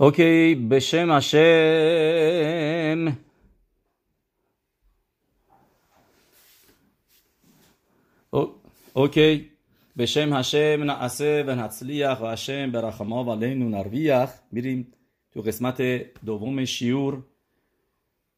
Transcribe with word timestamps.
אוקיי, 0.00 0.54
בשם 0.54 1.10
השם. 1.10 1.36
אוקיי, 8.94 9.44
בשם 9.96 10.32
השם 10.32 10.82
נעשה 10.82 11.42
ונצליח 11.46 12.20
והשם 12.20 12.72
ברחמיו 12.72 13.32
עלינו 13.32 13.68
נרוויח. 13.68 14.30
میریم 14.52 14.92
تو 15.30 15.40
قسمت 15.40 15.80
دوم 16.24 16.64
شیور 16.64 17.22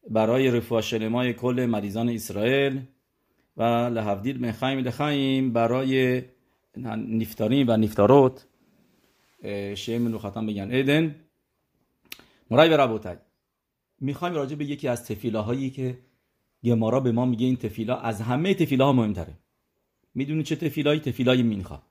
برای 0.09 0.51
رفوه 0.51 0.81
شلمای 0.81 1.33
کل 1.33 1.65
مریضان 1.65 2.09
اسرائیل 2.09 2.79
و 3.57 3.63
لحفدیل 3.63 4.41
من 4.41 4.51
خیم 4.51 4.79
لخیم 4.79 5.53
برای 5.53 6.21
نفتارین 6.77 7.69
و 7.69 7.77
نفتاروت 7.77 8.45
شیم 9.75 10.01
منوختان 10.01 10.45
بگن 10.45 10.71
ایدن 10.71 11.15
مرای 12.50 12.68
به 12.68 12.76
ربوتای 12.76 13.16
می‌خوایم 14.00 14.34
راجع 14.34 14.56
به 14.56 14.64
یکی 14.64 14.88
از 14.88 15.06
تفیلاهایی 15.06 15.70
که 15.70 15.98
گمارا 16.64 17.00
به 17.00 17.12
ما 17.12 17.24
میگه 17.24 17.46
این 17.46 17.56
تفیلا 17.56 17.96
از 17.96 18.20
همه 18.20 18.54
تفیلاها 18.54 18.92
مهمتره. 18.92 19.38
می‌دونی 20.14 20.42
چه 20.42 20.56
تفیلایی؟ 20.56 21.00
تفیلای 21.00 21.42
مینخا. 21.42 21.82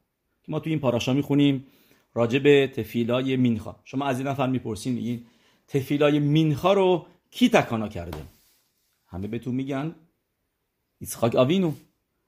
که 0.43 0.51
ما 0.51 0.59
تو 0.59 0.69
این 0.69 0.79
پاراشا 0.79 1.13
می‌خونیم 1.13 1.65
راجع 2.13 2.39
به 2.39 2.71
تفیلای 2.75 3.35
مینخا. 3.35 3.75
شما 3.83 4.05
از 4.05 4.19
این 4.19 4.27
نفر 4.27 4.47
می‌پرسین 4.47 4.93
میگین 4.93 5.25
تفیلای 5.67 6.19
مینخا 6.19 6.73
رو 6.73 7.05
کی 7.31 7.49
تکانا 7.49 7.87
کرده؟ 7.87 8.17
همه 9.07 9.27
بهتون 9.27 9.55
میگن 9.55 9.95
ایسخاک 10.99 11.35
آوینو. 11.35 11.71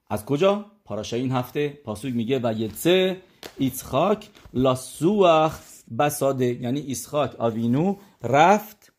از 0.09 0.25
کجا؟ 0.25 0.65
פרשה 0.85 1.15
ی 1.15 1.21
این 1.21 1.31
هفته 1.31 1.69
פסוק 1.69 2.13
میگه 2.13 2.39
ויצא 2.43 3.21
יצחק 3.57 4.29
לשוח 4.53 5.59
בשדה. 5.99 6.45
یعنی 6.45 6.79
ایسخاک 6.79 7.35
آوینو 7.39 7.97
رفت 8.25 8.93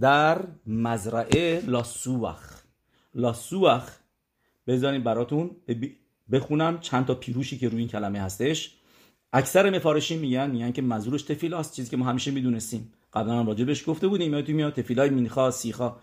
در 0.00 0.44
مزرعه 0.66 1.62
לשוח. 1.66 2.62
לשוח 3.14 3.90
بذارین 4.66 5.02
براتون 5.02 5.50
بخونم 6.32 6.80
چند 6.80 7.06
تا 7.06 7.14
פירוש 7.14 7.52
ی 7.52 7.58
که 7.58 7.68
روی 7.68 7.78
این 7.78 7.88
کلمه 7.88 8.20
هستش. 8.20 8.76
اکثر 9.32 9.70
מפרשים 9.70 10.18
میگن 10.18 10.50
میگن 10.50 10.72
که 10.72 10.82
منظورش 10.82 11.22
תפילה 11.22 11.61
ست 11.61 11.76
چیزی 11.76 11.90
که 11.90 11.96
ما 11.96 12.04
همیشه 12.04 12.30
می‌دونستیم. 12.30 12.92
قبلا 13.12 13.38
هم 13.38 13.46
راجبش 13.46 13.88
گفته 13.88 14.08
بودیم 14.08 14.34
یادتون 14.34 14.54
میاد؟ 14.54 14.72
תפילה 14.72 15.10
ی 15.10 15.18
מנחה 15.18 15.50
שיחה. 15.50 15.96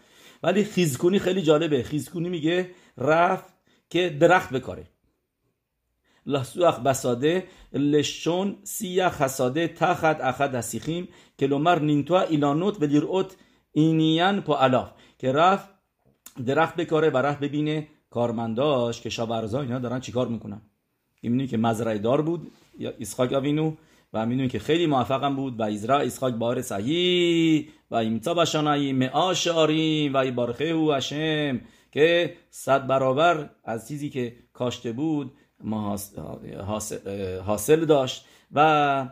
ولی 0.43 0.63
خیزکونی 0.63 1.19
خیلی 1.19 1.41
جالبه. 1.41 1.83
خیزکونی 1.83 2.29
میگه 2.29 2.69
رفت 2.97 3.53
که 3.89 4.09
درخت 4.09 4.49
بکاره. 4.49 4.87
سیخ 8.63 9.21
حساده 9.21 9.67
تخت 9.67 10.21
اخد 10.21 10.55
هسیخیم 10.55 11.07
کلومر 11.39 11.79
نینتوا 11.79 12.21
ایلانوت 12.21 12.81
و 12.81 12.85
لیرعوت 12.85 13.35
اینیان 13.71 14.41
پا 14.41 14.57
الاف 14.57 14.91
که 15.19 15.31
رفت 15.31 15.69
درخت 16.45 16.75
بکاره 16.75 17.09
و 17.09 17.17
رفت 17.17 17.39
ببینه 17.39 17.87
کارمنداش 18.09 19.01
شاورزا 19.09 19.61
اینا 19.61 19.79
دارن 19.79 19.99
چیکار 19.99 20.27
می‌کنن. 20.27 20.61
می‌بینیم 21.23 21.47
که 21.47 21.57
مزرعه 21.57 21.97
دار 21.97 22.21
بود 22.21 22.51
یا 22.79 22.93
اسحاق 22.99 23.33
آوینو 23.33 23.73
و 24.13 24.25
می‌دونیم 24.25 24.49
که 24.49 24.59
خیلی 24.59 24.85
موفقم 24.85 25.35
بود 25.35 25.59
و 25.59 25.63
ایزرا 25.63 25.99
اسحاق 25.99 26.31
بار 26.31 26.61
صحیح 26.61 27.69
و 27.91 27.95
ایمتا 27.95 28.33
بشانایی 28.33 28.93
معاش 28.93 29.47
و 29.47 30.31
بارخه 30.31 30.65
او 30.65 30.93
هشم 30.93 31.61
که 31.91 32.35
صد 32.49 32.87
برابر 32.87 33.49
از 33.63 33.87
چیزی 33.87 34.09
که 34.09 34.35
کاشته 34.53 34.91
بود 34.91 35.31
ما 35.63 35.97
حاصل 37.45 37.85
داشت 37.85 38.25
و 38.51 39.09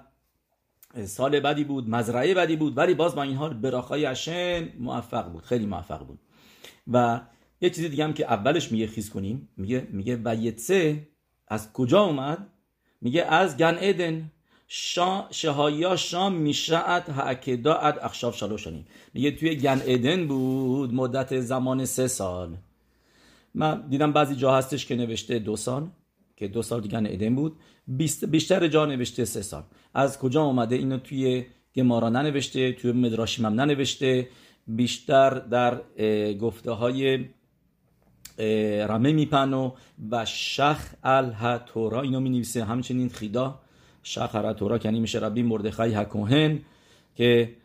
سال 1.06 1.40
بدی 1.40 1.64
بود 1.64 1.90
مزرعه 1.90 2.34
بدی 2.34 2.56
بود 2.56 2.78
ولی 2.78 2.94
باز 2.94 3.16
با 3.16 3.24
این 3.24 3.36
حال 3.36 3.54
براخای 3.54 4.06
هشم 4.06 4.68
موفق 4.80 5.32
بود 5.32 5.44
خیلی 5.44 5.66
موفق 5.66 6.00
بود. 6.00 6.20
و 6.92 7.22
یه 7.62 7.70
چیزی 7.70 7.90
دیگه 7.90 8.04
هم 8.04 8.14
که 8.14 8.26
اولش 8.26 8.72
میگه 8.72 8.88
خیز 8.88 9.10
کنیم 9.10 9.50
میگه 9.58 9.88
میگه 9.92 10.16
ویتسه 10.16 11.08
از 11.48 11.74
کجا 11.74 12.02
اومد؟ 12.02 12.48
میگه 13.02 13.24
از 13.24 13.58
گن 13.58 13.78
ادن 13.80 14.32
شا 14.68 15.28
شهایا 15.32 15.96
شام 15.96 16.34
میشعت 16.34 17.10
هاکدا 17.10 17.74
اد 17.74 18.00
اخشاف 18.02 18.38
شلوشنیم 18.38 18.86
میگه 19.14 19.32
توی 19.32 19.56
گن 19.56 19.82
ادن 19.86 20.28
بود 20.28 20.94
مدت 20.94 21.40
زمان 21.40 21.86
سه 21.86 22.08
سال. 22.08 22.58
من 23.54 23.88
دیدم 23.90 24.14
بعضی 24.14 24.36
جا 24.36 24.56
هستش 24.56 24.86
که 24.86 24.96
نوشته 24.96 25.40
دو 25.40 25.56
سال. 25.56 25.88
که 26.40 26.48
دو 26.48 26.62
سال 26.62 26.82
گن 26.82 27.06
ادن 27.06 27.36
بود. 27.36 27.60
بیشتر 28.32 28.68
جا 28.68 28.86
نوشته 28.86 29.26
سه 29.26 29.42
سال. 29.42 29.64
از 29.94 30.20
کجا 30.20 30.42
اومده؟ 30.44 30.76
اینو 30.76 30.98
توی 30.98 31.46
گمارا 31.76 32.10
ننوشته 32.10 32.74
توی 32.74 32.92
مدراشیم 32.92 33.46
هم 33.46 33.54
ننوشته. 33.54 34.28
بیشتر 34.68 35.30
در 35.30 35.82
گفته 36.34 36.72
های 36.72 37.26
رمه 38.88 39.12
میپنو 39.14 39.72
و 40.12 40.26
شخ 40.26 40.86
الهتورا 41.04 42.02
اینو 42.02 42.20
می 42.20 42.30
نویسه 42.30 42.64
همچنین 42.64 43.10
خیدا. 43.10 43.60
شخ 44.04 44.36
الهتورا 44.36 44.78
کنی 44.78 45.00
میشه 45.00 45.20
ربی 45.20 45.44
مردخای 45.44 45.94
هکوهن 45.94 46.60
که 47.16 47.56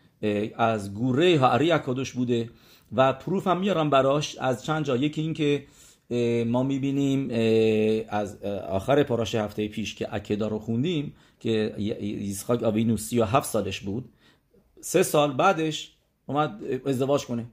از 0.57 0.95
گوره 0.95 1.39
هاری 1.39 1.71
اکادوش 1.71 2.13
بوده. 2.13 2.51
و 2.97 3.13
پروف 3.13 3.47
هم 3.47 3.61
میارم 3.61 3.91
براش. 3.91 4.39
از 4.39 4.65
چند 4.65 4.85
جا. 4.85 4.97
یکی 4.97 5.21
این 5.21 5.35
که 5.35 5.65
ما 6.47 6.63
می‌بینیم 6.63 7.29
از 8.09 8.43
آخر 8.69 9.03
پاراش 9.03 9.35
هفته 9.35 9.69
پیش 9.69 9.95
که 9.95 10.15
اکدا 10.15 10.49
رو 10.49 10.59
خوندیم 10.59 11.15
که 11.41 11.75
ایسخاک 11.77 12.63
آوینو 12.63 12.97
سی 12.97 13.19
و 13.19 13.25
هفت 13.25 13.51
سالش 13.51 13.81
بود. 13.81 14.09
سه 14.81 15.03
سال 15.03 15.33
بعدش 15.33 15.97
اومد 16.27 16.65
ازدواج 16.87 17.27
کنه. 17.27 17.47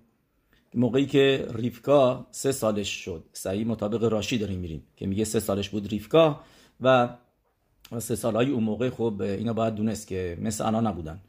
موقعی 0.76 1.06
که 1.06 1.48
ریفکا 1.54 2.28
سه 2.32 2.52
سالش 2.52 2.90
شد. 2.90 3.24
صحیح 3.34 3.68
مطابق 3.68 4.04
راشی 4.04 4.38
داریم 4.38 4.60
میریم 4.60 4.84
که 4.98 5.08
میگه 5.08 5.24
سه 5.24 5.40
سالش 5.40 5.70
بود 5.70 5.88
ریفکا 5.88 6.42
و 6.82 7.10
سه 8.00 8.16
سالهای 8.16 8.50
اون 8.50 8.64
موقع 8.64 8.90
خب 8.90 9.22
اینا 9.22 9.54
باید 9.54 9.76
دونست 9.76 10.08
که 10.08 10.38
مثل 10.42 10.66
انا 10.66 10.82
نبودن. 10.82 11.22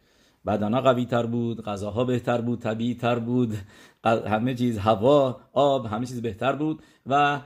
بدنا 0.46 0.80
قوی 0.80 1.04
تر 1.04 1.26
بود 1.26 1.64
غذاها 1.64 2.04
بهتر 2.04 2.40
بود 2.40 2.60
طبیعی 2.60 2.94
تر 2.94 3.18
بود 3.18 3.54
همه 4.04 4.54
چیز 4.54 4.78
هوا 4.78 5.40
آب 5.52 5.86
همه 5.86 6.06
چیز 6.06 6.22
بهتر 6.22 6.52
بود 6.52 6.82
و 7.06 7.40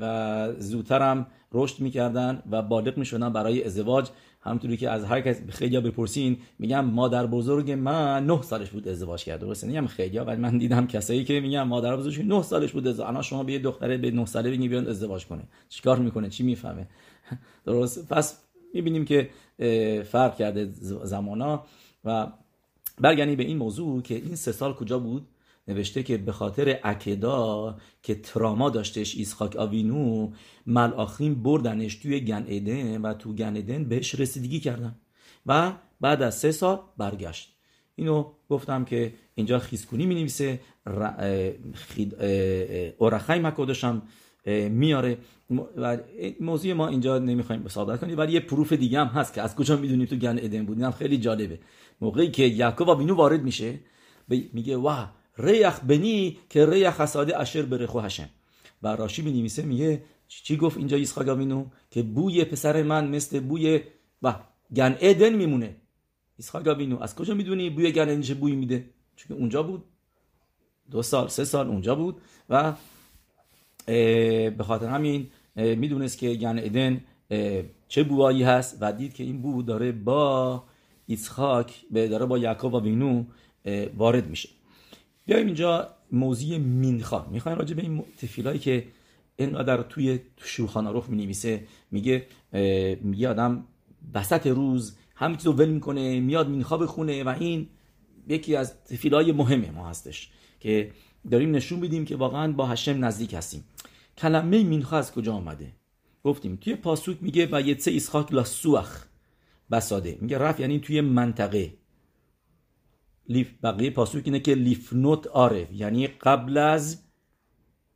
و 0.00 0.52
زودتر 0.58 1.02
هم 1.02 1.26
رشد 1.52 1.80
می‌کردن 1.80 2.42
و 2.50 2.62
بالغ 2.62 2.98
می‌شدن 2.98 3.32
برای 3.32 3.64
ازدواج. 3.64 4.08
همونطوری 4.44 4.76
که 4.76 4.90
از 4.90 5.04
هر 5.04 5.20
کس 5.20 5.42
خیلی 5.48 5.80
بپرسین 5.80 6.36
میگم 6.58 6.84
مادر 6.84 7.26
بزرگ 7.26 7.70
من 7.70 8.26
نه 8.26 8.42
سالش 8.42 8.70
بود 8.70 8.88
ازدواج 8.88 9.24
کرد 9.24 9.40
درسته؟ 9.40 9.66
نمیگم 9.66 9.86
خیلی 9.86 10.18
ولی 10.18 10.40
من 10.40 10.58
دیدم 10.58 10.86
کسایی 10.86 11.24
که 11.24 11.40
میگم 11.40 11.68
مادر 11.68 11.96
بزرگش 11.96 12.18
نه 12.18 12.42
سالش 12.42 12.72
بود 12.72 12.88
ازدواج 12.88 13.08
الان 13.08 13.22
شما 13.22 13.44
به 13.44 13.52
یه 13.52 13.58
دختره 13.58 13.96
به 13.96 14.10
9 14.10 14.26
ساله 14.26 14.50
بگی 14.50 14.68
بیان 14.68 14.88
ازدواج 14.88 15.26
کنه. 15.26 15.42
چیکار 15.68 15.98
می‌کنه؟ 15.98 16.28
چی 16.28 16.42
می‌فهمه؟ 16.42 16.88
درست؟ 17.66 18.08
پس 18.08 18.42
می‌بینیم 18.74 19.04
که 19.04 19.30
فرق 20.02 20.36
کرده 20.36 20.68
زمانا 21.04 21.64
و 22.04 22.26
برگردیم 23.00 23.36
به 23.36 23.44
این 23.44 23.56
موضوع 23.56 24.02
که 24.02 24.14
این 24.14 24.36
سه 24.36 24.52
سال 24.52 24.74
کجا 24.74 24.98
بود؟ 24.98 25.28
نوشته 25.68 26.02
که 26.02 26.16
به 26.16 26.32
خاطر 26.32 26.68
عکدا 26.68 27.76
که 28.02 28.14
تراما 28.14 28.70
داشتش 28.70 29.16
ایسخاک 29.16 29.56
آوینو 29.56 30.30
ملاخیم 30.66 31.42
بردنش 31.42 31.96
توی 31.96 32.20
گن 32.20 32.44
ادن 32.48 33.00
و 33.00 33.14
تو 33.14 33.32
گن 33.32 33.56
ادن 33.56 33.84
بهش 33.84 34.14
رسیدگی 34.14 34.60
کردن 34.60 34.94
و 35.46 35.72
بعد 36.00 36.22
از 36.22 36.38
سه 36.38 36.52
سال 36.52 36.80
برگشت. 36.96 37.52
اینو 37.94 38.32
گفتم 38.48 38.84
که 38.84 39.14
اینجا 39.34 39.58
خیزکونی 39.58 40.06
می 40.06 40.14
نویسه 40.14 40.60
אור 42.98 43.38
החיים 43.38 43.59
הקדוש 43.59 43.84
هم 43.84 44.02
میاره. 44.46 45.18
و 45.76 45.98
موضوع 46.40 46.72
ما 46.72 46.88
اینجا 46.88 47.18
نمی‌خوایم 47.18 47.68
صحبت 47.68 48.00
کنیم 48.00 48.18
ولی 48.18 48.32
یه 48.32 48.40
proof 48.40 48.72
دیگه 48.72 49.00
هم 49.00 49.06
هست 49.06 49.34
که 49.34 49.42
از 49.42 49.56
کجا 49.56 49.76
می‌دونیم 49.76 50.06
تو 50.06 50.16
גן 50.16 50.38
עדן 50.38 50.66
بود؟ 50.66 50.78
اینم 50.78 50.90
خیلی 50.90 51.18
جالبه. 51.18 51.58
موقعی 52.00 52.30
که 52.30 52.42
یعقوب 52.42 52.90
آوینو 52.90 53.14
وارد 53.14 53.42
میشه 53.42 53.80
میگه 54.28 54.76
ראה 54.76 55.14
ריח 55.38 55.80
בני 55.80 56.38
כריח 56.50 57.00
שדה 57.00 57.40
אשר 57.40 57.62
ברכו 57.62 58.00
השם 58.00 58.28
و 58.82 58.96
راشی 58.96 59.22
می 59.22 59.32
نویسه 59.32 59.62
میگه 59.62 60.02
چی 60.28 60.56
گفت 60.56 60.76
اینجا 60.76 60.96
ایسخاک 60.96 61.28
آوینو 61.28 61.66
که 61.90 62.02
بوی 62.02 62.44
پسر 62.44 62.82
من 62.82 63.08
مثل 63.08 63.40
بوی 63.40 63.80
و 64.22 64.34
גן 64.76 64.96
עדן 65.00 65.34
میمونه. 65.34 65.76
ایسخاک 66.36 66.66
آوینو 66.68 67.02
از 67.02 67.14
کجا 67.14 67.34
می‌دونی 67.34 67.70
بوی 67.70 67.92
גן 67.92 68.08
עדן 68.08 68.34
بوی 68.34 68.52
میده؟ 68.52 68.90
چون 69.16 69.36
اونجا 69.36 69.62
بود. 69.62 69.84
دو 70.90 71.02
سال 71.02 71.28
سه 71.28 71.44
سال 71.44 71.68
اونجا 71.68 71.94
بود 71.94 72.20
و 72.50 72.72
به 73.86 74.64
خاطر 74.64 74.86
همین 74.86 75.26
می‌دونست 75.56 76.18
که 76.18 76.34
گن 76.34 76.58
ادن 76.58 77.00
چه 77.88 78.02
بوایی 78.02 78.42
هست 78.42 78.78
و 78.80 78.92
دید 78.92 79.14
که 79.14 79.24
این 79.24 79.42
بو 79.42 79.62
داره 79.62 79.92
با 79.92 80.64
ایسخاک 81.06 81.84
داره 81.92 82.26
با 82.26 82.38
یعقوب 82.38 82.74
آوینو 82.74 83.24
وارد 83.96 84.28
میشه. 84.28 84.48
بیایم 85.26 85.46
اینجا 85.46 85.88
موضوع 86.12 86.58
مینخا 86.58 87.26
می‌خوایم 87.30 87.58
راجع 87.58 87.74
به 87.74 87.82
این 87.82 88.04
تفیلایی 88.18 88.58
که 88.58 88.84
اینقدر 89.36 89.82
توی 89.82 90.20
شورخان 90.36 90.86
روخ 90.86 91.08
می 91.08 91.16
نویسه 91.24 91.64
میگه 91.90 92.26
میگه 93.02 93.28
آدم 93.28 93.64
وسط 94.14 94.46
روز 94.46 94.96
همین 95.14 95.36
چیز 95.36 95.46
رو 95.46 95.52
ول 95.52 95.68
می‌کنه 95.68 96.20
میاد 96.20 96.48
مینخا 96.48 96.76
بخونه 96.76 97.24
و 97.24 97.28
این 97.40 97.66
یکی 98.28 98.56
از 98.56 98.84
תפילה 98.84 99.24
ی 99.24 99.32
مهم 99.32 99.70
ما 99.74 99.88
هستش 99.88 100.30
که 100.60 100.90
داریم 101.30 101.50
نشون 101.50 101.80
بدیم 101.80 102.04
که 102.04 102.16
واقعا 102.16 102.52
با 102.52 102.66
השם 102.66 103.04
نزدیک 103.04 103.34
هستیم. 103.34 103.64
کلمه 104.18 104.62
מנחה 104.64 104.96
از 104.96 105.12
کجا 105.12 105.34
آمده؟ 105.34 105.72
گفتیم 106.24 106.56
توی 106.56 106.76
פסוק 106.76 107.18
میگه 107.20 107.48
ויצא 107.52 107.90
יצחק 107.90 108.32
לשוח 108.32 109.04
בשדה. 109.70 110.18
میگه 110.20 110.38
رفت 110.38 110.60
یعنی 110.60 110.80
توی 110.80 111.00
منطقه. 111.00 111.74
لیف 113.28 113.52
بقیه 113.62 113.90
פסוק 113.90 114.22
اینه 114.24 114.40
که 114.40 114.54
לפנות 114.54 115.26
ערב. 115.26 115.68
یعنی 115.72 116.06
قبل 116.06 116.58
از 116.58 117.02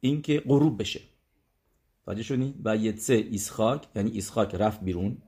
اینکه 0.00 0.40
غروب 0.40 0.80
بشه. 0.80 1.00
متوجه 2.04 2.22
شدی؟ 2.22 2.54
ויצא 2.64 3.14
יצחק 3.14 3.86
یعنی 3.94 4.10
ایسخاک 4.10 4.54
رفت 4.54 4.80
بیرون. 4.80 5.18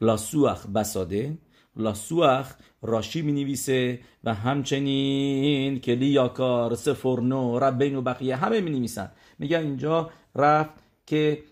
لاسوخ 0.00 0.66
بساده. 0.66 1.38
لاسوخ 1.76 2.54
راشی 2.82 3.22
می 3.22 3.32
نویسه 3.32 4.00
و 4.24 4.34
همچنین 4.34 5.80
کلی 5.80 6.06
یاکار 6.06 6.74
سفرنو 6.74 7.58
ربین 7.58 7.96
و 7.96 8.02
بقیه 8.02 8.36
همه 8.36 8.60
می 8.60 8.70
نویسن 8.70 9.12
میگن 9.38 9.58
اینجا 9.58 10.10
رفت 10.34 10.70
که 11.06 11.42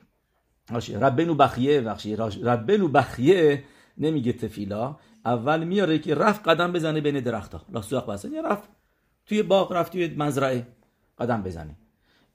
ربین 1.01 1.29
و 1.29 1.35
بخیه 1.35 1.81
بخشی 1.81 2.17
ربین 2.17 2.81
و 2.81 2.89
بخیه 2.89 3.65
نمیگه 3.99 4.33
تفیلا. 4.33 4.97
اول 5.25 5.65
میاره 5.65 5.99
که 5.99 6.15
رفت 6.15 6.49
قدم 6.49 6.73
بزنه 6.73 7.01
بین 7.01 7.21
درختها 7.21 7.67
لاسوخ 7.73 8.05
بساده 8.09 8.35
یعنی 8.35 8.49
رفت 8.49 8.69
توی 9.27 9.43
باغ 9.43 9.73
رفت 9.73 9.93
توی 9.93 10.15
مزرعه 10.17 10.67
قدم 11.19 11.43
بزنه. 11.43 11.77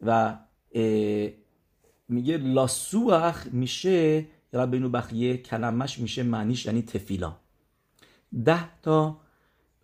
و 0.01 0.37
میگه 2.09 2.37
لاسوخ 2.37 3.47
میشه 3.51 4.25
ربینو 4.53 4.89
بخیه 4.89 5.37
کلمش 5.37 5.99
میشه 5.99 6.23
معنیش 6.23 6.65
یعنی 6.65 6.81
تفیلا. 6.81 7.35
ده 8.45 8.81
تا 8.81 9.21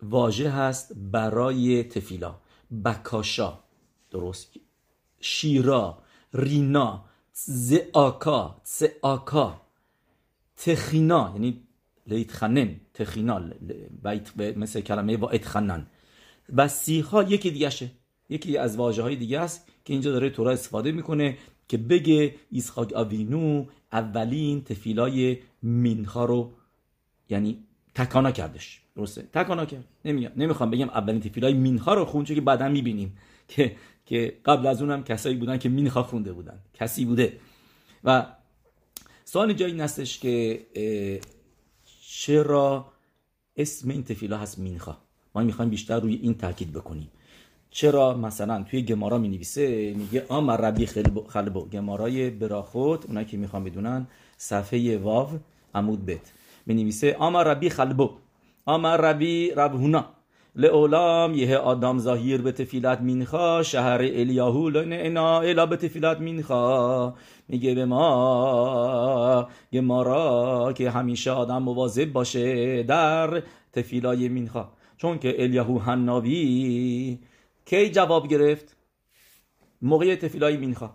واژه 0.02 0.50
هست 0.50 0.92
برای 0.96 1.84
تفیلا. 1.84 2.34
بکاشا 2.84 3.58
درست. 4.10 4.56
شیرا 5.20 5.98
رینا 6.34 7.04
زعاکا 7.32 8.60
زعاکا 8.64 9.60
تخینا 10.56 11.30
یعنی 11.34 11.62
لیتخنن 12.06 12.80
تخینا 12.94 13.40
مثل 14.56 14.80
کلمه 14.80 15.16
با 15.16 15.30
اتخنن. 15.30 15.86
و 16.56 16.68
سیخا 16.68 17.22
یکی 17.22 17.50
دیگه 17.50 17.70
یکی 18.28 18.58
از 18.58 18.76
واژه 18.76 19.02
های 19.02 19.16
دیگه 19.16 19.40
است 19.40 19.68
که 19.84 19.92
اینجا 19.92 20.12
داره 20.12 20.30
تورا 20.30 20.50
استفاده 20.50 20.92
می‌کنه 20.92 21.38
که 21.68 21.76
بگه 21.78 22.34
ایسخاک 22.50 22.92
آوینو 22.92 23.66
اولین 23.92 24.64
تفیلای 24.64 25.38
مینخا 25.62 26.24
رو 26.24 26.52
یعنی 27.28 27.66
تکانا 27.94 28.30
کردش. 28.30 28.80
درسته؟ 28.96 29.22
تکانا 29.32 29.64
کرد. 29.64 29.84
نمی‌خوام 30.36 30.70
بگم 30.70 30.88
اولین 30.88 31.20
تفیلای 31.20 31.54
مینخا 31.54 31.94
رو 31.94 32.04
خون 32.04 32.24
که 32.24 32.40
بعدا 32.40 32.68
می‌بینیم 32.68 33.18
که 33.48 33.76
که 34.06 34.38
قبل 34.44 34.66
از 34.66 34.82
اونم 34.82 35.04
کسایی 35.04 35.36
بودن 35.36 35.58
که 35.58 35.68
مینخا 35.68 36.02
خونده 36.02 36.32
بودن. 36.32 36.58
کسی 36.74 37.04
بوده. 37.04 37.38
و 38.04 38.26
سوال 39.24 39.52
جایی 39.52 39.72
این 39.72 39.80
هستش 39.80 40.18
که 40.18 40.60
چرا 42.08 42.92
اسم 43.56 43.90
این 43.90 44.04
تفیلا 44.04 44.38
هست 44.38 44.58
مینخا؟ 44.58 44.96
ما 45.34 45.42
می‌خوایم 45.42 45.70
بیشتر 45.70 46.00
روی 46.00 46.14
این 46.14 46.34
تاکید 46.34 46.72
بکنیم. 46.72 47.08
چرا 47.70 48.14
مثلا 48.14 48.62
توی 48.62 48.82
گمارا 48.82 49.18
می 49.18 49.28
نویسه 49.28 49.94
میگه 49.94 50.26
آمر 50.28 50.56
ربی 50.56 50.86
خلبو 51.28 51.64
گمارای 51.64 52.30
براخوت 52.30 53.06
اونایی 53.06 53.26
که 53.26 53.36
می‌خوام 53.36 53.64
بدونن 53.64 54.06
صفحه 54.36 54.98
واو 54.98 55.28
عمود 55.74 56.06
بت. 56.06 56.32
می 56.66 56.74
نویسه 56.74 57.16
آمر 57.18 57.44
ربی 57.44 57.70
خلبو 57.70 58.10
آمر 58.66 58.96
ربی 58.96 59.50
ربهونا 59.50 60.04
لعولام 60.56 61.34
یه 61.34 61.56
آدم 61.56 61.98
ظاهیر 61.98 62.42
به 62.42 62.52
تفیلت 62.52 63.00
مینخا 63.00 63.62
شهر 63.62 64.00
الیاهو 64.02 64.68
لنا 64.68 65.40
الا 65.40 65.66
به 65.66 65.76
تفیلت 65.76 66.20
مینخا. 66.20 67.14
میگه 67.48 67.74
به 67.74 67.84
ما 67.84 69.48
گمارا 69.72 70.72
که 70.72 70.90
همیشه 70.90 71.30
آدم 71.30 71.62
مواظب 71.62 72.12
باشه 72.12 72.82
در 72.82 73.42
تفیلای 73.72 74.28
مینخا. 74.28 74.68
چون 74.96 75.18
که 75.18 75.42
الیاهو 75.42 75.78
هنناوی 75.78 77.18
کی 77.66 77.90
جواب 77.90 78.28
گرفت؟ 78.28 78.76
موقع 79.82 80.14
تفیلای 80.14 80.56
مینخا. 80.56 80.90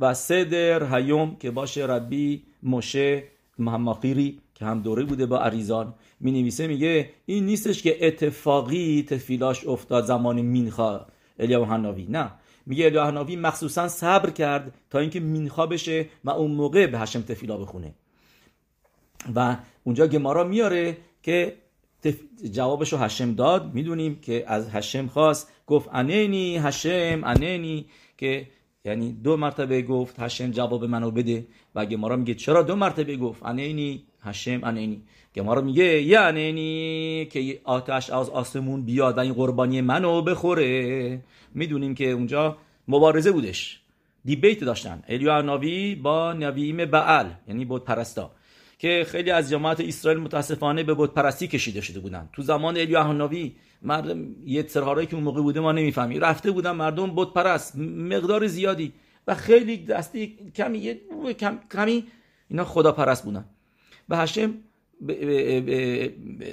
و 0.00 0.14
صدر 0.14 0.96
هیوم 0.96 1.36
که 1.36 1.50
باشه 1.50 1.86
ربی 1.86 2.42
مشه 2.62 3.22
محمقیری 3.58 4.40
که 4.54 4.64
هم 4.64 4.82
دوره 4.82 5.04
بوده 5.04 5.26
با 5.26 5.38
عریزان 5.38 5.94
می 6.20 6.30
نویسه 6.30 6.66
میگه 6.66 7.10
این 7.26 7.46
نیستش 7.46 7.82
که 7.82 8.06
اتفاقی 8.06 9.02
تفیلاش 9.08 9.66
افتاد 9.66 10.04
زمان 10.04 10.40
مینخا 10.40 11.06
الیاو 11.38 11.64
هناوی 11.64 12.06
نه. 12.08 12.30
میگه 12.66 12.84
الیاو 12.84 13.06
هناوی 13.06 13.36
مخصوصا 13.36 13.88
صبر 13.88 14.30
کرد 14.30 14.74
تا 14.90 14.98
اینکه 14.98 15.20
مینخا 15.20 15.66
بشه 15.66 16.06
و 16.24 16.30
اون 16.30 16.50
موقع 16.50 16.86
به 16.86 16.98
هشم 16.98 17.22
تفیلا 17.22 17.56
بخونه. 17.56 17.94
و 19.34 19.56
اونجا 19.84 20.06
گمارا 20.06 20.44
میاره 20.44 20.96
که 21.22 21.56
جوابش 22.52 22.92
رو 22.92 22.98
هشم 22.98 23.34
داد. 23.34 23.74
می‌دونیم 23.74 24.20
که 24.20 24.44
از 24.46 24.68
هشم 24.68 25.06
خواست. 25.06 25.52
گفت 25.66 25.88
انینی 25.92 26.56
هشم 26.56 27.20
انینی 27.24 27.86
که 28.18 28.46
یعنی 28.86 29.12
دو 29.12 29.36
مرتبه 29.36 29.82
گفت 29.82 30.20
هشم 30.20 30.50
جواب 30.50 30.84
منو 30.84 31.10
بده. 31.10 31.46
و 31.74 31.86
گمارا 31.86 32.16
میگه 32.16 32.34
چرا 32.34 32.62
دو 32.62 32.76
مرتبه 32.76 33.16
گفت؟ 33.16 33.42
انینی 33.42 34.02
هشم 34.22 34.60
انینی. 34.64 35.02
گمارا 35.36 35.60
میگه 35.60 36.18
انینی 36.18 37.26
که 37.26 37.60
آتش 37.64 38.10
از 38.10 38.30
آسمون 38.30 38.82
بیاد 38.82 39.16
و 39.16 39.20
این 39.20 39.32
قربانی 39.32 39.80
منو 39.80 40.22
بخوره. 40.22 41.20
می‌دونیم 41.54 41.94
که 41.94 42.10
اونجا 42.10 42.56
مبارزه 42.88 43.32
بودش. 43.32 43.80
دیبیت 44.24 44.64
داشتن. 44.64 45.02
الیو 45.08 45.42
ناوی 45.42 45.94
با 45.94 46.32
نویم 46.32 46.84
بعل 46.84 47.26
یعنی 47.48 47.64
بود 47.64 47.84
پرستا. 47.84 48.30
که 48.84 49.06
خیلی 49.08 49.30
از 49.30 49.50
جماعت 49.50 49.80
اسرائیل 49.80 50.20
متاسفانه 50.20 50.82
به 50.82 50.94
بت 50.94 51.10
پرستی 51.10 51.48
کشیده 51.48 51.80
شده 51.80 52.00
بودن 52.00 52.28
تو 52.32 52.42
زمان 52.42 52.76
الیو 52.76 52.98
احناوی 52.98 53.52
مردم 53.82 54.26
یه 54.46 54.66
سرهارایی 54.66 55.06
که 55.06 55.14
اون 55.14 55.24
موقع 55.24 55.42
بوده 55.42 55.60
ما 55.60 55.72
نمی‌فهمی 55.72 56.18
رفته 56.18 56.50
بودن 56.50 56.70
مردم 56.70 57.14
بت 57.16 57.28
پرست 57.28 57.76
مقدار 57.78 58.46
زیادی 58.46 58.92
و 59.26 59.34
خیلی 59.34 59.76
دستی 59.76 60.36
کمی 60.56 60.94
کم، 61.38 61.58
کمی 61.72 62.04
اینا 62.48 62.64
خدا 62.64 62.92
پرست 62.92 63.24
بودن. 63.24 63.44
و 64.08 64.16
هشم 64.16 64.54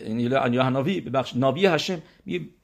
یعنی 0.07 0.30
ببخش 1.01 1.35
ناوی 1.35 1.66
هشم 1.66 2.02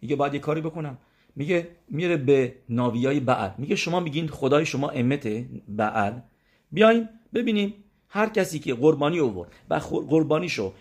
میگه 0.02 0.16
باید 0.16 0.34
یه 0.34 0.40
کاری 0.40 0.62
بکنم. 0.62 0.98
میگه 1.36 1.68
میره 1.90 2.18
به 2.18 2.56
ناویای 2.70 3.20
بعل 3.20 3.50
میگه 3.58 3.76
شما 3.76 4.00
میگین 4.00 4.28
خدای 4.28 4.66
شما 4.66 4.90
امت 4.90 5.28
بعل 5.68 6.14
بیایم 6.72 7.10
ببینیم 7.34 7.74
هر 8.10 8.30
کسی 8.30 8.60
که 8.60 8.74
قربانی 8.74 9.20
آورد 9.20 9.52
و 9.70 9.76
قربانیشو 10.10 10.74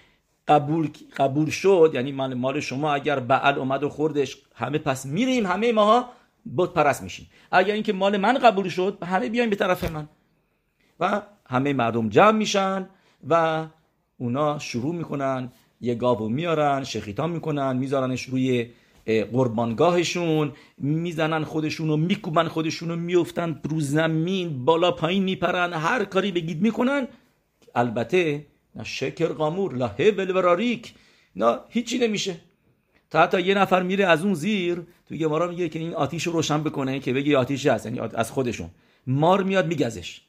قبول 0.48 0.90
قبول 1.16 1.50
شد 1.50 1.90
یعنی 1.94 2.12
مال 2.12 2.34
مال 2.34 2.60
شما 2.60 2.94
اگر 2.94 3.20
بعل 3.20 3.58
اومد 3.58 3.82
و 3.82 3.88
خوردش 3.88 4.38
همه 4.54 4.78
پس 4.78 5.06
میریم 5.06 5.46
همه 5.46 5.72
ماها 5.72 6.08
بت 6.56 6.70
پرست 6.70 7.02
میشیم. 7.02 7.30
اگر 7.52 7.74
اینکه 7.74 7.92
مال 7.92 8.16
من 8.16 8.38
قبول 8.38 8.68
شد 8.68 8.98
همه 9.02 9.28
بیایم 9.28 9.50
به 9.50 9.56
طرف 9.56 9.90
من. 9.90 10.08
و 11.00 11.22
همه 11.46 11.72
مردم 11.72 12.08
جمع 12.08 12.38
میشن 12.38 12.88
و 13.28 13.66
اونا 14.18 14.58
شروع 14.58 14.94
می‌کنن 14.94 15.52
یه 15.80 15.94
گاو 15.94 16.28
میارن 16.28 16.84
شخیتا 16.84 17.26
می‌کنن 17.26 17.76
میذارنش 17.76 18.22
روی 18.22 18.70
قربانگاهشون 19.06 20.52
می‌زنن 20.78 21.44
خودشون 21.44 21.90
و 21.90 21.96
میکوبن 21.96 22.48
خودشون 22.48 22.90
و 22.90 22.96
میفتن 22.96 23.60
رو 23.64 23.80
زمین 23.80 24.64
بالا 24.64 24.90
پایین 24.92 25.22
میپرن 25.22 25.72
هر 25.72 26.04
کاری 26.04 26.32
بگید 26.32 26.62
می‌کنن. 26.62 27.08
البته 27.74 28.46
نه 28.74 28.84
شکر 28.84 29.26
قامور 29.26 29.74
لا 29.74 29.86
هبل 29.86 30.30
و 30.30 30.40
راریک 30.40 30.94
نه 31.36 31.58
هیچی 31.68 31.98
نمیشه. 31.98 32.36
تا 33.10 33.22
حتی 33.22 33.40
یه 33.40 33.54
نفر 33.54 33.82
میره 33.82 34.06
از 34.06 34.24
اون 34.24 34.34
زیر 34.34 34.82
تو 35.08 35.14
گمارا 35.14 35.46
میگه 35.46 35.68
که 35.68 35.78
این 35.78 35.94
آتیش 35.94 36.26
رو 36.26 36.32
روشن 36.32 36.62
بکنه 36.62 37.00
که 37.00 37.12
بگی 37.12 37.34
آتیش 37.34 37.66
هست 37.66 37.86
یعنی 37.86 38.00
از 38.00 38.30
خودشون. 38.30 38.70
مار 39.06 39.42
میاد 39.42 39.66
میگزش. 39.66 40.20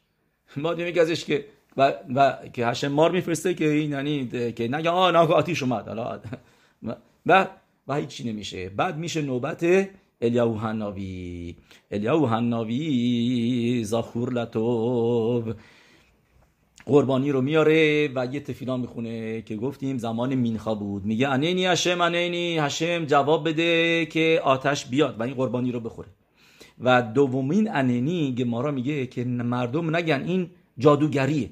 مار 0.57 0.75
میگزش 0.75 1.25
که 1.25 1.45
و, 1.77 1.93
و 2.15 2.33
که 2.53 2.67
هشم 2.67 2.87
مار 2.87 3.11
میفرسته 3.11 3.53
که 3.53 3.69
این 3.69 3.91
یعنی 3.91 4.27
که 4.51 4.67
نگه 4.67 4.89
آه 4.89 5.11
نه 5.11 5.19
آتیش 5.19 5.63
اومد 5.63 5.87
حالا 5.87 6.19
و 7.25 7.47
و 7.87 7.95
هیچی 7.95 8.31
نمیشه. 8.31 8.69
بعد 8.69 8.97
میشه 8.97 9.21
نوبت 9.21 9.89
الیاو 10.21 10.57
هناوی 10.57 11.55
الیاو 11.91 12.25
هناوی 12.25 13.83
زاخور 13.83 14.33
لطوب. 14.33 15.55
قربانی 16.85 17.31
رو 17.31 17.41
میاره 17.41 18.09
و 18.15 18.27
یه 18.33 18.39
تفیلا 18.39 18.77
می‌خونه 18.77 19.41
که 19.41 19.55
گفتیم 19.55 19.97
زمان 19.97 20.35
مینخا 20.35 20.75
بود. 20.75 21.05
میگه 21.05 21.29
انینی 21.29 21.65
هشم 21.65 22.01
انینی 22.01 22.57
هشم 22.57 23.05
جواب 23.05 23.49
بده 23.49 24.05
که 24.05 24.41
آتش 24.43 24.85
بیاد 24.85 25.19
و 25.19 25.23
این 25.23 25.33
قربانی 25.33 25.71
رو 25.71 25.79
بخوره. 25.79 26.09
و 26.79 27.01
دومین 27.01 27.71
انینی 27.71 28.35
گمارا 28.35 28.71
میگه 28.71 29.05
که 29.05 29.23
مردم 29.23 29.95
نگن 29.95 30.23
این 30.23 30.49
جادوگریه. 30.77 31.49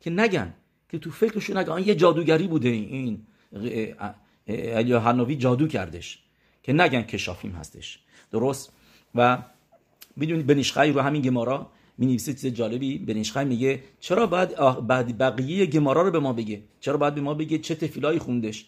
که 0.00 0.10
نگن 0.10 0.54
که 0.90 0.98
تو 0.98 1.10
فکرشون 1.10 1.56
نگه 1.56 1.88
یه 1.88 1.94
جادوگری 1.94 2.46
بوده 2.46 2.68
این. 2.68 3.26
الیا 4.50 5.00
هنوی 5.00 5.36
جادو 5.36 5.66
کردش 5.68 6.18
که 6.62 6.72
نگن 6.72 7.02
کشافیم 7.02 7.52
هستش. 7.52 7.98
درست؟ 8.32 8.72
و 9.14 9.38
می‌دونید 10.16 10.46
بنیشخای 10.46 10.92
رو 10.92 11.00
همین 11.00 11.22
گمارا 11.22 11.70
می 11.98 12.06
نویسه 12.06 12.32
چیز 12.32 12.46
جالبی. 12.46 12.98
بنیشخای 12.98 13.44
میگه 13.44 13.82
چرا 14.00 14.26
باید 14.26 14.56
بعد 14.86 15.18
بقیه 15.18 15.66
گمارا 15.66 16.02
رو 16.02 16.10
به 16.10 16.18
ما 16.18 16.32
بگه؟ 16.32 16.62
چرا 16.80 16.96
باید 16.96 17.14
به 17.14 17.20
ما 17.20 17.34
بگه 17.34 17.58
چه 17.58 17.74
تفیلایی 17.74 18.18
خوندش؟ 18.18 18.66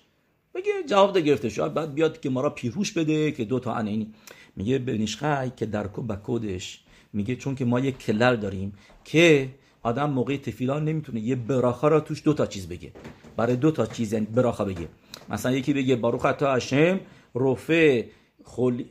بگه 0.54 0.72
جواب 0.86 1.12
ده 1.12 1.20
گرفته 1.20 1.48
شاید 1.48 1.74
بعد 1.74 1.94
بیاد 1.94 2.20
گمارا 2.20 2.50
پیروش 2.50 2.92
بده 2.92 3.32
که 3.32 3.44
دو 3.44 3.58
تا 3.58 3.74
انینی 3.74 4.14
میگه 4.56 4.78
بنیشخای 4.78 5.50
که 5.56 5.66
در 5.66 5.86
کودش 5.86 6.80
میگه 7.12 7.36
چون 7.36 7.54
که 7.54 7.64
ما 7.64 7.80
یک 7.80 7.98
کلر 7.98 8.34
داریم 8.34 8.72
که 9.04 9.48
آدم 9.82 10.10
موقع 10.10 10.36
تفیلا 10.36 10.78
نمی‌تونه 10.78 11.20
یه 11.20 11.36
براخا 11.36 11.88
را 11.88 12.00
توش 12.00 12.22
دو 12.24 12.34
تا 12.34 12.46
چیز 12.46 12.68
بگه. 12.68 12.92
برای 13.36 13.56
دو 13.56 13.70
تا 13.70 13.86
چیز 13.86 14.12
یعنی 14.12 14.26
براخا 14.26 14.64
بگه. 14.64 14.88
مثلا 15.28 15.52
یکی 15.52 15.72
بگه 15.72 15.96
باروخ 15.96 16.32
تا 16.38 16.54
هشم 16.54 17.00
رفه 17.34 18.08
خل... 18.44 18.82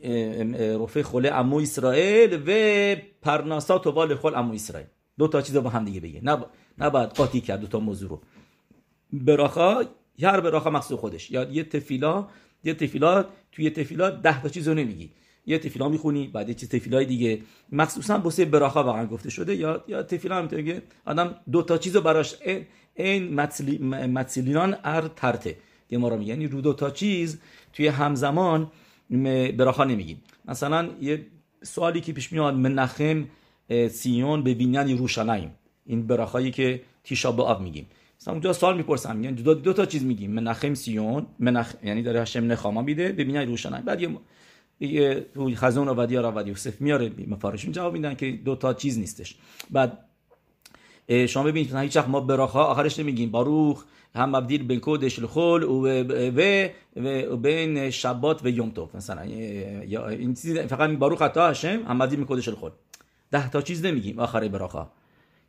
رفه 0.82 1.02
خله 1.02 1.28
امو 1.32 1.56
اسرائیل 1.56 2.42
و 2.46 2.50
پرناسات 3.22 3.86
و 3.86 3.90
وال 3.90 4.14
خل 4.14 4.34
امو 4.34 4.54
اسرائیل. 4.54 4.88
دو 5.18 5.28
تا 5.28 5.42
چیز 5.42 5.56
با 5.56 5.70
هم 5.70 5.84
دیگه 5.84 6.00
بگه. 6.00 6.20
نب... 6.24 6.46
نباید 6.78 7.08
قاطی 7.08 7.40
کرد 7.40 7.60
دو 7.60 7.66
تا 7.66 7.78
موضوع 7.78 8.10
رو. 8.10 8.20
براخا 9.12 9.84
هر 10.22 10.40
براخا 10.40 10.70
مخصوص 10.70 10.98
خودش. 10.98 11.30
یا 11.30 11.44
یه 11.44 11.64
تفیلا 11.64 12.28
یه 12.64 12.74
تفیلا 12.74 13.24
توی 13.52 13.70
تفیلا 13.70 14.10
ده 14.10 14.42
تا 14.42 14.48
چیز 14.48 14.68
رو 14.68 14.74
نمیگی. 14.74 15.10
یه 15.46 15.58
تفیلا 15.58 15.88
می‌خونی 15.88 16.28
بعد 16.28 16.48
یه 16.48 16.54
چیز 16.54 16.68
تفیلای 16.68 17.04
دیگه. 17.04 17.40
مخصوصا 17.72 18.18
بوسه 18.18 18.44
براخا 18.44 18.84
واقعا 18.84 19.06
گفته 19.06 19.30
شده. 19.30 19.56
یا 19.56 19.84
یا 19.88 20.02
تفیلا 20.02 20.36
هم 20.36 20.48
که 20.48 20.82
آدم 21.04 21.34
دو 21.52 21.62
تا 21.62 21.78
چیزو 21.78 22.00
براش 22.00 22.34
این 22.94 23.34
متسلیان 24.06 24.76
ار 24.84 25.10
ترته. 25.16 25.56
که 25.88 25.98
ما 25.98 26.08
رو 26.08 26.22
یعنی 26.22 26.46
رو 26.46 26.60
دو 26.60 26.72
تا 26.72 26.90
چیز 26.90 27.38
توی 27.72 27.86
همزمان 27.88 28.70
براخا 29.56 29.84
نمیگیم. 29.84 30.22
مثلا 30.44 30.88
یه 31.00 31.26
سوالی 31.62 32.00
که 32.00 32.12
پیش 32.12 32.32
میاد 32.32 32.54
منخم 32.54 33.28
سیون 33.90 34.42
به 34.42 34.54
بینیان 34.54 34.88
یروشلایم. 34.88 35.50
این 35.86 36.06
براخایی 36.06 36.50
که 36.50 36.82
تیشا 37.04 37.32
به 37.32 37.42
آب 37.42 37.62
میگیم. 37.62 37.86
مثلا 38.20 38.34
اونجا 38.34 38.52
سوال 38.52 38.76
می‌پرسم. 38.76 39.16
میگن 39.16 39.34
دو, 39.34 39.54
دو 39.54 39.72
تا 39.72 39.86
چیز 39.86 40.04
میگیم. 40.04 40.30
منخم 40.30 40.74
سیون 40.74 41.26
منخ 41.38 41.74
یعنی 41.84 42.02
داره 42.02 42.22
هشم 42.22 42.44
نخاما 42.52 42.82
بیده 42.82 43.12
به 43.12 43.24
بینیان 43.24 43.42
یروشلایم. 43.42 43.84
بعد 43.84 44.00
یه 44.00 44.08
یه 44.80 45.26
تو 45.34 45.54
خزون 45.54 45.88
و 45.88 45.94
ودی 45.94 46.16
و 46.16 46.46
یوسف 46.46 46.80
میاره 46.80 47.12
مفارشون 47.26 47.72
جواب 47.72 47.92
میدن 47.92 48.14
که 48.14 48.32
دو 48.32 48.56
تا 48.56 48.74
چیز 48.74 48.98
نیستش. 48.98 49.36
بعد 49.70 49.98
شما 51.28 51.42
ببینید 51.42 51.76
هیچ 51.76 51.96
وقت 51.96 52.08
ما 52.08 52.20
براخا 52.20 52.64
آخرش 52.64 52.98
نمیگیم. 52.98 53.30
باروخ 53.30 53.84
هم 54.14 54.36
مبدیل 54.36 54.62
بین 54.62 54.80
کودش 54.80 55.18
الخول 55.18 55.62
و 55.62 55.86
و 56.96 57.36
بین 57.36 57.90
شبات 57.90 58.44
و 58.44 58.48
یوم 58.48 58.70
توف. 58.70 58.94
مثلا 58.94 59.20
این 59.22 60.34
چیز 60.34 60.58
فقط 60.58 60.90
باروخ 60.90 61.22
عطا 61.22 61.48
هشم 61.48 61.82
هم 61.88 61.96
مبدیل 61.96 62.16
بین 62.16 62.26
کودش 62.26 62.48
الخول 62.48 62.70
ده 63.30 63.50
تا 63.50 63.62
چیز 63.62 63.84
نمیگیم 63.84 64.18
آخر 64.18 64.48
براخا 64.48 64.88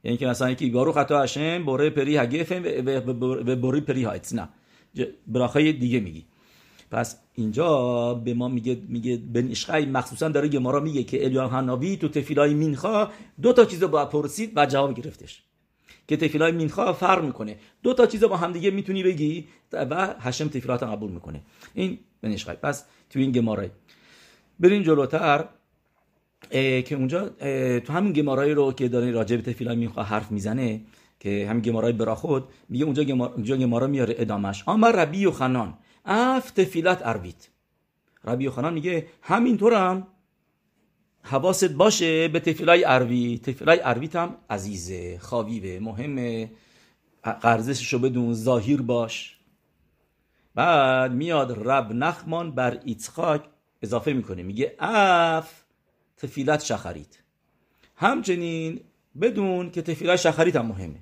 یعنی 0.03 0.17
که 0.17 0.27
مثلا 0.27 0.51
یکی 0.51 0.69
باروخ 0.69 0.97
عطا 0.97 1.23
هشم 1.23 1.63
بوره 1.65 1.89
پری 1.89 2.17
هگفم 2.17 2.63
و 3.47 3.55
بوری 3.55 3.81
پری 3.81 4.03
هایتس. 4.03 4.33
نه. 4.33 4.49
براخای 5.27 5.73
دیگه 5.73 5.99
میگی 5.99 6.25
پس 6.93 7.17
اینجا 7.35 8.13
به 8.13 8.33
ما 8.33 8.47
میگه 8.47 8.77
میگه 8.87 9.17
بن 9.17 9.51
اشقای 9.51 9.85
مخصوصا 9.85 10.29
داره 10.29 10.47
گمارا 10.47 10.79
میگه 10.79 11.03
که 11.03 11.25
الیان 11.25 11.49
هناوی 11.49 11.97
تو 11.97 12.07
تفیلای 12.07 12.53
مینخا 12.53 13.09
دو 13.41 13.53
تا 13.53 13.65
چیز 13.65 13.83
با 13.83 14.05
پرسید 14.05 14.51
و 14.55 14.65
جواب 14.65 14.93
گرفتش. 14.93 15.43
که 16.07 16.17
تفیلای 16.17 16.51
مینخا 16.51 16.93
فرق 16.93 17.23
می‌کنه. 17.23 17.55
دو 17.83 17.93
تا 17.93 18.05
چیز 18.05 18.23
با 18.23 18.37
هم 18.37 18.51
دیگه 18.51 18.71
می‌تونی 18.71 19.03
بگی 19.03 19.45
و 19.71 20.15
هشم 20.19 20.47
تفیلات 20.47 20.83
قبول 20.83 21.11
می‌کنه. 21.11 21.41
این 21.73 21.99
بن 22.21 22.31
اشقای 22.31 22.55
پس 22.55 22.85
تو 23.09 23.19
این 23.19 23.31
گمارای. 23.31 23.69
برین 24.59 24.83
جلوتر. 24.83 25.45
که 26.51 26.95
اونجا 26.95 27.29
تو 27.79 27.93
همین 27.93 28.13
گمارایی 28.13 28.53
رو 28.53 28.71
که 28.73 28.87
داره 28.87 29.11
راجع 29.11 29.35
به 29.35 29.41
تفیلای 29.41 29.75
مینخا 29.75 30.03
حرف 30.03 30.31
می‌زنه 30.31 30.81
که 31.19 31.47
همین 31.49 31.61
گمارای 31.61 31.93
برا 31.93 32.15
خود 32.15 32.43
میگه 32.69 32.85
اونجا 32.85 33.03
گمارا, 33.03 33.57
گمارا 33.57 33.87
میاره 33.87 34.15
ادامش 34.17 34.67
اما 34.67 34.89
ربی 34.89 35.25
و 35.25 35.31
خنان. 35.31 35.73
اف 36.05 36.51
تفیلت 36.51 37.01
اروید. 37.05 37.49
ربی 38.23 38.49
خانان 38.49 38.73
میگه 38.73 39.07
همینطورم. 39.21 40.07
حواست 41.21 41.69
باشه 41.69 42.27
به 42.27 42.39
تفیلای 42.39 42.85
اروی 42.85 43.39
تفیلای 43.43 43.79
ارویت 43.83 44.15
هم 44.15 44.37
عزیزه 44.49 45.17
خاویبه 45.17 45.79
مهمه. 45.79 46.51
قرزششو 47.41 47.99
بدون 47.99 48.33
ظاهر 48.33 48.81
باش. 48.81 49.37
بعد 50.55 51.11
میاد 51.11 51.69
رب 51.69 51.91
نخمان 51.91 52.51
بر 52.51 52.79
ایتخاک 52.85 53.43
اضافه 53.81 54.13
می‌کنه. 54.13 54.43
میگه 54.43 54.75
اف 54.79 55.63
تفیلت 56.17 56.63
شخرید. 56.63 57.19
همچنین 57.95 58.81
بدون 59.21 59.71
که 59.71 59.81
تفیلت 59.81 60.15
شخرید 60.15 60.55
هم 60.55 60.65
مهمه. 60.65 60.99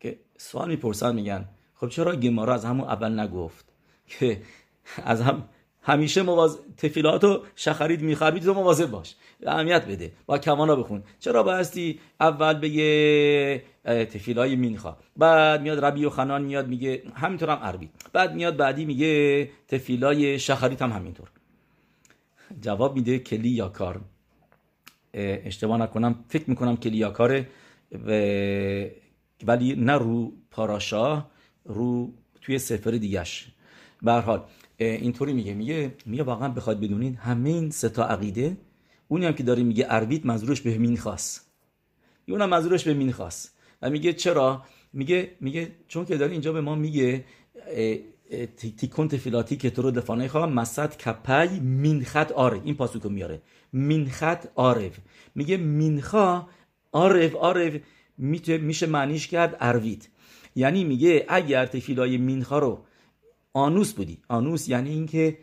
که 0.00 0.20
سوال 0.36 0.68
می‌پرسن 0.68 1.14
میگن 1.14 1.48
خب 1.74 1.88
چرا 1.88 2.16
گمارا 2.16 2.54
از 2.54 2.64
همون 2.64 2.88
اول 2.88 3.20
نگفت؟ 3.20 3.71
که 4.18 4.40
از 5.04 5.20
هم 5.20 5.48
همیشه 5.82 6.22
مواز... 6.22 6.58
تفیلات 6.76 7.24
و 7.24 7.42
شخرید 7.56 8.02
می‌خرید 8.02 8.42
تو 8.42 8.54
مواظب 8.54 8.90
باش. 8.90 9.14
اهمیت 9.46 9.86
بده. 9.86 10.12
با 10.26 10.38
کمانا 10.38 10.76
بخون. 10.76 11.02
چرا 11.20 11.42
بایستی 11.42 12.00
اول 12.20 12.54
بگه 12.54 13.62
تفیلای 13.84 14.56
مینخا. 14.56 14.96
بعد 15.16 15.62
میاد 15.62 15.84
ربی 15.84 16.04
و 16.04 16.10
خنان 16.10 16.42
میاد 16.42 16.68
میگه 16.68 17.02
همینطور 17.14 17.50
هم 17.50 17.58
عربی. 17.58 17.90
بعد 18.12 18.34
میاد 18.34 18.56
بعدی 18.56 18.84
میگه 18.84 19.48
تفیلای 19.68 20.38
شخرید 20.38 20.82
هم 20.82 20.92
همینطور. 20.92 21.28
جواب 22.60 22.94
میده 22.94 23.18
کلی 23.18 23.48
یا 23.48 23.68
کار 23.68 24.00
اشتباه 25.14 25.78
نکنم. 25.78 26.24
فکر 26.28 26.50
می‌کنم 26.50 26.76
کلی 26.76 26.96
یا 26.96 27.10
کاره 27.10 27.48
و... 28.06 28.10
ولی 29.46 29.74
نه 29.74 29.92
رو 29.92 30.32
پاراشا 30.50 31.26
رو 31.64 32.12
توی 32.40 32.58
سفر 32.58 32.90
دیگش 32.90 33.46
به 34.02 34.12
حال 34.12 34.44
اینطوری 34.78 35.32
میگه 35.32 35.54
میگه 35.54 35.94
میگه 36.06 36.22
واقعا 36.22 36.48
بخواد 36.48 36.80
بدونین 36.80 37.14
همه 37.14 37.50
این 37.50 37.70
سه 37.70 37.88
تا 37.88 38.06
عقیده 38.06 38.56
اونی 39.08 39.26
هم 39.26 39.32
که 39.32 39.42
داره 39.42 39.62
میگه 39.62 39.84
عربیت 39.84 40.26
منظورش 40.26 40.60
به 40.60 40.78
مین 40.78 40.96
خاص. 40.96 41.40
اونم 42.28 42.48
منظورش 42.48 42.84
به 42.84 42.94
مین 42.94 43.12
خاص. 43.12 43.48
و 43.82 43.90
میگه 43.90 44.12
چرا؟ 44.12 44.62
میگه 44.92 45.30
میگه 45.40 45.72
چون 45.88 46.04
که 46.04 46.16
داره 46.16 46.32
اینجا 46.32 46.52
به 46.52 46.60
ما 46.60 46.74
میگه 46.74 47.24
تیکون 48.76 49.08
تفیلاتی 49.08 49.56
که 49.56 49.70
تو 49.70 49.82
رو 49.82 49.90
دفانه 49.90 50.28
خواه 50.28 50.46
مسد 50.46 50.96
کپی 50.96 51.60
مینخت 51.60 52.32
آره. 52.32 52.60
این 52.64 52.74
پاسوکو 52.74 53.08
میاره. 53.08 53.42
مینخت 53.72 54.48
آرف. 54.54 54.98
میگه 55.34 55.56
مینخا 55.56 56.46
آرف 56.92 57.34
آرف 57.34 57.72
میشه 58.18 58.86
معنیش 58.86 59.28
کرد 59.28 59.56
اروید 59.60 60.08
یعنی 60.54 60.84
میگه 60.84 61.24
اگر 61.28 61.66
تفیلای 61.66 62.16
مینخا 62.16 62.58
رو 62.58 62.84
آنوس 63.52 63.92
بودی. 63.92 64.18
آنوس 64.28 64.68
یعنی 64.68 64.90
اینکه 64.90 65.38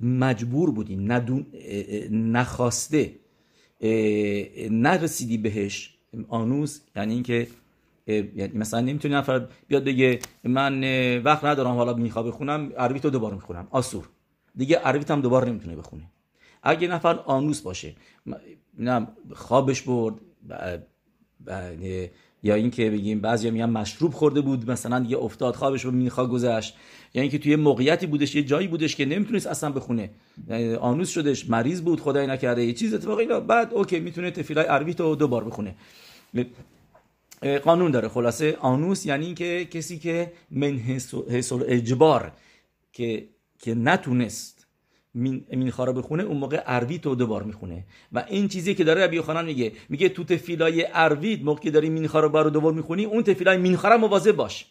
مجبور 0.00 0.70
بودی 0.70 0.96
ندون 0.96 1.46
نخواسته. 2.10 3.14
نرسیدی 4.70 5.38
بهش. 5.38 5.98
آنوس 6.28 6.80
یعنی 6.96 7.14
اینکه 7.14 7.46
یعنی 8.06 8.50
مثلا 8.54 8.80
نمی‌تونی 8.80 9.14
نفر 9.14 9.46
بیاد 9.68 9.84
بگه 9.84 10.18
من 10.44 10.84
وقت 11.22 11.44
ندارم 11.44 11.74
حالا 11.74 11.94
می‌خوام 11.94 12.26
بخونم 12.26 12.72
عربی 12.78 13.00
تو 13.00 13.10
دوباره 13.10 13.34
می‌خونم. 13.34 13.68
آسور. 13.70 14.08
دیگه 14.56 14.76
عربی 14.76 15.12
هم 15.12 15.20
دوباره 15.20 15.48
نمی‌تونه 15.48 15.76
بخونه. 15.76 16.10
اگه 16.62 16.88
نفر 16.88 17.14
آنوس 17.14 17.60
باشه 17.60 17.94
نه 18.78 19.08
خوابش 19.34 19.82
برد 19.82 20.14
یا 22.42 22.54
اینکه 22.54 22.90
بگیم 22.90 23.20
بعضی 23.20 23.50
میگن 23.50 23.70
مشروب 23.70 24.12
خورده 24.12 24.40
بود 24.40 24.70
مثلا 24.70 24.98
دیگه 24.98 25.16
افتاد 25.16 25.54
خوابش 25.54 25.84
رو 25.84 25.90
میخوا 25.90 26.26
گذشت. 26.26 26.74
یا 27.14 27.22
اینکه 27.22 27.38
توی 27.38 27.56
موقعیتی 27.56 28.06
بودش 28.06 28.34
یه 28.34 28.42
جایی 28.42 28.68
بودش 28.68 28.96
که 28.96 29.04
نمی‌تونست 29.04 29.46
اصلا 29.46 29.72
بخونه. 29.72 30.10
یعنی 30.48 30.74
آنوس 30.74 31.10
شدش 31.10 31.50
مریض 31.50 31.80
بود 31.80 32.00
خدای 32.00 32.26
نکرده 32.26 32.64
یه 32.64 32.72
چیز 32.72 32.94
اتفاقی 32.94 33.26
بعد 33.26 33.74
اوکی 33.74 34.00
می‌تونه 34.00 34.30
تفیلای 34.30 34.66
عربی 34.66 34.94
تو 34.94 35.16
دو 35.16 35.28
بار 35.28 35.44
بخونه 35.44 35.74
قانون 37.64 37.90
داره. 37.90 38.08
خلاصه 38.08 38.56
آنوس 38.60 39.06
یعنی 39.06 39.26
اینکه 39.26 39.64
کسی 39.64 39.98
که 39.98 40.32
من 40.50 40.80
اجبار 41.68 42.32
که 42.92 43.28
که 43.58 43.74
نتونست 43.74 44.55
مین 45.16 45.70
خارا 45.70 45.92
بخونه 45.92 46.22
اون 46.22 46.36
موقع 46.36 46.62
اروید 46.66 47.00
تو 47.00 47.14
دوبار 47.14 47.42
می‌خونه. 47.42 47.84
و 48.12 48.24
این 48.28 48.48
چیزی 48.48 48.74
که 48.74 48.84
داره 48.84 49.04
ربی 49.04 49.20
خانان 49.20 49.44
میگه 49.44 49.72
میگه 49.88 50.08
تو 50.08 50.24
تفیلای 50.24 50.86
اروید 50.92 51.44
موقع 51.44 51.60
که 51.60 51.70
داری 51.70 51.88
مین 51.88 52.06
خارا 52.06 52.28
بار 52.28 52.50
دوبار 52.50 52.72
می‌خونی 52.72 53.04
اون 53.04 53.22
تفیلای 53.22 53.56
مین 53.56 53.76
خارا 53.76 53.96
مواظب 53.98 54.32
باش. 54.32 54.66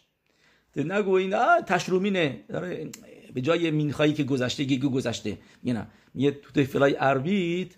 نگو 0.76 1.12
این 1.12 1.34
تشرومینه. 1.66 2.44
داره 2.48 2.90
به 3.34 3.40
جای 3.40 3.70
مین 3.70 3.92
که 3.92 4.24
گذشته 4.24 4.64
گیگو 4.64 4.88
گذشته. 4.88 5.38
میگه 5.62 5.78
نه. 5.78 5.86
میگه 6.14 6.30
تو 6.30 6.62
تفیلای 6.62 6.96
اروید 6.98 7.76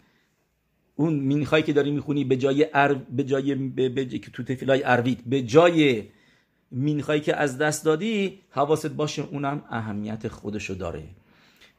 اون 0.97 1.15
مین 1.15 1.45
که 1.45 1.73
داری 1.73 1.91
می‌خونی 1.91 2.25
به 2.25 2.37
جای 2.37 2.67
ار... 2.75 2.95
به 2.95 3.25
جای 3.25 3.55
به... 3.55 3.89
به... 3.89 4.05
تو 4.05 4.43
تفیلای 4.43 4.83
اروید 4.83 5.23
به 5.27 5.43
جای 5.43 6.03
مینخایی 6.71 7.21
که 7.21 7.37
از 7.37 7.59
دست 7.59 7.85
دادی 7.85 8.39
حواست 8.51 8.87
باشه 8.87 9.23
اونم 9.23 9.65
اهمیت 9.71 10.29
خودشو 10.29 10.75
داره. 10.75 11.03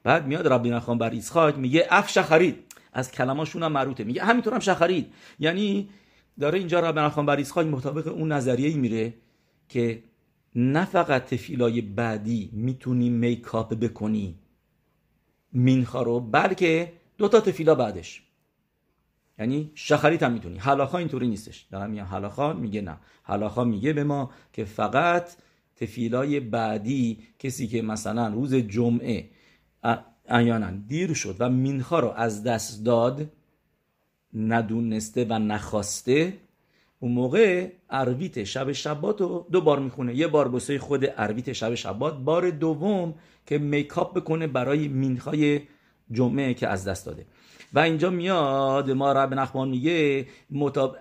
بعد 0.04 0.28
میاد 0.28 0.48
ربی 0.48 0.70
نخوان 0.70 0.98
بر 0.98 1.10
ایسخاک 1.10 1.58
میگه 1.58 1.88
اف 1.90 2.10
شخرید. 2.10 2.56
از 2.94 3.12
کلماشون 3.12 3.64
هم 3.64 3.72
مروته 3.72 4.04
میگه 4.04 4.24
همینطور 4.24 4.54
هم 4.54 4.60
شخرید. 4.60 5.14
یعنی 5.40 5.90
داره 6.40 6.60
اینجا 6.60 6.80
ربی 6.80 7.00
نخوان 7.00 7.26
بر 7.26 7.38
ایسخاک 7.38 7.68
مطابق 7.68 8.08
اون 8.08 8.32
نظریه 8.32 8.78
میره 8.78 9.14
که 9.70 10.04
نه 10.56 10.86
فقط 10.86 11.26
تفیلای 11.26 11.82
بعدی 11.82 12.50
می‌تونی 12.54 13.10
میکاپ 13.10 13.74
بکنی 13.74 14.36
مینخا 15.54 16.02
رو 16.02 16.20
بلکه 16.20 16.94
دو 17.18 17.28
تا 17.28 17.42
تفیلا 17.42 17.76
بعدش. 17.76 18.24
یعنی 19.40 19.72
شخریت 19.76 20.24
هم 20.24 20.32
می‌تونی. 20.32 20.58
حلاخا 20.58 20.98
اینطوری 20.98 21.28
نیستش. 21.28 21.68
دارم 21.72 21.90
میگم 21.90 22.04
حلاخا 22.04 22.54
میگه 22.54 22.82
نه. 22.82 22.98
حلاخا 23.24 23.64
میگه 23.64 23.94
به 23.94 24.04
ما 24.04 24.32
که 24.54 24.66
فقط 24.66 25.30
تفیلای 25.76 26.40
بعدی 26.40 27.20
کسی 27.40 27.68
که 27.68 27.82
مثلا 27.82 28.28
روز 28.28 28.56
جمعه 28.56 29.30
احیانا 30.30 30.72
دیر 30.88 31.14
شد 31.14 31.36
و 31.40 31.50
مینخا 31.50 32.00
رو 32.00 32.10
از 32.10 32.44
دست 32.44 32.86
داد 32.86 33.32
ندونسته 34.34 35.26
و 35.30 35.40
نخواسته. 35.40 36.34
اون 37.00 37.12
موقع 37.12 37.72
ارویت 37.90 38.44
شب 38.44 38.72
شبات 38.72 39.22
رو 39.22 39.48
دو 39.52 39.62
بار 39.62 39.80
می‌خونه. 39.80 40.16
یه 40.16 40.28
بار 40.28 40.48
بسه 40.48 40.80
خود 40.80 41.06
ارویت 41.18 41.54
شب 41.54 41.76
شبات. 41.76 42.18
بار 42.18 42.50
دوم 42.50 43.16
که 43.46 43.58
میکاپ 43.58 44.18
بکنه 44.18 44.48
برای 44.48 44.88
مینخای 44.88 45.62
جمعه 46.12 46.54
که 46.54 46.68
از 46.68 46.88
دست 46.88 47.06
داده. 47.06 47.26
و 47.74 47.80
اینجا 47.80 48.10
میاد 48.10 48.92
ما 48.92 49.12
رب 49.12 49.34
نخمان 49.34 49.70
میگه 49.70 50.26
مطاب... 50.52 50.98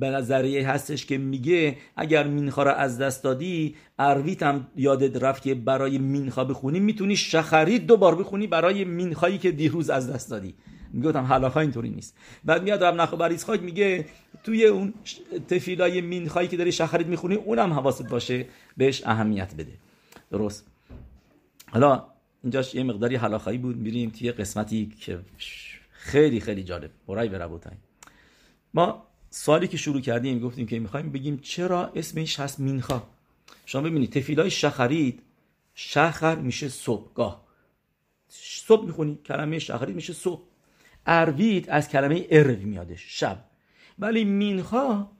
به 0.00 0.10
نظریه 0.10 0.68
هستش 0.68 1.06
که 1.06 1.18
میگه 1.18 1.76
اگر 1.96 2.26
مینخا 2.26 2.62
رو 2.62 2.70
از 2.70 2.98
دست 2.98 3.24
دادی 3.24 3.76
ارویت 3.98 4.42
هم 4.42 4.66
یادت 4.76 5.22
رفت 5.22 5.42
که 5.42 5.54
برای 5.54 5.98
مینخا 5.98 6.44
بخونی 6.44 6.80
می‌تونی 6.80 7.16
شخرید 7.16 7.86
دو 7.86 7.96
بار 7.96 8.14
بخونی 8.14 8.46
برای 8.46 8.84
مینخایی 8.84 9.38
که 9.38 9.50
دیروز 9.50 9.90
از 9.90 10.12
دست 10.12 10.30
دادی. 10.30 10.54
می‌گفتم 10.92 11.24
حلاخا 11.24 11.60
اینطوری 11.60 11.90
نیست. 11.90 12.16
بعد 12.44 12.62
میاد 12.62 12.84
رب 12.84 12.94
نخو 12.94 13.16
بر 13.16 13.36
میگه 13.62 14.06
توی 14.44 14.64
اون 14.64 14.94
تفیلای 15.48 16.00
مینخایی 16.00 16.48
که 16.48 16.56
داری 16.56 16.72
شخرید 16.72 17.06
می‌خونی 17.06 17.34
اونم 17.34 17.72
حواست 17.72 18.08
باشه 18.08 18.46
بهش 18.76 19.02
اهمیت 19.06 19.54
بده. 19.54 19.72
درست. 20.30 20.66
حالا 21.70 22.04
اینجاش 22.42 22.74
یه 22.74 22.82
مقداری 22.82 23.16
حلاخایی 23.16 23.58
بود 23.58 23.76
میریم 23.76 24.10
توی 24.10 24.32
قسمتی 24.32 24.92
که 25.00 25.18
خیلی 25.98 26.40
خیلی 26.40 26.62
جالب. 26.62 26.90
برای 27.08 27.28
بربوتای 27.28 27.76
ما 28.74 29.06
سوالی 29.30 29.68
که 29.68 29.76
شروع 29.76 30.00
کردیم 30.00 30.38
گفتیم 30.38 30.66
که 30.66 30.78
می‌خوایم 30.78 31.12
بگیم 31.12 31.38
چرا 31.38 31.86
اسمش 31.86 32.40
هست 32.40 32.60
مینخا؟ 32.60 33.02
شما 33.66 33.82
ببینید 33.82 34.12
تفیلای 34.12 34.50
شخرید 34.50 35.22
شخر 35.74 36.34
میشه 36.34 36.68
صبحگاه. 36.68 37.46
صبح 38.28 38.86
می‌خونی 38.86 39.18
کلمه 39.24 39.58
شخرید 39.58 39.96
میشه 39.96 40.12
صبح. 40.12 40.42
اروید 41.06 41.70
از 41.70 41.88
کلمه 41.88 42.26
ارو 42.30 42.56
میادش 42.56 43.04
شب. 43.08 43.44
ولی 43.98 44.24
מנחה 44.24 45.10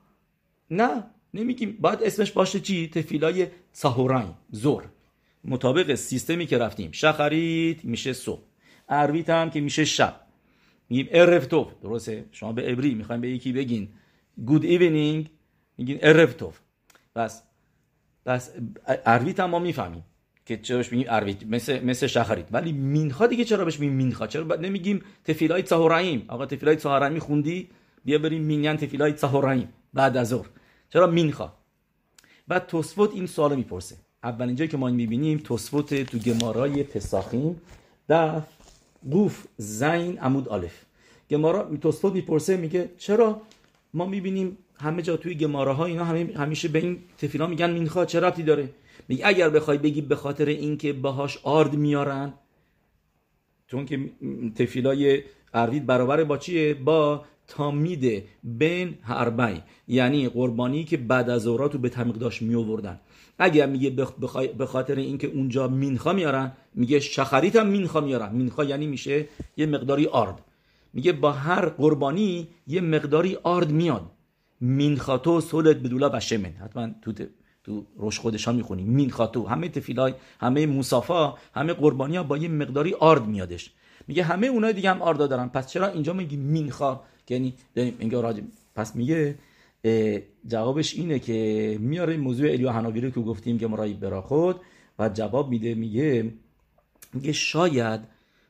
نه 0.70 1.04
نمیگیم. 1.34 1.76
باید 1.80 2.02
اسمش 2.02 2.32
باشه 2.32 2.60
چی؟ 2.60 2.88
תפילה 2.88 3.46
ی 3.72 3.80
צהריים 3.80 4.34
زور. 4.50 4.84
مطابق 5.44 5.94
سیستمی 5.94 6.46
که 6.46 6.58
رفتیم 6.58 6.92
שחרית 6.92 7.84
میشه 7.84 8.12
صبح. 8.12 8.42
ערבית 8.88 9.30
هم 9.30 9.50
که 9.50 9.60
میشه 9.60 9.84
شب. 9.84 10.27
میگیم 10.88 11.08
ערב 11.10 11.46
טוב. 11.46 11.72
درسته؟ 11.82 12.24
شما 12.32 12.52
به 12.52 12.72
عبری 12.72 12.94
می‌خوایم 12.94 13.20
به 13.20 13.30
یکی 13.30 13.52
بگین. 13.52 13.88
good 14.46 14.64
evening 14.64 15.30
میگین 15.78 15.98
ערב 16.02 16.34
טוב. 16.34 16.58
پس 17.16 17.42
پس 18.26 18.50
ערבית 19.06 19.40
هم 19.40 19.50
ما 19.50 19.58
می‌فهمیم 19.58 20.04
که 20.46 20.56
چرا 20.56 20.76
بهش 20.76 20.92
میگیم 20.92 21.06
ערבית 21.10 21.46
مثل 21.46 21.84
مثل 21.84 22.06
שחרית 22.06 22.46
ولی 22.50 22.72
מנחה 22.72 23.26
دیگه 23.26 23.44
چرا 23.44 23.64
بهش 23.64 23.80
میگیم 23.80 23.96
מנחה؟ 23.96 24.26
چرا 24.26 24.56
نمیگیم 24.56 25.02
תפילה 25.24 25.62
ی 25.62 25.70
צהריים 25.70 26.24
آقا 26.28 26.46
תפילה 26.46 26.76
ی 26.76 26.82
צהריים 26.82 27.18
خوندی؟ 27.18 27.68
بیا 28.04 28.18
بریم 28.18 28.42
مینیان 28.42 28.76
تفیلای 28.76 29.12
تهوراییم 29.12 29.68
بعد 29.94 30.16
از 30.16 30.28
ظهر. 30.28 30.46
چرا 30.88 31.06
مینخا؟ 31.06 31.52
بعد 32.48 32.66
توسفوت 32.66 33.14
این 33.14 33.26
سوالو 33.26 33.56
می‌پرسه. 33.56 33.96
اولین 34.24 34.56
جایی 34.56 34.68
که 34.68 34.76
ما 34.76 34.90
می‌بینیم 34.90 35.38
توسفوت 35.38 35.94
تو 35.94 36.18
گمارای 36.18 36.82
پساخیم 36.82 37.60
دف 38.08 38.42
گوف 39.10 39.46
زین 39.56 40.18
عمود 40.18 40.48
آلف. 40.48 40.84
گمارا 41.30 41.76
توسفوت 41.76 42.12
می‌پرسه 42.12 42.56
میگه 42.56 42.90
چرا 42.98 43.42
ما 43.94 44.06
می‌بینیم 44.06 44.58
همه 44.80 45.02
جا 45.02 45.16
توی 45.16 45.34
گماره 45.34 45.72
ها 45.72 45.84
اینا 45.84 46.04
همه 46.04 46.32
همیشه 46.36 46.68
به 46.68 46.78
این 46.78 46.98
تفیلا 47.18 47.46
میگن 47.46 47.70
مینخا 47.70 48.04
چه 48.04 48.20
ربطی 48.20 48.42
داره؟ 48.42 48.68
میگه 49.08 49.26
اگر 49.26 49.50
بخوای 49.50 49.78
بگی 49.78 50.00
به 50.00 50.16
خاطر 50.16 50.46
اینکه 50.46 50.92
باهاش 50.92 51.38
آرد 51.42 51.74
میارن 51.74 52.32
چون 53.66 53.86
که 53.86 54.10
تفیلای 54.56 55.22
اروید 55.54 55.86
برابر 55.86 56.24
با 56.24 56.38
چیه؟ 56.38 56.74
با 56.74 57.24
تامید 57.48 58.24
بین 58.44 58.98
هربای 59.02 59.60
یعنی 59.88 60.28
قربانی 60.28 60.84
که 60.84 60.96
بعد 60.96 61.30
از 61.30 61.46
اورات 61.46 61.76
به 61.76 61.88
تمیق 61.88 62.14
داشت 62.16 62.42
می 62.42 62.54
آوردن 62.54 63.00
اگر 63.38 63.66
میگه 63.66 63.90
به 64.58 64.66
خاطر 64.66 64.94
اینکه 64.94 65.26
اونجا 65.26 65.68
مینخا 65.68 66.12
میارن 66.12 66.52
میگه 66.74 67.00
شخریت 67.00 67.56
هم 67.56 67.66
مینخا 67.66 68.00
میارن. 68.00 68.32
مینخا 68.32 68.64
یعنی 68.64 68.86
میشه 68.86 69.26
یه 69.56 69.66
مقداری 69.66 70.06
آرد. 70.06 70.40
میگه 70.92 71.12
با 71.12 71.32
هر 71.32 71.68
قربانی 71.68 72.48
یه 72.66 72.80
مقداری 72.80 73.36
آرد 73.42 73.70
میاد. 73.70 74.10
مینخاتو 74.60 75.40
سولت 75.40 75.76
بدولا 75.76 76.10
و 76.12 76.20
شمن. 76.20 76.52
حتما 76.52 76.88
تو 77.02 77.12
تو 77.64 77.86
روش 77.96 78.18
خودشان 78.18 78.56
می‌خونی. 78.56 78.84
مینخاتو 78.84 79.46
همه 79.46 79.68
تفیلای 79.68 80.14
همه 80.40 80.66
موسافا 80.66 81.34
همه 81.54 81.72
قربانی 81.72 82.16
ها 82.16 82.22
با 82.22 82.36
یه 82.36 82.48
مقداری 82.48 82.94
آرد 82.94 83.26
میادش. 83.26 83.70
میگه 84.08 84.22
همه 84.24 84.46
اونای 84.46 84.72
دیگه 84.72 84.90
هم 84.90 85.02
آردا 85.02 85.26
دارن. 85.26 85.48
پس 85.48 85.66
چرا 85.66 85.88
اینجا 85.88 86.12
میگی 86.12 86.36
مینخا؟ 86.36 87.00
یعنی 87.30 87.54
میگه 87.76 88.42
پس 88.74 88.96
میگه 88.96 89.38
جوابش 90.46 90.94
اینه 90.94 91.18
که 91.18 91.76
میاره 91.80 92.16
موضوع 92.16 92.50
الیا 92.50 92.80
رو 92.80 93.10
که 93.10 93.20
گفتیم 93.20 93.58
که 93.58 93.66
مرایی 93.66 93.94
برا 93.94 94.22
خود 94.22 94.60
و 94.98 95.08
جواب 95.08 95.48
میده 95.48 95.74
میگه 95.74 96.32
میگه 97.14 97.32
شاید 97.32 98.00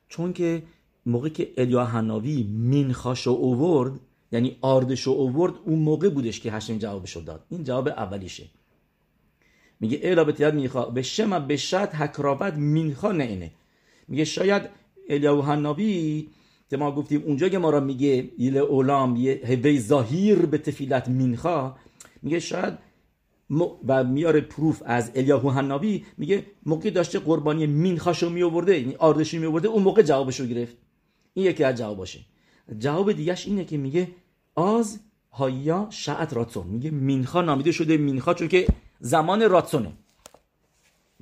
چون 0.09 0.33
که 0.33 0.63
موقع 1.07 1.29
که 1.29 1.53
الیا 1.57 1.85
هناوی 1.85 2.43
مینخاشو 2.43 3.31
اوورد 3.31 4.01
یعنی 4.33 4.57
آردشو 4.61 5.11
اوورد 5.11 5.55
اون 5.65 5.79
موقع 5.79 6.09
بودش 6.09 6.41
که 6.41 6.53
هشم 6.53 6.79
جوابشو 6.79 7.21
داد. 7.21 7.45
این 7.49 7.65
جواب 7.65 7.89
اولیشه. 7.89 8.45
میگه 9.81 10.01
الا 10.03 10.25
به 10.25 10.33
تیاد 10.33 10.55
میخوا 10.55 10.85
به 10.85 11.03
شما 11.03 11.41
به 11.41 11.57
شد 11.57 11.89
حکراوت 11.89 12.55
مینخا 12.55 13.13
نه 13.13 13.25
اینه. 13.25 13.51
میگه 14.09 14.25
شاید 14.25 14.63
الیا 15.09 15.43
هناوی 15.43 16.27
که 16.71 16.77
ما 16.77 16.93
گفتیم 16.93 17.23
اونجا 17.27 17.49
که 17.49 17.59
ما 17.59 17.71
را 17.71 17.81
میگه 17.81 18.31
ایل 18.37 18.59
اولام 18.59 19.17
یه 19.17 19.41
هوی 19.45 19.81
ظاهیر 19.81 20.47
به 20.47 20.59
تفیلت 20.59 21.09
مینخا 21.09 21.77
میگه 22.23 22.39
شاید 22.41 22.79
و 23.87 24.05
میاره 24.05 24.41
پروف 24.41 24.83
از 24.87 25.11
الیاهو 25.15 25.51
حنابی 25.51 26.05
میگه 26.19 26.47
موقع 26.67 26.91
داشته 26.91 27.19
قربانی 27.19 27.67
مینخاشو 27.67 28.31
می 28.31 28.43
آورده 28.43 28.79
یعنی 28.81 28.95
آردشی 28.95 29.39
می 29.39 29.47
آورده 29.47 29.69
اون 29.69 29.83
موقع 29.83 30.03
جوابشو 30.03 30.47
گرفت. 30.47 30.77
این 31.35 31.47
یکی 31.47 31.65
از 31.65 31.79
جواب 31.79 31.97
باشه. 31.97 32.21
جواب 32.79 33.13
دیگهش 33.13 33.47
اینه 33.47 33.65
که 33.65 33.77
میگه 33.77 34.09
آز 34.55 35.01
هایا 35.33 35.87
شعت 35.91 36.35
راتسون. 36.35 36.67
میگه 36.67 36.91
مینخا 36.91 37.43
نامیده 37.43 37.73
شده 37.73 37.97
مینخا 37.97 38.35
چون 38.35 38.49
که 38.49 38.67
زمان 39.01 39.51
راتسونه. 39.51 39.93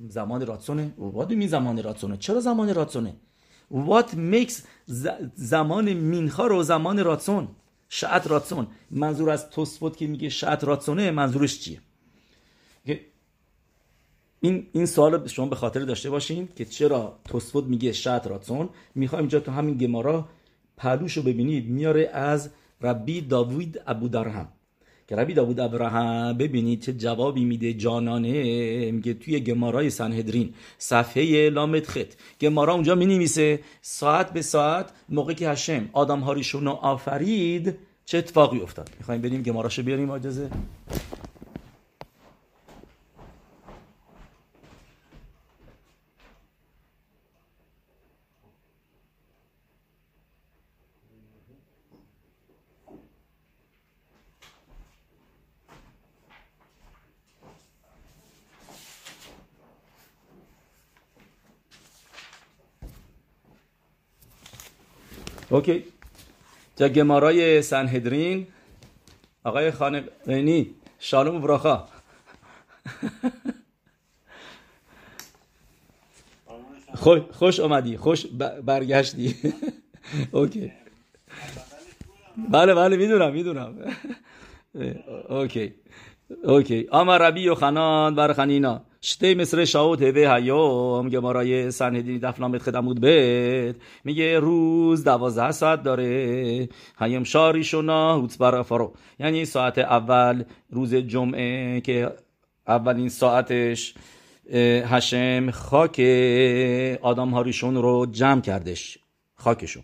زمان 0.09 0.45
راتسونه. 0.45 0.93
و 0.97 1.25
می 1.29 1.47
زمان 1.47 1.83
راتسونه. 1.83 2.17
چرا 2.17 2.39
زمان 2.39 2.73
راتسونه؟ 2.73 3.15
What 3.71 4.13
makes 4.15 4.53
زمان 5.35 5.93
مینخا 5.93 6.47
رو 6.47 6.63
زمان 6.63 7.03
راتسون؟ 7.03 7.47
شعت 7.89 8.27
راتسون. 8.27 8.67
منظور 8.91 9.29
از 9.29 9.49
توسفوت 9.49 9.97
که 9.97 10.07
میگه 10.07 10.29
شعت 10.29 10.63
راتسونه 10.63 11.11
منظورش 11.11 11.59
چیه؟ 11.59 11.81
این 14.39 14.67
این 14.71 14.85
سوال 14.85 15.27
شما 15.27 15.45
به 15.45 15.55
خاطر 15.55 15.79
داشته 15.79 16.09
باشین 16.09 16.49
که 16.55 16.65
چرا 16.65 17.19
توسفوت 17.25 17.63
میگه 17.63 17.91
شعت 17.91 18.27
راتسون؟ 18.27 18.69
می‌خوایم 18.95 19.23
اینجا 19.23 19.39
تو 19.39 19.51
همین 19.51 19.77
گمارا 19.77 20.29
پلوش 20.77 21.17
رو 21.17 21.23
ببینید. 21.23 21.69
میاره 21.69 22.09
از 22.13 22.49
ربی 22.81 23.21
داوید 23.21 23.81
ابو 23.87 24.07
درهم 24.07 24.47
که 25.07 25.15
ربی 25.15 25.33
داوود 25.33 25.59
ابراهام 25.59 26.37
ببینید 26.37 26.81
چه 26.81 26.93
جوابی 26.93 27.45
میده 27.45 27.73
جانانه 27.73 28.91
میگه 28.91 29.13
توی 29.13 29.39
گمارای 29.39 29.89
سنهدرین 29.89 30.53
صفحه 30.77 31.49
لامت 31.49 31.87
خط 31.87 32.13
گمارا 32.41 32.73
اونجا 32.73 32.95
می 32.95 33.29
ساعت 33.81 34.33
به 34.33 34.41
ساعت 34.41 34.89
موقع 35.09 35.33
که 35.33 35.49
هشم 35.49 35.89
آدم 35.93 36.19
هاریشون 36.19 36.67
آفرید 36.67 37.77
چه 38.05 38.17
اتفاقی 38.17 38.59
افتاد؟ 38.59 38.89
می‌خوایم 38.99 39.21
بریم 39.21 39.41
گماراشو 39.41 39.83
بیاریم 39.83 40.09
اجازه 40.09 40.49
OK. 65.49 65.83
جا 66.75 66.87
גמרא 66.89 67.61
ی 67.61 67.72
סנהדרין 67.72 68.47
آقای 69.43 69.71
خانقینی 69.71 70.75
שלום 70.99 71.41
ברכה. 71.41 71.87
خوش, 77.33 77.59
اومدی 77.59 77.97
خوش 77.97 78.25
برگشتی. 78.65 79.35
OK. 80.31 80.71
بله 82.49 82.73
بله 82.73 82.97
می‌دونم 82.97 83.33
می‌دونم. 83.33 83.75
OK. 85.29 85.73
OK. 86.43 86.87
אמר 86.91 87.17
רבי 87.17 87.49
יוחנן 87.49 88.15
בר 88.15 88.33
חנינא 88.33 88.81
שתים 89.01 89.35
עשרה 89.35 89.65
שעות 89.65 90.35
הוי 90.35 90.67
היום 90.67 91.09
גמרא 91.09 91.71
ی 91.71 91.77
סנהדרין 91.77 92.19
דף 92.19 92.36
למד 92.36 92.61
ח 92.61 92.69
עמוד 92.69 93.01
ב 93.01 93.81
میگه 94.03 94.39
روز 94.39 95.03
دوازده 95.03 95.51
ساعت 95.51 95.83
داره. 95.83 96.69
هیام 96.99 97.23
شاری 97.23 97.63
شنا 97.63 98.15
هوت 98.15 98.37
بر 98.37 98.61
فرو 98.63 98.93
یعنی 99.19 99.45
ساعت 99.45 99.77
اول 99.77 100.43
روز 100.69 100.95
جمعه 100.95 101.81
که 101.81 102.11
اولین 102.67 103.09
ساعتش 103.09 103.93
هشم 104.85 105.51
خاک 105.51 105.99
آدم 107.01 107.29
هاریشون 107.29 107.75
رو 107.75 108.05
جمع 108.11 108.41
کردش. 108.41 108.97
خاکشون. 109.35 109.83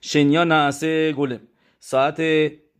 شنیا 0.00 0.44
نعسه 0.44 1.12
گلم. 1.12 1.40
ساعت 1.80 2.20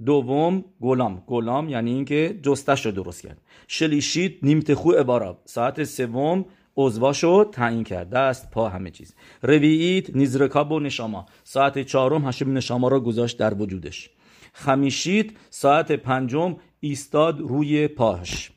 دوم 0.07 0.65
گلام. 0.81 1.23
گلام 1.27 1.69
یعنی 1.69 1.91
اینکه 1.91 2.41
جستش 2.43 2.87
رو 2.87 2.93
درست 2.93 3.23
کرد. 3.23 3.41
شلیشید 3.69 4.39
نیمت 4.43 4.75
خو 4.75 4.93
عبارا. 4.93 5.39
ساعت 5.45 5.85
سوم 5.85 6.45
عضواش 6.77 7.25
رو 7.25 7.45
تعیین 7.45 7.85
کرد. 7.85 8.11
دست 8.11 8.51
پا 8.51 8.69
همه 8.69 8.91
چیز. 8.91 9.15
رویید 9.43 10.11
نیزرکاب 10.15 10.73
و 10.73 10.81
نشاما. 10.81 11.27
ساعت 11.45 11.79
چهارم 11.79 12.29
هشم 12.29 12.53
نشاما 12.53 12.89
را 12.89 13.01
گذاشت 13.01 13.39
در 13.39 13.55
وجودش. 13.55 14.11
خمیشید 14.53 15.37
ساعت 15.51 15.93
پنجم 15.93 16.57
ایستاد 16.81 17.41
روی 17.41 17.89
پاش. 17.89 18.53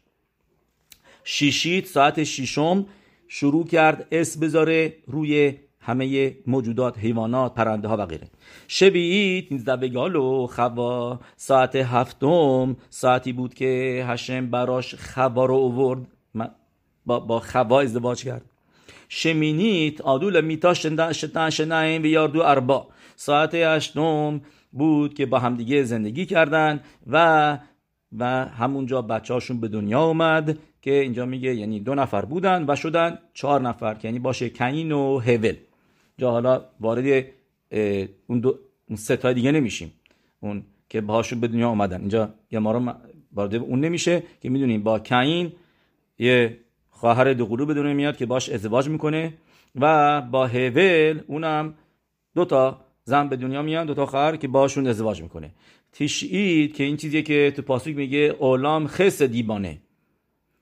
شیشید 1.23 1.85
ساعت 1.85 2.23
ششم 2.23 2.85
شروع 3.27 3.67
کرد 3.67 4.07
اس 4.11 4.37
بذاره 4.37 4.97
روی 5.07 5.53
همه 5.85 6.35
موجودات 6.47 6.97
حیوانات 6.97 7.53
پرنده 7.53 7.87
ها 7.87 7.97
و 7.97 8.05
غیره. 8.05 8.27
شبیید 8.67 9.65
بگالو 9.65 10.47
خوا. 10.47 11.19
ساعت 11.35 11.75
هفتم 11.75 12.75
ساعتی 12.89 13.33
بود 13.33 13.53
که 13.53 14.03
هشم 14.07 14.49
براش 14.49 14.95
خوا 14.95 15.45
رو 15.45 15.55
اوورد. 15.55 16.07
با, 17.05 17.19
با 17.19 17.39
خوا 17.39 17.81
ازدواج 17.81 18.23
کرد. 18.23 18.45
شمینیت 19.09 20.01
آدول 20.01 20.41
میتا 20.41 20.73
شتن 21.13 21.49
شنعیم 21.49 22.03
و 22.03 22.05
یاردو 22.05 22.41
اربا. 22.41 22.87
ساعت 23.15 23.55
هشتم 23.55 24.41
بود 24.71 25.13
که 25.13 25.25
با 25.25 25.39
همدیگه 25.39 25.83
زندگی 25.83 26.25
کردن 26.25 26.79
و 27.07 27.57
و 28.17 28.45
همونجا 28.45 29.01
بچه 29.01 29.33
هاشون 29.33 29.59
به 29.59 29.67
دنیا 29.67 30.03
اومد 30.03 30.57
که 30.81 30.91
اینجا 30.91 31.25
میگه 31.25 31.55
یعنی 31.55 31.79
دو 31.79 31.95
نفر 31.95 32.25
بودن 32.25 32.65
و 32.67 32.75
شدن 32.75 33.19
چهار 33.33 33.61
نفر 33.61 33.93
که 33.93 34.07
یعنی 34.07 34.19
باشه 34.19 34.49
کین 34.49 34.91
و 34.91 35.19
هول. 35.19 35.55
جا 36.17 36.31
حالا 36.31 36.65
وارد 36.79 37.25
اون 38.27 38.39
دو 38.39 38.59
اون 38.89 38.95
ستای 38.97 39.33
دیگه 39.33 39.51
نمیشیم. 39.51 39.93
اون 40.39 40.63
که 40.89 41.01
باهاشون 41.01 41.39
به 41.39 41.47
دنیا 41.47 41.69
اومدن. 41.69 41.99
اینجا 41.99 42.33
یه 42.51 42.59
ما 42.59 42.71
رو 42.71 42.93
وارد 43.33 43.55
اون 43.55 43.79
نمیشه 43.79 44.23
که 44.41 44.49
می‌دونیم 44.49 44.83
با 44.83 44.99
کین 44.99 45.51
یه 46.19 46.57
خواهر 46.89 47.33
دو 47.33 47.65
به 47.65 47.73
دنیا 47.73 47.93
میاد 47.93 48.17
که 48.17 48.25
باش 48.25 48.49
ازدواج 48.49 48.89
می‌کنه 48.89 49.33
و 49.75 50.21
با 50.21 50.47
هول 50.47 51.21
اونم 51.27 51.73
دو 52.35 52.45
تا 52.45 52.81
زن 53.03 53.29
به 53.29 53.35
دنیا 53.35 53.61
میاد 53.61 53.87
دو 53.87 53.93
تا 53.93 54.05
خواهر 54.05 54.35
که 54.35 54.47
باشون 54.47 54.87
ازدواج 54.87 55.21
می‌کنه. 55.21 55.51
تشعید 55.91 56.73
که 56.73 56.83
این 56.83 56.97
چیزیه 56.97 57.21
که 57.21 57.53
تو 57.55 57.61
پاسوک 57.61 57.95
میگه 57.95 58.35
اولام 58.39 58.87
خس 58.87 59.21
دیبانه. 59.21 59.77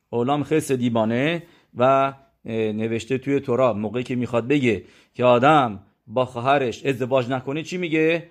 اولام 0.09 0.43
خس 0.43 0.71
دیبانه 0.71 1.43
و 1.77 2.13
نوشته 2.45 3.17
توی 3.17 3.39
تورا 3.39 3.73
موقعی 3.73 4.03
که 4.03 4.15
می‌خواد 4.15 4.47
بگه 4.47 4.84
که 5.13 5.23
آدم 5.23 5.79
با 6.08 6.25
خواهرش 6.25 6.86
ازدواج 6.86 7.29
نکنه 7.29 7.63
چی 7.63 7.77
میگه؟ 7.77 8.27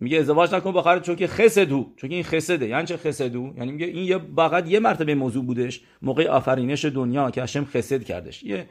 میگه 0.00 0.18
ازدواج 0.18 0.54
نکن 0.54 0.72
با 0.72 0.82
خواهرت 0.82 1.02
چون 1.02 1.16
که 1.16 1.26
خسدو. 1.26 1.92
چون 1.96 2.10
که 2.10 2.14
این 2.14 2.24
خسده. 2.24 2.68
یعنی 2.68 2.86
چه 2.86 2.96
خسدو؟ 2.96 3.52
یعنی 3.56 3.72
میگه 3.72 3.86
این 3.86 4.04
یه 4.04 4.18
فقط 4.36 4.68
یه 4.68 4.80
مرتبه 4.80 5.14
موضوع 5.14 5.44
بودش. 5.44 5.80
موقع 6.02 6.28
آفرینش 6.28 6.84
دنیا 6.84 7.30
که 7.30 7.42
هشم 7.42 7.64
خسد 7.64 8.02
کردش. 8.02 8.42
یه 8.42 8.66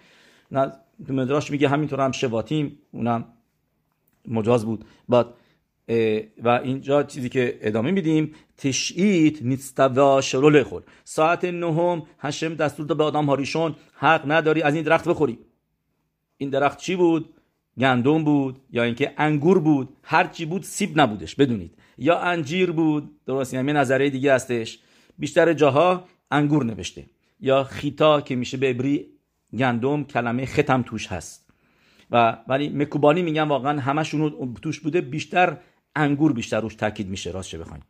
تو 1.08 1.14
مدراش 1.14 1.52
میگه 1.52 1.70
همینطور 1.70 2.00
هم 2.00 2.12
شواتیم 2.12 2.78
اونم 2.92 3.26
مجاز 4.28 4.66
بود. 4.66 4.86
بعد 5.10 5.26
و 6.44 6.50
اینجا 6.50 7.04
چیزی 7.04 7.30
که 7.30 7.60
ادامه 7.62 7.92
میدیم 7.92 8.36
تشعیت 8.58 9.42
نیستوا 9.42 10.22
شرول 10.22 10.64
خور 10.64 10.84
ساعت 11.04 11.46
نهم 11.46 12.04
هشم 12.20 12.56
دستور 12.56 12.86
به 12.86 13.04
آدم 13.04 13.26
هاریشون 13.26 13.76
حق 13.94 14.32
نداری 14.32 14.62
از 14.62 14.76
این 14.76 14.84
درخت 14.84 15.08
بخوری. 15.08 15.40
این 16.38 16.50
درخت 16.50 16.78
چی 16.78 16.96
بود؟ 16.96 17.30
گندم 17.78 18.24
بود 18.24 18.60
یا 18.72 18.84
اینکه 18.84 19.14
انگور 19.18 19.60
بود؟ 19.60 19.90
هر 20.04 20.28
چی 20.28 20.46
بود 20.46 20.64
سیب 20.64 21.00
نبودش 21.00 21.36
بدونید. 21.36 21.76
یا 21.98 22.20
انجیر 22.20 22.72
بود 22.72 23.12
درست 23.26 23.54
یعنی 23.54 23.74
نظریه 23.74 24.10
دیگه 24.10 24.34
هستش. 24.34 24.80
بیشتر 25.20 25.54
جاها 25.54 26.06
انگور 26.32 26.66
نوشته. 26.66 27.06
یا 27.40 27.64
خیتا 27.64 28.22
که 28.22 28.36
میشه 28.36 28.58
به 28.58 28.70
ابری 28.70 29.08
گندم 29.58 30.04
کلمه 30.04 30.46
ختم 30.46 30.82
توش 30.82 31.08
هست. 31.08 31.44
و 32.12 32.38
ولی 32.48 32.70
مکوبانی 32.70 33.22
میگن 33.22 33.44
واقعا 33.44 33.80
همشون 33.80 34.54
توش 34.62 34.80
بوده 34.80 35.02
بیشتر 35.02 35.58
انگور 35.96 36.34
بیشتر 36.34 36.62
روش 36.62 36.76
تاکید 36.76 37.10
میشه. 37.10 37.32
راست 37.32 37.50
چه 37.50 37.58
بخواین. 37.58 37.84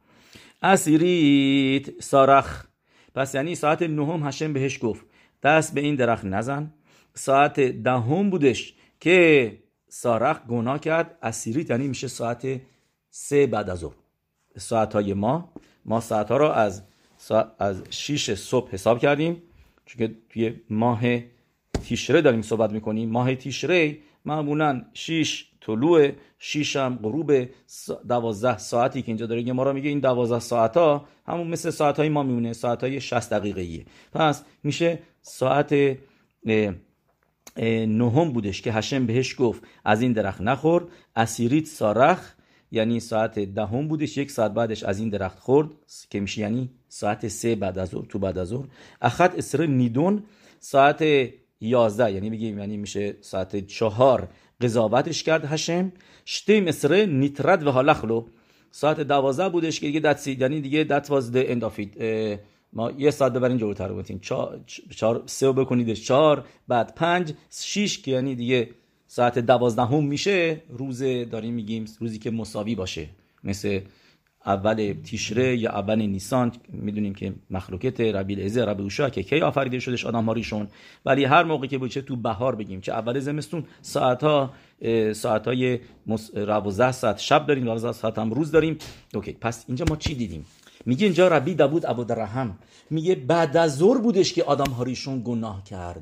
اسیریت 0.62 2.02
سارخ. 2.02 2.66
پس 3.16 3.36
یعنی 3.36 3.56
ساعت 3.56 3.82
نهم 3.82 4.28
هشم 4.28 4.54
بهش 4.54 4.80
گفت. 4.82 5.06
دست 5.44 5.74
به 5.74 5.82
این 5.82 5.96
درخت 5.96 6.26
نزن. 6.26 6.74
ساعت 7.14 7.60
دهم 7.60 8.30
بودش 8.30 8.74
که 9.00 9.58
سارخ 9.90 10.40
گناه 10.46 10.80
کرد. 10.80 11.18
اسیریت 11.22 11.70
یعنی 11.70 11.88
میشه 11.88 12.08
ساعت 12.08 12.62
سه 13.10 13.48
بعد 13.48 13.70
از 13.70 13.80
ظهر. 13.80 13.96
ساعت 14.58 14.94
های 14.94 15.14
ما 15.14 15.54
ما 15.86 16.00
ساعت 16.00 16.32
ها 16.32 16.38
رو 16.38 16.48
از 16.48 16.84
از 17.60 17.84
6 17.90 18.34
صبح 18.34 18.72
حساب 18.72 19.00
کردیم. 19.00 19.42
چون 19.86 20.16
توی 20.30 20.62
ماه 20.70 21.02
تیشره 21.84 22.22
داریم 22.22 22.42
صحبت 22.42 22.72
می‌کنیم. 22.72 23.10
ماه 23.10 23.36
تیشره 23.36 23.98
معمولا 24.26 24.86
6 24.94 25.46
طلوع 25.66 26.12
شیشم 26.40 27.00
غروب 27.04 27.32
دوازده 28.08 28.58
ساعتی 28.58 29.02
که 29.02 29.08
اینجا 29.08 29.26
داره. 29.26 29.54
ما 29.54 29.64
را 29.64 29.74
میگه 29.74 29.90
این 29.90 30.00
دوازده 30.00 30.40
ساعت 30.40 30.78
ها 30.78 31.06
همون 31.28 31.48
مثل 31.48 31.70
ساعت 31.70 31.98
های 31.98 32.10
ما 32.10 32.24
میمونه. 32.24 32.54
ساعت 32.54 32.84
های 32.84 33.02
60 33.02 33.30
دقیقه 33.34 33.62
ایه 33.62 33.86
پس 34.14 34.44
میشه 34.64 35.00
ساعت 35.22 35.76
نهم 37.58 38.34
بودش 38.34 38.62
که 38.62 38.72
هشم 38.72 39.06
بهش 39.06 39.36
گفت 39.40 39.64
از 39.86 40.02
این 40.02 40.14
درخت 40.14 40.42
نخور. 40.42 40.88
اسیریت 41.16 41.66
سارخ 41.66 42.34
یعنی 42.72 43.00
ساعت 43.00 43.40
دهم 43.40 43.88
بودش 43.88 44.18
یک 44.18 44.32
ساعت 44.32 44.54
بعدش 44.54 44.84
از 44.84 45.00
این 45.00 45.10
درخت 45.10 45.40
خورد 45.40 45.70
که 46.10 46.20
میشه 46.20 46.42
یعنی 46.42 46.70
ساعت 46.88 47.28
سه 47.28 47.56
بعد 47.56 47.80
از 47.80 47.90
ظهر 47.90 48.06
تو 48.06 48.20
بعد 48.20 48.38
از 48.38 48.48
ظهر. 48.48 48.66
اخت 49.02 49.38
اسر 49.38 49.66
نیدون 49.66 50.24
ساعت 50.60 51.04
یازده 51.62 52.12
یعنی 52.12 52.30
بگیم 52.30 52.60
یعنی 52.60 52.78
میشه 52.78 53.16
ساعت 53.22 53.68
چهار 53.68 54.28
قضاوتش 54.62 55.24
کرد 55.24 55.46
هشم 55.46 55.92
شتی 56.26 56.62
مصره 56.62 57.06
نیترد 57.06 57.68
و 57.68 57.72
حالخلو 57.72 58.26
ساعت 58.72 59.00
دوازده 59.00 59.50
بودش 59.50 59.80
که 59.80 59.88
دیگه 59.88 60.00
دت 60.00 60.28
یعنی 60.28 60.62
دیگه 60.62 60.84
دت 60.84 61.10
واز 61.10 61.36
اندافید 61.36 61.98
ما 62.74 62.92
یه 62.92 63.12
ساعت 63.12 63.34
ببرین 63.34 63.58
جلوتر 63.58 63.92
بودیم 63.92 64.20
چهار 64.90 65.24
سه 65.26 65.52
بکنیدش. 65.52 66.06
چهار 66.06 66.46
بعد 66.68 66.96
پنج 66.96 67.34
شیش 67.50 68.02
که 68.02 68.12
یعنی 68.12 68.36
دیگه 68.36 68.70
ساعت 69.08 69.40
دوازدهم 69.40 70.04
میشه. 70.06 70.62
روز 70.70 71.04
داریم 71.04 71.54
میگیم 71.54 71.86
روزی 72.00 72.20
که 72.20 72.32
مساوی 72.32 72.76
باشه. 72.76 73.10
مثل 73.44 73.80
اول 74.46 74.94
تیشره 75.04 75.58
یا 75.58 75.72
اول 75.72 76.02
نیسان 76.02 76.52
می‌دونیم 76.70 77.16
که 77.16 77.34
مخلوقت 77.50 78.02
ربیل 78.02 78.42
ازه 78.42 78.66
ربی 78.66 78.84
اوشا 78.84 79.10
که 79.10 79.24
کی 79.24 79.42
آفریده 79.42 79.80
شدش 79.80 80.06
آدم 80.06 80.26
هاریشون 80.26 80.68
ولی 81.06 81.24
هر 81.24 81.44
موقع 81.44 81.68
که 81.68 81.78
بود 81.78 81.90
چه 81.90 82.02
تو 82.02 82.16
بهار 82.16 82.56
بگیم 82.56 82.82
چه 82.82 82.92
اول 82.92 83.20
زمستون 83.20 83.64
ساعت 83.82 84.24
ها 84.24 84.54
ساعت 85.14 85.48
های 85.48 85.80
روازه 86.36 86.92
ساعت 86.92 87.20
شب 87.20 87.46
داریم 87.46 87.66
روازه 87.66 87.92
ساعت 87.92 88.20
هم 88.20 88.32
روز 88.32 88.52
داریم. 88.52 88.78
اوکی 89.14 89.32
پس 89.32 89.66
اینجا 89.68 89.86
ما 89.90 89.96
چی 89.96 90.16
دیدیم؟ 90.16 90.46
میگه 90.86 91.06
اینجا 91.06 91.28
ربی 91.28 91.54
داوود 91.56 91.86
ابودرهم 91.86 92.58
میگه 92.90 93.16
بعد 93.16 93.58
از 93.58 93.78
ظهر 93.78 93.98
بودش 93.98 94.34
که 94.34 94.44
آدم 94.44 94.72
هاریشون 94.72 95.22
گناه 95.26 95.64
کرد. 95.64 96.02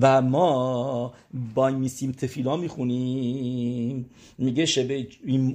و 0.00 0.22
ما 0.22 1.12
با 1.54 1.70
میسیم 1.70 2.12
تفیلا 2.12 2.56
می‌خونیم. 2.56 4.05
میگه 4.38 4.66
شبه 4.66 5.06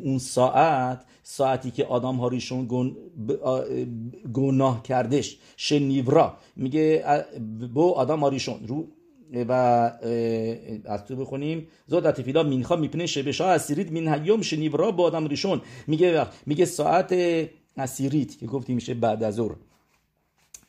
اون 0.04 0.18
ساعت 0.18 1.06
ساعتی 1.24 1.72
که 1.72 1.86
آدم 1.86 2.16
ها 2.16 2.28
ریشون 2.28 2.96
گناه 4.34 4.84
کردش 4.84 5.38
شنیورا 5.58 6.38
میگه 6.56 7.06
با 7.74 7.92
آدم 7.92 8.20
ها 8.20 8.30
ریشون 8.30 8.68
رو 8.68 8.88
و 9.48 9.52
از 10.86 11.06
تو 11.06 11.16
بخونیم. 11.16 11.68
زاد 11.88 12.12
تفیلا 12.12 12.44
مینخا 12.44 12.76
میپنه 12.76 13.06
شبشا 13.06 13.52
اسیرید 13.52 13.94
من 13.94 14.14
هیوم 14.14 14.42
شنیورا 14.42 14.92
با 14.92 15.04
آدم 15.04 15.28
ریشون 15.28 15.62
میگه 15.88 16.26
میگه 16.46 16.66
ساعت 16.66 17.16
اسیریت 17.78 18.38
که 18.38 18.46
گفتیم 18.46 18.76
میشه 18.76 18.94
بعد 18.94 19.24
از 19.24 19.36
ظهر. 19.36 19.56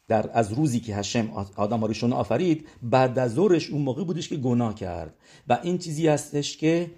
در 0.08 0.30
از 0.32 0.52
روزی 0.52 0.80
که 0.80 0.96
هشم 0.96 1.46
آدم 1.56 1.84
ریشون 1.84 2.12
آفرید 2.12 2.68
بعد 2.82 3.18
از 3.18 3.34
ظهرش 3.34 3.70
اون 3.70 3.82
موقع 3.82 4.04
بودش 4.04 4.28
که 4.28 4.36
گناه 4.36 4.74
کرد. 4.74 5.14
و 5.48 5.58
این 5.62 5.78
چیزی 5.78 6.08
هستش 6.08 6.56
که 6.56 6.90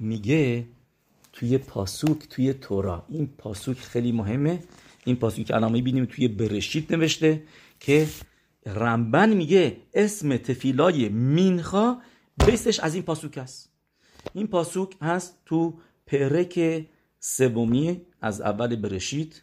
میگه 0.00 0.66
توی 1.32 1.58
پاسوک 1.58 2.28
توی 2.28 2.52
تورا. 2.52 3.06
این 3.08 3.26
پاسوک 3.38 3.78
خیلی 3.78 4.12
مهمه. 4.12 4.60
این 5.04 5.16
پاسوک 5.16 5.46
که 5.46 5.54
الان 5.54 5.72
می‌بینیم 5.72 6.04
توی 6.04 6.28
برشید 6.28 6.94
نوشته 6.94 7.42
که 7.80 8.08
رمبن 8.66 9.32
میگه 9.32 9.76
اسم 9.94 10.36
تفیلای 10.36 11.08
مینخا 11.08 11.96
بیستش 12.46 12.80
از 12.80 12.94
این 12.94 13.02
پاسوک 13.02 13.38
است. 13.38 13.72
این 14.34 14.46
پاسوک 14.46 14.96
هست 15.02 15.38
تو 15.46 15.74
پرک 16.06 16.86
سومی 17.20 18.00
از 18.20 18.40
اول 18.40 18.76
برشید. 18.76 19.42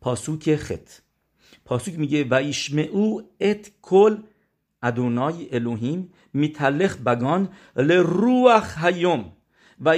پاسوک 0.00 0.56
خط. 0.56 0.90
پاسوک 1.64 1.98
میگه 1.98 2.24
و 2.24 2.34
ایشمعو 2.34 3.20
ات 3.40 3.70
کل 3.82 4.16
ادونای 4.82 5.54
الوهیم 5.54 6.12
میتلخ 6.32 6.96
بگان 6.96 7.48
لروح 7.76 8.86
هیوم 8.86 9.32
و 9.80 9.88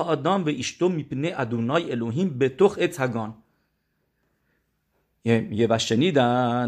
آدم 0.00 0.44
و 0.44 0.48
ایشتو 0.48 0.88
میپنه 0.88 1.32
ادونای 1.36 1.90
الوهیم 1.90 2.38
به 2.38 2.48
تخ 2.48 2.78
اتگان 2.80 3.34
یه 5.24 5.66
و 5.66 5.76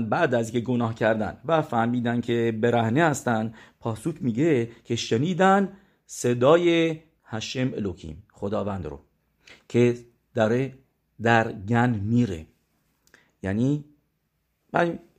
بعد 0.00 0.34
از 0.34 0.52
که 0.52 0.60
گناه 0.60 0.94
کردن 0.94 1.40
و 1.44 1.62
فهمیدن 1.62 2.20
که 2.20 2.58
برهنه 2.60 3.04
هستن 3.04 3.54
پاسوک 3.80 4.22
میگه 4.22 4.70
که 4.84 4.96
شنیدن 4.96 5.72
صدای 6.06 6.96
هشم 7.24 7.72
الوکیم 7.74 8.22
خداوند 8.32 8.86
رو 8.86 9.00
که 9.68 9.98
داره 10.34 10.78
در 11.22 11.52
گن 11.52 11.90
میره. 11.90 12.46
یعنی 13.42 13.84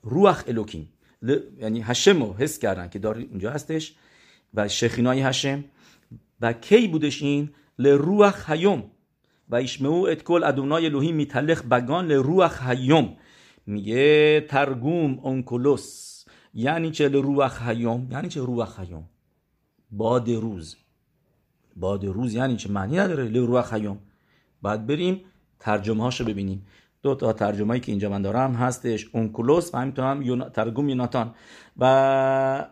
روح 0.03 0.43
الوکیم 0.47 0.93
یعنی 1.59 1.81
هشم 1.81 2.23
رو 2.23 2.33
حس 2.33 2.59
کردن 2.59 2.89
که 2.89 2.99
داره 2.99 3.23
اونجا 3.23 3.51
هستش 3.51 3.95
و 4.53 4.67
شخینای 4.67 5.21
هشم 5.21 5.63
و 6.41 6.53
کی 6.53 6.87
بودش 6.87 7.23
این؟ 7.23 7.49
لروح 7.79 8.51
هیوم 8.51 8.83
و 9.49 9.55
ایشمعو 9.55 10.05
ات 10.05 10.23
کل 10.23 10.43
ادونای 10.43 10.85
الوهی 10.85 11.11
میتلخ 11.11 11.63
بگان 11.63 12.07
لروح 12.07 12.69
هیوم 12.69 13.17
میگه 13.65 14.41
ترگوم 14.41 15.19
اونکولوس. 15.19 16.25
یعنی 16.53 16.91
چه 16.91 17.09
لروح 17.09 17.69
هیوم 17.69 18.07
یعنی 18.11 18.29
چه 18.29 18.41
روح 18.41 18.81
هیوم 18.81 19.03
باد 19.91 20.29
روز. 20.29 20.77
باد 21.75 22.05
روز 22.05 22.33
یعنی 22.33 22.55
چه 22.55 22.71
معنی 22.71 22.97
نداره 22.97 23.23
لروح 23.23 23.75
هیوم 23.75 23.99
بعد 24.61 24.87
بریم 24.87 25.21
ترجمه 25.59 26.03
هاشو 26.03 26.25
ببینیم. 26.25 26.67
دو 27.03 27.15
تا 27.15 27.33
ترجمه 27.33 27.79
که 27.79 27.91
اینجا 27.91 28.09
من 28.09 28.21
دارم 28.21 28.53
هستش. 28.53 29.09
اونکولوس 29.13 29.73
و 29.73 29.77
همینطور 29.77 30.05
هم. 30.05 30.49
ترگم 30.49 30.89
یوناتان. 30.89 31.35
و 31.77 32.67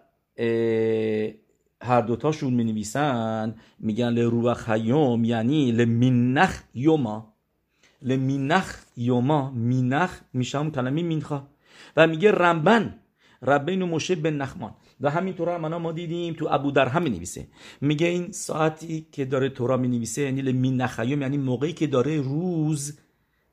هر 1.86 2.02
دوتاشون 2.02 2.54
می 2.54 2.64
نویسن 2.64 3.56
میگن 3.80 4.10
لروح 4.10 4.72
هیوم 4.72 5.24
یعنی 5.24 5.72
لمینخ 5.72 6.62
یوما. 6.74 7.34
لمینخ 8.02 8.84
یوما 8.98 9.52
مینخ 9.52 10.20
میشه 10.34 10.60
هم 10.60 10.72
کلمه 10.72 11.04
مینخا. 11.04 11.48
و 11.98 12.08
میگه 12.08 12.32
رمبن 12.32 12.96
ربین 13.42 13.82
و 13.82 13.88
مشه 13.88 14.16
بن 14.16 14.34
نخمان. 14.34 14.74
و 15.02 15.10
همینطور 15.10 15.50
هم 15.50 15.78
ما 15.78 15.92
دیدیم 15.92 16.34
تو 16.34 16.48
ابو 16.52 16.72
در 16.72 16.88
هم 16.88 17.04
نویسه 17.04 17.48
میگه 17.82 18.08
این 18.08 18.32
ساعتی 18.32 19.08
که 19.12 19.26
داره 19.26 19.50
تورا 19.50 19.78
می 19.78 19.88
نویسه 19.88 20.22
یعنی 20.22 20.42
لمینخیوم 20.42 21.22
یعنی 21.22 21.38
موقعی 21.38 21.74
که 21.74 21.88
داره 21.88 22.22
روز 22.22 23.00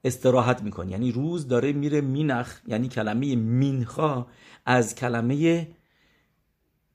استراحت 0.04 0.62
می‌کنه. 0.62 0.90
یعنی 0.90 1.12
روز 1.12 1.48
داره 1.48 1.72
میره 1.72 2.00
مینخ 2.00 2.60
یعنی 2.66 2.88
کلمه 2.88 3.36
مینخا 3.36 4.26
از 4.66 4.94
کلمه 4.94 5.68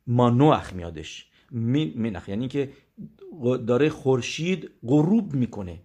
مانوخ 0.08 0.74
میادش. 0.74 1.26
مینخ. 1.52 2.30
یعنی 2.30 2.48
که 2.48 2.70
داره 3.68 3.90
خورشید 3.90 4.70
غروب 4.84 5.34
می‌کنه. 5.34 5.80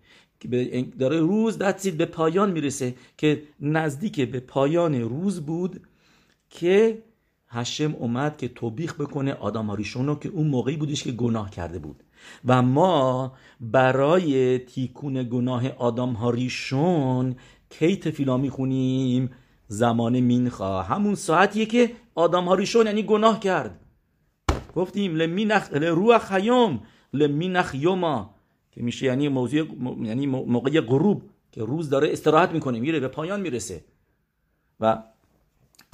داره 0.98 1.20
روز 1.20 1.58
دستید 1.58 1.96
به 1.96 2.04
پایان 2.04 2.52
می‌رسه 2.52 2.94
که 3.18 3.42
نزدیک 3.60 4.20
به 4.20 4.40
پایان 4.40 4.94
روز 5.00 5.40
بود 5.40 5.80
که 6.50 7.02
هشم 7.48 7.94
اومد 7.94 8.36
که 8.36 8.48
توبیخ 8.48 9.00
بکنه 9.00 9.32
آدم 9.32 9.70
رو 9.70 10.14
که 10.14 10.28
اون 10.28 10.46
موقعی 10.46 10.76
بودش 10.76 11.02
که 11.02 11.12
گناه 11.12 11.50
کرده 11.50 11.78
بود. 11.78 12.02
و 12.44 12.62
ما 12.62 13.32
برای 13.60 14.58
تیکون 14.58 15.22
گناه 15.22 15.68
آدم 15.68 16.12
هاریشون 16.12 17.36
کی 17.70 17.96
تفیلا 17.96 18.36
می‌خونیم؟ 18.36 19.30
زمان 19.68 20.20
مینخا. 20.20 20.82
همون 20.82 21.14
ساعتیه 21.14 21.66
که 21.66 21.90
آدم 22.14 22.44
هاریشون 22.44 22.86
یعنی 22.86 23.02
گناه 23.02 23.40
کرد. 23.40 23.80
گفتیم 24.76 25.14
لمینخ 25.14 25.68
روح 25.72 26.18
خیوم 26.18 26.80
لمینخ 27.12 27.74
یوما 27.74 28.34
که 28.70 28.82
میشه 28.82 29.06
یعنی 29.06 29.28
موضوع 29.28 29.66
یعنی 30.02 30.26
موقع 30.26 30.80
غروب 30.80 31.22
که 31.52 31.64
روز 31.64 31.90
داره 31.90 32.12
استراحت 32.12 32.50
می‌کنه 32.50 32.80
میره 32.80 33.00
به 33.00 33.08
پایان 33.08 33.40
می‌رسه. 33.40 33.84
و 34.80 35.02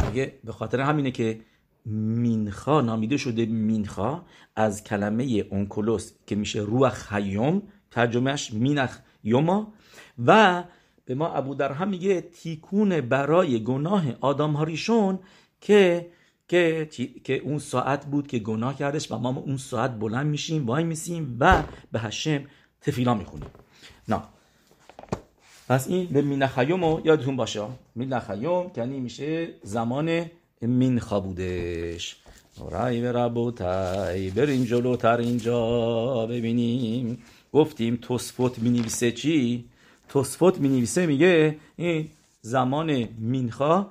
میگه 0.06 0.32
به 0.44 0.52
خاطر 0.52 0.80
همینه 0.80 1.10
که 1.10 1.40
مینخا 1.84 2.80
نامیده 2.80 3.16
شده 3.16 3.46
مینخا 3.46 4.22
از 4.56 4.84
کلمه 4.84 5.24
اونکولوس 5.24 6.12
که 6.26 6.34
میشه 6.34 6.60
روح 6.60 6.90
خیوم 6.90 7.62
ترجمهش 7.90 8.52
مینخ 8.52 8.98
یوما. 9.24 9.72
و 10.26 10.64
به 11.04 11.14
ما 11.14 11.28
ابو 11.28 11.54
درهم 11.54 11.88
میگه 11.88 12.20
تیکون 12.20 13.00
برای 13.00 13.64
گناه 13.64 14.04
آدم 14.20 14.52
هاریشون 14.52 15.18
که 15.60 16.10
که 16.48 16.88
که 17.24 17.36
اون 17.36 17.58
ساعت 17.58 18.06
بود 18.06 18.26
که 18.26 18.38
گناه 18.38 18.76
کردش 18.76 19.12
و 19.12 19.18
ما 19.18 19.42
اون 19.46 19.56
ساعت 19.56 19.98
بلند 19.98 20.26
میشیم 20.26 20.66
وای 20.66 20.84
میسیم 20.84 21.36
و 21.40 21.62
به 21.92 22.00
هشم 22.00 22.44
تفیلا 22.80 23.14
می‌خونیم. 23.14 23.48
نه 24.08 24.22
پس 25.68 25.88
این 25.88 26.06
به 26.06 26.22
مینخیوم 26.22 26.84
رو 26.84 27.00
یادتون 27.04 27.36
باشه. 27.36 27.62
مینخیوم 27.94 28.70
یعنی 28.76 29.00
میشه 29.00 29.48
زمان 29.62 30.24
مینخا 30.60 31.20
بودش. 31.20 32.16
رای 32.70 33.00
به 33.00 33.12
ربوتای 33.12 34.30
بریم 34.30 34.64
جلوتر 34.64 35.16
اینجا 35.16 36.26
ببینیم. 36.26 37.18
گفتیم 37.52 37.98
توسفوت 38.02 38.58
می 38.58 38.70
نویسه 38.70 39.12
چی؟ 39.12 39.64
توسفوت 40.08 40.58
می 40.58 40.68
نویسه 40.68 41.06
میگه 41.06 41.56
این 41.76 42.08
زمان 42.40 43.08
مینخا 43.18 43.86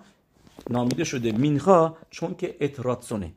نامیده 0.69 1.03
شده 1.03 1.31
مینخا 1.31 1.97
چون 2.09 2.35
که 2.35 2.57
اتراتسونه. 2.61 3.33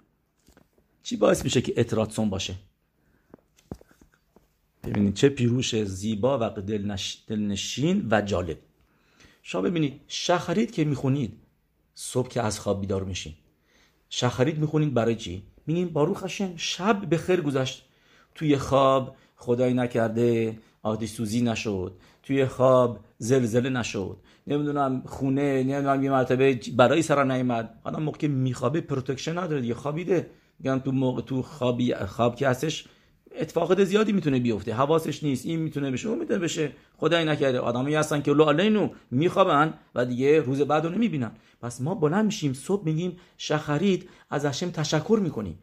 چی 1.02 1.16
باعث 1.16 1.44
میشه 1.44 1.60
که 1.60 1.74
اتراتسون 1.76 2.30
باشه؟ 2.30 2.54
ببینید 4.84 5.14
چه 5.14 5.28
پیروش 5.28 5.84
زیبا 5.84 6.38
و 6.38 6.60
دلنشین 7.26 8.08
و 8.10 8.22
جالب. 8.22 8.58
شما 9.42 9.62
ببینید 9.62 10.00
شخرید 10.08 10.70
که 10.70 10.84
می‌خونید 10.84 11.36
صبح 11.94 12.28
که 12.28 12.42
از 12.42 12.60
خواب 12.60 12.80
بیدار 12.80 13.04
میشین. 13.04 13.34
شخرید 14.08 14.58
می‌خونید 14.58 14.94
برای 14.94 15.16
چی؟ 15.16 15.42
میگین 15.66 15.88
باروخ 15.88 16.24
هشم 16.24 16.56
شب 16.56 17.06
به 17.08 17.16
خیر 17.16 17.40
گذشت. 17.40 17.86
توی 18.34 18.56
خواب 18.56 19.16
خدای 19.36 19.74
نکرده 19.74 20.58
آتش 20.82 21.08
سوزی 21.08 21.40
نشد. 21.40 21.92
توی 22.30 22.46
خواب 22.46 23.00
زلزله 23.18 23.70
نشد. 23.70 24.16
نمی‌دونم 24.46 25.02
خونه 25.06 25.62
نمی‌دونم 25.62 26.04
یه 26.04 26.10
مرتبه 26.10 26.60
برای 26.76 27.02
سر 27.02 27.24
نیامد 27.24 27.74
حالا 27.84 27.98
موقع 27.98 28.26
میخوابه 28.26 28.80
protection 28.80 29.38
نداره 29.38 29.60
دیگه 29.60 29.74
خوابیده. 29.74 30.30
میگن 30.58 30.78
تو 30.78 30.92
موقع 30.92 31.22
تو 31.22 31.42
خوابی 31.42 31.94
خواب 31.94 32.36
که 32.36 32.48
هستش 32.48 32.84
اتفاقات 33.38 33.84
زیادی 33.84 34.12
می‌تونه 34.12 34.40
بیفته. 34.40 34.74
حواسش 34.74 35.22
نیست. 35.22 35.46
این 35.46 35.60
می‌تونه 35.60 35.90
بشه 35.90 36.08
اون 36.08 36.18
می‌تونه 36.18 36.38
بشه. 36.38 36.72
خدای 36.96 37.24
نکرده. 37.24 37.58
آدمایی 37.58 37.94
هستن 37.94 38.22
که 38.22 38.32
لو 38.32 38.88
میخوابن 39.10 39.74
و 39.94 40.06
دیگه 40.06 40.40
روز 40.40 40.62
بعد 40.62 40.84
رو 40.84 40.90
نمی‌بینن. 40.90 41.30
پس 41.62 41.80
ما 41.80 41.94
بلند 41.94 42.24
میشیم 42.24 42.52
صبح 42.52 42.84
میگیم 42.84 43.16
שחרית 43.38 44.09
از 44.30 44.46
השם 44.46 44.70
تشکر 44.70 45.20
می‌کنیم 45.22 45.58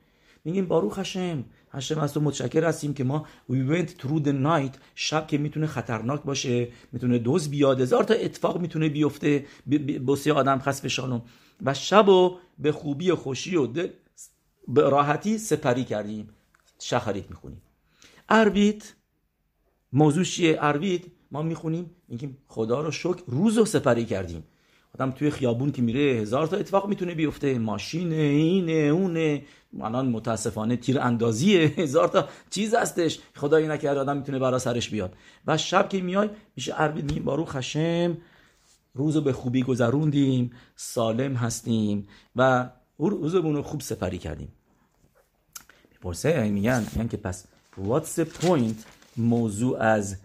میگیم 0.47 0.67
ברוך 0.67 0.99
השם 0.99 1.45
هشم 1.71 1.99
از 1.99 2.13
تو 2.13 2.21
متشکر 2.21 2.63
هستیم 2.65 2.93
که 2.93 3.03
ما 3.03 3.25
we 3.51 3.55
went 3.55 3.89
through 4.01 4.23
the 4.23 4.33
night 4.43 4.77
شب 4.95 5.27
که 5.27 5.37
می‌تونه 5.37 5.67
خطرناک 5.67 6.23
باشه 6.23 6.67
می‌تونه 6.91 7.19
دوز 7.19 7.49
بیاد 7.49 7.81
هزار 7.81 8.03
تا 8.03 8.13
اتفاق 8.13 8.61
می‌تونه 8.61 8.89
بیفته 8.89 9.45
بسیار 10.07 10.37
آدم 10.37 10.59
خسب 10.59 10.87
شانم. 10.87 11.21
و 11.65 11.73
شب 11.73 12.09
و 12.09 12.37
به 12.59 12.71
خوبی 12.71 13.11
و 13.11 13.15
خوشی 13.15 13.55
و 13.55 13.67
به 14.67 14.89
راحتی 14.89 15.37
سپری 15.37 15.83
کردیم. 15.83 16.29
شخرید 16.79 17.25
می‌خونیم. 17.29 17.61
اروید 18.29 18.93
موضوع 19.93 20.23
چیه؟ 20.23 20.57
اروید 20.61 21.11
ما 21.31 21.41
می‌خونیم 21.41 21.91
میگیم 22.07 22.37
خدا 22.47 22.81
رو 22.81 22.91
شکر 22.91 23.23
روز 23.27 23.57
رو 23.57 23.65
سپری 23.65 24.05
کردیم. 24.05 24.43
آدم 24.95 25.11
توی 25.11 25.29
خیابون 25.29 25.71
که 25.71 25.81
میره 25.81 25.99
هزار 25.99 26.47
تا 26.47 26.57
اتفاق 26.57 26.87
می‌تونه 26.87 27.15
بیفته. 27.15 27.59
ماشین 27.59 28.13
اینه 28.13 28.71
اونه. 28.71 29.43
الان 29.81 30.09
متاسفانه 30.09 30.75
تیر 30.77 30.99
اندازیه 30.99 31.61
هزار 31.61 32.07
تا 32.07 32.27
چیز 32.49 32.75
هستش. 32.75 33.19
خدایی 33.35 33.67
نکرده 33.67 33.99
آدم 33.99 34.17
می‌تونه 34.17 34.39
برا 34.39 34.59
سرش 34.59 34.89
بیاد. 34.89 35.13
و 35.47 35.57
شب 35.57 35.89
که 35.89 36.01
میای 36.01 36.29
میشه 36.55 36.73
عربید 36.73 37.05
میگیم 37.05 37.23
بارو 37.23 37.45
خشم 37.45 38.17
روزو 38.93 39.21
به 39.21 39.33
خوبی 39.33 39.63
گذروندیم 39.63 40.51
سالم 40.75 41.35
هستیم 41.35 42.07
و 42.35 42.69
روزمون 42.97 43.55
رو 43.55 43.61
خوب 43.61 43.81
سپری 43.81 44.17
کردیم. 44.17 44.47
می‌پرسه 45.91 46.49
میگن 46.49 46.85
میگن 46.93 47.07
که 47.07 47.17
پس 47.17 47.45
what's 47.87 48.21
the 48.21 48.45
point 48.45 48.75
موضوع 49.17 49.81
از 49.81 50.17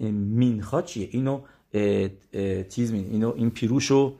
مینخا 0.00 0.82
چیه؟ 0.82 1.08
اینو 1.10 1.40
چیز 2.68 2.92
مین 2.92 3.06
اینو 3.10 3.32
این 3.36 3.50
پیروشو 3.50 4.14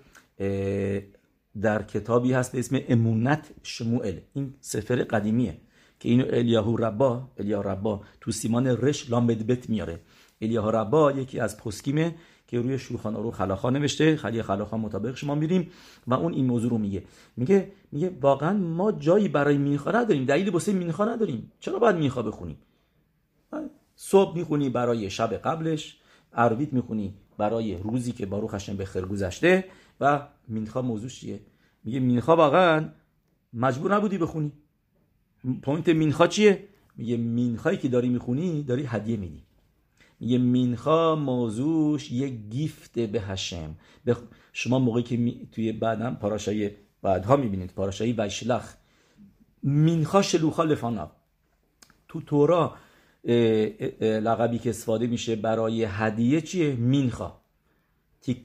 در 1.60 1.82
کتابی 1.82 2.32
هست 2.32 2.54
اسم 2.54 2.80
امونت 2.88 3.50
شموئل. 3.62 4.18
این 4.34 4.54
سفر 4.60 5.04
قدیمیه 5.04 5.56
که 6.00 6.08
اینو 6.08 6.24
الیاهو 6.30 6.76
ربا 6.76 7.28
الیاهو 7.38 7.68
ربا 7.68 8.00
تو 8.20 8.30
سیمان 8.30 8.66
رش 8.66 9.10
لامدبت 9.10 9.70
میاره. 9.70 10.00
الیاهو 10.40 10.70
ربا 10.70 11.12
یکی 11.12 11.40
از 11.40 11.56
پسکیمه 11.56 12.14
که 12.46 12.60
روی 12.60 12.78
شوخان 12.78 13.14
رو 13.14 13.30
خلاخا 13.30 13.70
نوشته. 13.70 14.16
خلی 14.16 14.42
خلاخا 14.42 14.76
مطابق 14.76 15.16
شما 15.16 15.34
میریم 15.34 15.70
و 16.06 16.14
اون 16.14 16.32
این 16.32 16.46
موضوع 16.46 16.70
رو 16.70 16.78
میگه. 16.78 17.02
میگه 17.36 17.72
میگه 17.92 18.10
واقعا 18.20 18.58
ما 18.58 18.92
جایی 18.92 19.28
برای 19.28 19.58
مینخا 19.58 19.90
نداریم. 19.90 20.24
دلیلی 20.24 20.50
واسه 20.50 20.72
مینخا 20.72 21.04
نداریم. 21.04 21.52
چرا 21.60 21.78
باید 21.78 21.96
مینخا 21.96 22.22
بخونیم؟ 22.22 22.56
صبح 23.96 24.36
می‌خونی 24.36 24.70
برای 24.70 25.10
شب 25.10 25.34
قبلش 25.34 25.96
عربیت 26.32 26.72
می‌خونی 26.72 27.14
برای 27.40 27.76
روزی 27.76 28.12
که 28.12 28.26
ברוך 28.26 28.70
به 28.70 28.84
خیر 28.84 29.04
گذشته 29.04 29.64
و 30.00 30.28
מנחה 30.48 30.82
موضوع 30.82 31.10
چیه؟ 31.10 31.40
میگه 31.84 32.00
מנחה 32.00 32.36
واقعا 32.36 32.88
مجبور 33.52 33.94
نبودی 33.94 34.18
بخونی. 34.18 34.52
point 35.62 35.88
מנחה 35.88 36.26
چیه؟ 36.26 36.68
میگه 36.96 37.16
מנחה 37.16 37.58
یی 37.58 37.78
که 37.78 37.88
داری 37.88 38.08
می‌خونی 38.08 38.62
داری 38.62 38.84
هدیه 38.86 39.16
میدی. 39.16 39.42
میگه 40.20 40.38
מנחה 40.38 41.16
موضوعش 41.16 42.12
یه 42.12 42.28
gift 42.28 42.98
به 42.98 43.20
השם 43.20 43.74
به 44.04 44.16
شما 44.52 44.78
موقعی 44.78 45.02
که 45.02 45.16
می... 45.16 45.48
توی 45.52 45.72
بعدم 45.72 46.14
פרשה 46.14 46.61
ی 46.61 46.70
بعدها 47.02 47.36
می‌بینید 47.36 47.72
פרשה 47.72 48.12
ی 48.12 48.20
וישלח. 48.20 48.74
מנחה 49.62 50.22
שלוחה 50.22 50.64
לפניו 50.64 51.10
تو 52.08 52.20
תורה 52.20 52.76
لقبی 54.00 54.58
که 54.58 54.70
استفاده 54.70 55.06
میشه 55.06 55.36
برای 55.36 55.84
هدیه 55.84 56.40
چیه؟ 56.40 56.72
مینخا. 56.74 57.40
که 58.20 58.36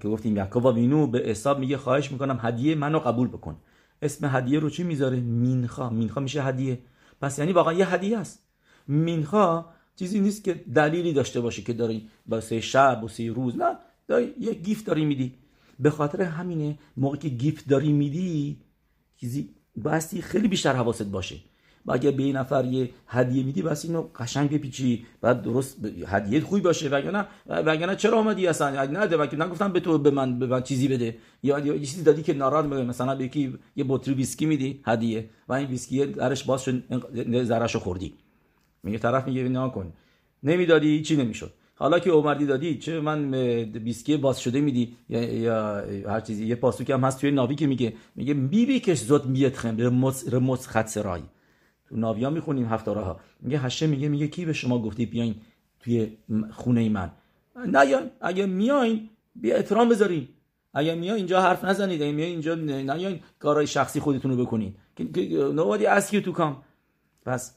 که 0.00 0.08
گفتیم 0.08 0.36
یعقوب 0.36 0.64
و 0.64 0.72
وینو 0.72 1.06
به 1.06 1.18
حساب 1.18 1.58
میگه 1.58 1.76
خواهش 1.76 2.12
می‌کنم 2.12 2.38
هدیه 2.42 2.74
منو 2.74 2.98
قبول 2.98 3.28
بکن. 3.28 3.56
اسم 4.02 4.26
هدیه 4.36 4.58
رو 4.58 4.70
چی 4.70 4.82
می‌ذاره؟ 4.82 5.20
مینخا. 5.20 5.90
مینخا 5.90 6.20
میشه 6.20 6.42
هدیه. 6.42 6.78
پس 7.20 7.38
یعنی 7.38 7.52
واقعا 7.52 7.72
یه 7.72 7.94
هدیه 7.94 8.18
است. 8.18 8.42
مینخا 8.88 9.64
چیزی 9.96 10.20
نیست 10.20 10.44
که 10.44 10.54
دلیلی 10.74 11.12
داشته 11.12 11.40
باشه 11.40 11.62
که 11.62 11.72
داری 11.72 12.08
واسه 12.28 12.60
شب 12.60 12.98
واسه 13.02 13.32
روز. 13.32 13.56
نه 13.56 13.76
داری 14.08 14.34
یه 14.40 14.54
گیفت 14.54 14.86
داری 14.86 15.04
میدی. 15.04 15.34
به 15.78 15.90
خاطر 15.90 16.22
همینه 16.22 16.78
موقعی 16.96 17.18
که 17.18 17.28
گیفت 17.28 17.68
داری 17.68 17.92
میدی 17.92 18.60
چیزی 19.16 19.54
باستی 19.76 20.22
خیلی 20.22 20.48
بیشتر 20.48 20.72
حواست 20.72 21.02
باشه. 21.02 21.36
و 21.86 21.92
اگر 21.92 22.10
به 22.10 22.22
این 22.22 22.36
نفر 22.36 22.64
یه 22.64 22.90
هدیه 23.06 23.44
میدی 23.44 23.62
بس 23.62 23.84
اینو 23.84 24.02
قشنگ 24.02 24.50
بپیچی. 24.50 25.06
بعد 25.20 25.42
درست 25.42 25.76
هدیه 26.06 26.40
خوبی 26.40 26.60
باشه. 26.60 26.88
وگرنه 26.88 27.26
وگرنه 27.46 27.96
چرا 27.96 28.18
اومدی 28.18 28.46
اصلا؟ 28.46 28.84
نده 28.84 29.16
وگرنه 29.16 29.44
نگفتم 29.44 29.72
به 29.72 29.80
تو 29.80 29.98
به 29.98 30.10
من 30.10 30.38
به 30.38 30.46
من 30.46 30.62
چیزی 30.62 30.88
بده. 30.88 31.16
یا 31.42 31.58
یه 31.58 31.78
چیزی 31.78 32.02
دادی 32.02 32.22
که 32.22 32.34
ناراحت 32.34 32.64
بگه 32.64 32.84
مثلا 32.84 33.14
به 33.14 33.24
یکی 33.24 33.58
یه 33.76 33.84
بطری 33.88 34.14
ویسکی 34.14 34.46
میدی 34.46 34.80
هدیه. 34.84 35.30
و 35.48 35.52
این 35.52 35.68
ویسکی 35.68 36.06
درش 36.06 36.44
باز 36.44 36.62
شد 36.62 36.82
زرشو 37.44 37.78
خوردی. 37.78 38.14
میگه 38.82 38.98
طرف 38.98 39.26
میگه 39.26 39.48
نه 39.48 39.70
کن. 39.70 39.92
نمی‌دادی 40.42 41.02
چی 41.02 41.16
نمی‌شد؟ 41.16 41.52
حالا 41.78 41.98
که 41.98 42.10
اومدی 42.10 42.46
دادی 42.46 42.78
چه 42.78 43.00
من 43.00 43.30
ویسکی 43.84 44.16
باز 44.16 44.40
شده 44.40 44.60
میدی؟ 44.60 44.96
یا, 45.08 45.22
یا 45.22 45.84
هر 46.08 46.20
چیزی. 46.20 46.46
یه 46.46 46.54
פסוק 46.54 46.84
ی 46.84 46.92
هم 46.92 47.04
هست 47.04 47.20
توی 47.20 47.30
נביא 47.30 47.54
که 47.54 47.66
میگه 47.66 47.92
میگه 48.16 48.34
מי 48.34 48.80
ביקש 48.80 48.98
זאת 48.98 49.26
מידכם. 49.26 49.76
רמוס 49.78 50.34
רמוס 50.34 50.66
חצרי 50.66 51.20
تو 51.88 51.96
ناویا 51.96 52.30
می‌خونیم 52.30 52.66
هفتاره 52.66 53.00
ها 53.00 53.20
میگه 53.40 53.58
هشه 53.58 53.86
میگه 53.86 54.08
میگه 54.08 54.28
کی 54.28 54.44
به 54.44 54.52
شما 54.52 54.82
گفتی 54.82 55.06
بیاین 55.06 55.34
توی 55.80 56.16
خونه 56.50 56.88
من؟ 56.88 57.10
نه 57.66 58.10
اگه 58.20 58.46
میاین 58.46 59.08
بیا 59.36 59.56
احترام 59.56 59.88
بذارین. 59.88 60.28
اگه 60.74 60.94
میاین 60.94 61.16
اینجا 61.16 61.42
حرف 61.42 61.64
نزنید. 61.64 62.02
اگه 62.02 62.12
میاین 62.12 62.32
اینجا 62.32 62.54
نیاین 62.54 63.20
کارهای 63.38 63.66
شخصی 63.66 64.00
خودتون 64.00 64.30
رو 64.30 64.44
بکنین. 64.44 64.74
nobody 65.56 65.84
ask 65.84 66.12
you 66.12 66.26
to 66.26 66.38
come. 66.38 66.54
پس 67.24 67.54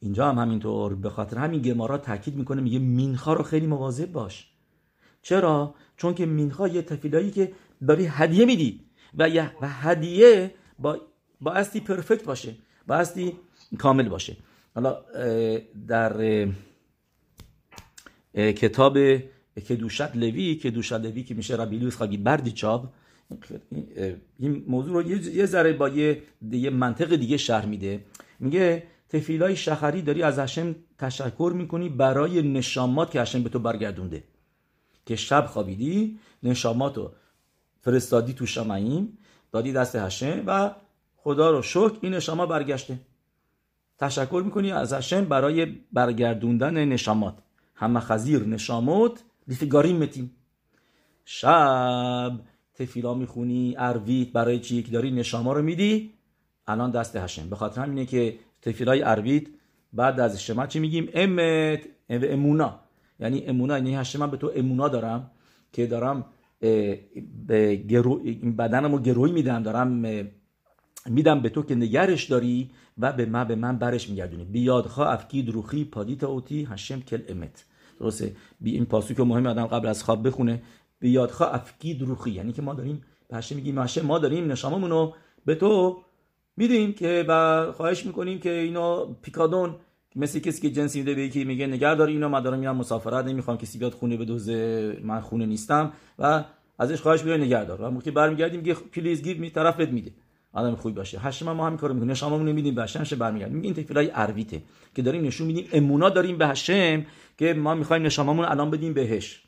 اینجا 0.00 0.28
هم 0.28 0.38
همینطور 0.38 0.94
به 0.94 1.10
خاطر 1.10 1.38
همین 1.38 1.62
گمارا 1.62 1.98
تاکید 1.98 2.36
می‌کنه 2.36 2.62
میگه 2.62 2.78
مینخا 2.78 3.32
رو 3.32 3.42
خیلی 3.42 3.66
مواظب 3.66 4.12
باش. 4.12 4.48
چرا؟ 5.22 5.74
چون 5.96 6.14
که 6.14 6.26
مینخا 6.26 6.68
یه 6.68 6.82
تفیلایی 6.82 7.30
که 7.30 7.52
داری 7.86 8.06
هدیه 8.06 8.44
میدی. 8.44 8.80
و 9.18 9.28
و 9.60 9.68
هدیه 9.68 10.54
با 10.78 10.98
با 11.40 11.52
استی 11.52 11.80
پرفکت 11.80 12.24
باشه. 12.24 12.54
بایستی 12.88 13.32
کامل 13.78 14.08
باشه. 14.08 14.36
حالا 14.74 14.96
در 15.88 16.12
کتاب 18.34 18.98
کدوشت 19.68 20.16
لوی 20.16 20.54
کدوشت 20.54 20.92
لوی 20.92 21.22
که 21.22 21.34
میشه 21.34 21.56
ربی 21.56 21.78
لویس 21.78 21.96
خاگی 21.96 22.16
بردی 22.16 22.52
چاب 22.52 22.92
این 24.38 24.64
موضوع 24.68 24.92
رو 24.92 25.10
یه 25.10 25.46
ذره 25.46 25.72
با 25.72 25.88
یه, 25.88 26.22
یه 26.52 26.70
منطق 26.70 27.16
دیگه 27.16 27.36
شرح 27.36 27.66
میده. 27.66 28.04
میگه 28.40 28.82
تفیلای 29.08 29.56
شخری 29.56 30.02
داری 30.02 30.22
از 30.22 30.38
هشم 30.38 30.74
تشکر 30.98 31.52
می‌کنی 31.56 31.88
برای 31.88 32.42
نشامات 32.42 33.10
که 33.10 33.20
هشم 33.20 33.42
به 33.42 33.48
تو 33.48 33.58
برگردونده. 33.58 34.24
که 35.06 35.16
شب 35.16 35.46
خوابیدی 35.46 36.18
نشاماتو 36.42 37.12
فرستادی 37.80 38.32
تو 38.32 38.46
شمعیم 38.46 39.18
دادی 39.52 39.72
دست 39.72 39.96
هشم 39.96 40.42
و 40.46 40.70
خدا 41.28 41.50
رو 41.50 41.62
شکر 41.62 41.98
این 42.00 42.14
نشاما 42.14 42.46
برگشته. 42.46 42.98
تشکر 43.98 44.42
می‌کنی 44.44 44.72
از 44.72 44.92
هشم 44.92 45.24
برای 45.24 45.66
برگردوندن 45.92 46.84
نشامات. 46.84 47.34
همه 47.74 48.00
خزیر 48.00 48.44
نشامات 48.44 49.24
لیفگاری 49.48 49.92
متیم 49.92 50.30
شب 51.24 52.32
تفیلا 52.74 53.14
می‌خونی 53.14 53.74
ارویت 53.78 54.32
برای 54.32 54.58
چی 54.58 54.82
که 54.82 54.92
داری 54.92 55.10
نشاما 55.10 55.52
رو 55.52 55.62
میدی؟ 55.62 56.10
الان 56.66 56.90
دست 56.90 57.16
هشم 57.16 57.50
به 57.50 57.56
خاطر 57.56 57.80
همینه 57.80 58.06
که 58.06 58.38
تفیلای 58.62 59.02
ارویت 59.02 59.46
بعد 59.92 60.20
از 60.20 60.42
شما 60.42 60.66
چی 60.66 60.78
میگیم؟ 60.78 61.08
امت 61.14 61.80
אמונה. 62.10 62.80
یعنی 63.20 63.44
אמונה 63.46 63.78
یعنی 63.78 63.96
השם 63.96 64.18
من 64.18 64.30
به 64.30 64.36
تو 64.36 64.52
אמונה 64.56 64.88
دارم 64.88 65.30
که 65.72 65.86
دارم 65.86 66.24
به 67.46 67.76
گرو... 67.88 68.18
بدنم 68.58 68.92
رو 68.92 68.98
گروی 68.98 69.32
میدم 69.32 69.62
دارم 69.62 69.88
میدم 71.10 71.40
به 71.40 71.48
تو 71.48 71.62
که 71.62 71.74
نگرش 71.74 72.24
داری 72.24 72.70
و 72.98 73.12
به 73.12 73.26
من 73.26 73.44
به 73.44 73.54
من 73.54 73.78
برش 73.78 74.08
میگردونی. 74.08 74.44
בידך 74.44 75.06
אפקיד 75.06 75.50
רוחי 75.50 75.84
פדית 75.84 76.24
אותי 76.24 76.68
השם 76.70 77.00
אל 77.00 77.20
אמת. 77.28 77.64
درسته؟ 78.00 78.36
بی 78.60 78.70
این 78.70 78.84
פסוק 78.84 79.14
که 79.14 79.22
مهم 79.22 79.46
آدم 79.46 79.66
قبل 79.66 79.86
از 79.88 80.04
خواب 80.04 80.26
بخونه. 80.26 80.62
בידך 81.00 81.46
אפקיד 81.46 82.02
רוחי. 82.02 82.30
یعنی 82.30 82.52
که 82.52 82.62
ما 82.62 82.74
داریم 82.74 83.02
به 83.28 83.36
השם 83.36 83.56
میگیم 83.56 83.78
השם 83.78 84.06
ما 84.06 84.18
داریم 84.18 84.52
נשמה 84.52 84.76
مون 84.76 84.90
رو 84.90 85.14
به 85.44 85.54
تو 85.54 86.02
میدیم 86.56 86.92
که 86.92 87.24
و 87.28 87.72
خواهش 87.72 88.06
می‌کنیم 88.06 88.38
که 88.38 88.50
اینو 88.50 89.14
פיקדון 89.22 89.74
مثل 90.16 90.38
کسی 90.38 90.60
که 90.62 90.70
جنسی 90.70 90.98
میده 90.98 91.14
به 91.14 91.22
یکی 91.22 91.44
میگه 91.44 91.66
نگه 91.66 91.94
داری 91.94 92.12
اینو 92.12 92.28
من 92.28 92.42
دارم 92.42 92.58
میرم 92.58 92.76
مسافرت 92.76 93.24
نمی‌خوام 93.24 93.56
کسی 93.56 93.78
بیاد 93.78 93.92
خونه 93.92 94.16
بدزده 94.16 94.96
من 95.02 95.20
خونه 95.20 95.46
نیستم 95.46 95.92
و 96.18 96.44
ازش 96.78 97.00
خواهش 97.00 97.24
می‌کنه 97.24 97.44
نگه 97.44 97.64
دار. 97.64 97.82
و 97.82 97.90
موقعی 97.90 98.10
برمیگردیم 98.10 98.60
میگه 98.60 98.74
please 98.74 99.22
give 99.22 99.38
me 99.38 99.50
طرف 99.50 99.76
پس 99.80 99.92
میده. 99.92 100.10
آدم 100.58 100.76
خوبی 100.76 100.94
باشه. 100.94 101.18
השם 101.18 101.52
ما 101.52 101.66
همین 101.66 101.78
کارو 101.78 101.94
می‌کنیم. 101.94 102.10
נשמה 102.10 102.36
مون 102.36 102.52
میدیم 102.52 102.74
به 102.74 102.82
השם 102.82 103.18
برمیگردیم. 103.18 103.56
میگه 103.56 103.66
این 103.66 103.74
תפילה 103.74 104.10
ی 104.14 104.21
ערבית 104.21 104.55
ه 104.55 104.62
که 104.94 105.02
داریم 105.02 105.24
نشون 105.24 105.46
میدیم. 105.46 105.68
אמונה 105.72 106.08
داریم 106.10 106.38
به 106.38 106.46
השם 106.46 107.06
که 107.38 107.54
ما 107.54 107.74
می‌خوایم 107.74 108.02
נשמה 108.02 108.28
مون 108.28 108.44
الان 108.44 108.70
بدیم 108.70 108.94
بهش. 108.94 109.42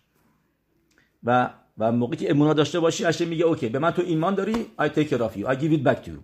و 1.24 1.50
و 1.78 1.92
موقعی 1.92 2.16
که 2.16 2.30
אמונה 2.30 2.52
داشته 2.52 2.80
باشی 2.80 3.04
השם 3.04 3.28
میگه 3.28 3.44
OK 3.44 3.68
به 3.68 3.78
من 3.78 3.90
تو 3.90 4.02
ایمان 4.02 4.34
داری؟ 4.34 4.66
I 4.78 4.84
take 4.84 5.08
care 5.10 5.20
of 5.20 5.36
you. 5.36 5.46
I 5.46 5.54
give 5.60 5.72
it 5.78 5.88
back 5.88 6.04
to 6.04 6.08
you. 6.08 6.20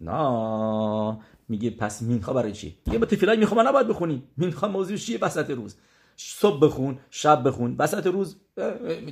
نه 0.00 1.18
میگه 1.48 1.70
پس 1.70 2.02
مینخا 2.02 2.32
برای 2.32 2.52
چی؟ 2.52 2.78
میگه 2.86 2.98
با 2.98 3.06
تفیلای 3.06 3.36
می‌خوام 3.36 3.68
نباید 3.68 3.88
بخونیم. 3.88 4.22
مینخا 4.36 4.68
موضوع 4.68 4.96
چیه؟ 4.96 5.18
وسط 5.18 5.50
روز. 5.50 5.76
صبح 6.16 6.60
بخون 6.60 6.98
شب 7.10 7.48
بخون. 7.48 7.76
وسط 7.78 8.06
روز 8.06 8.36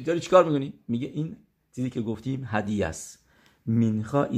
داری 0.04 0.20
چیکار 0.20 0.44
می‌کنی؟ 0.44 0.72
میگه 0.88 1.10
این 1.14 1.36
چیزی 1.74 1.90
که 1.90 2.00
گفتیم 2.00 2.48
هدیه 2.50 2.86
است. 2.86 3.21
مینخا 3.66 4.28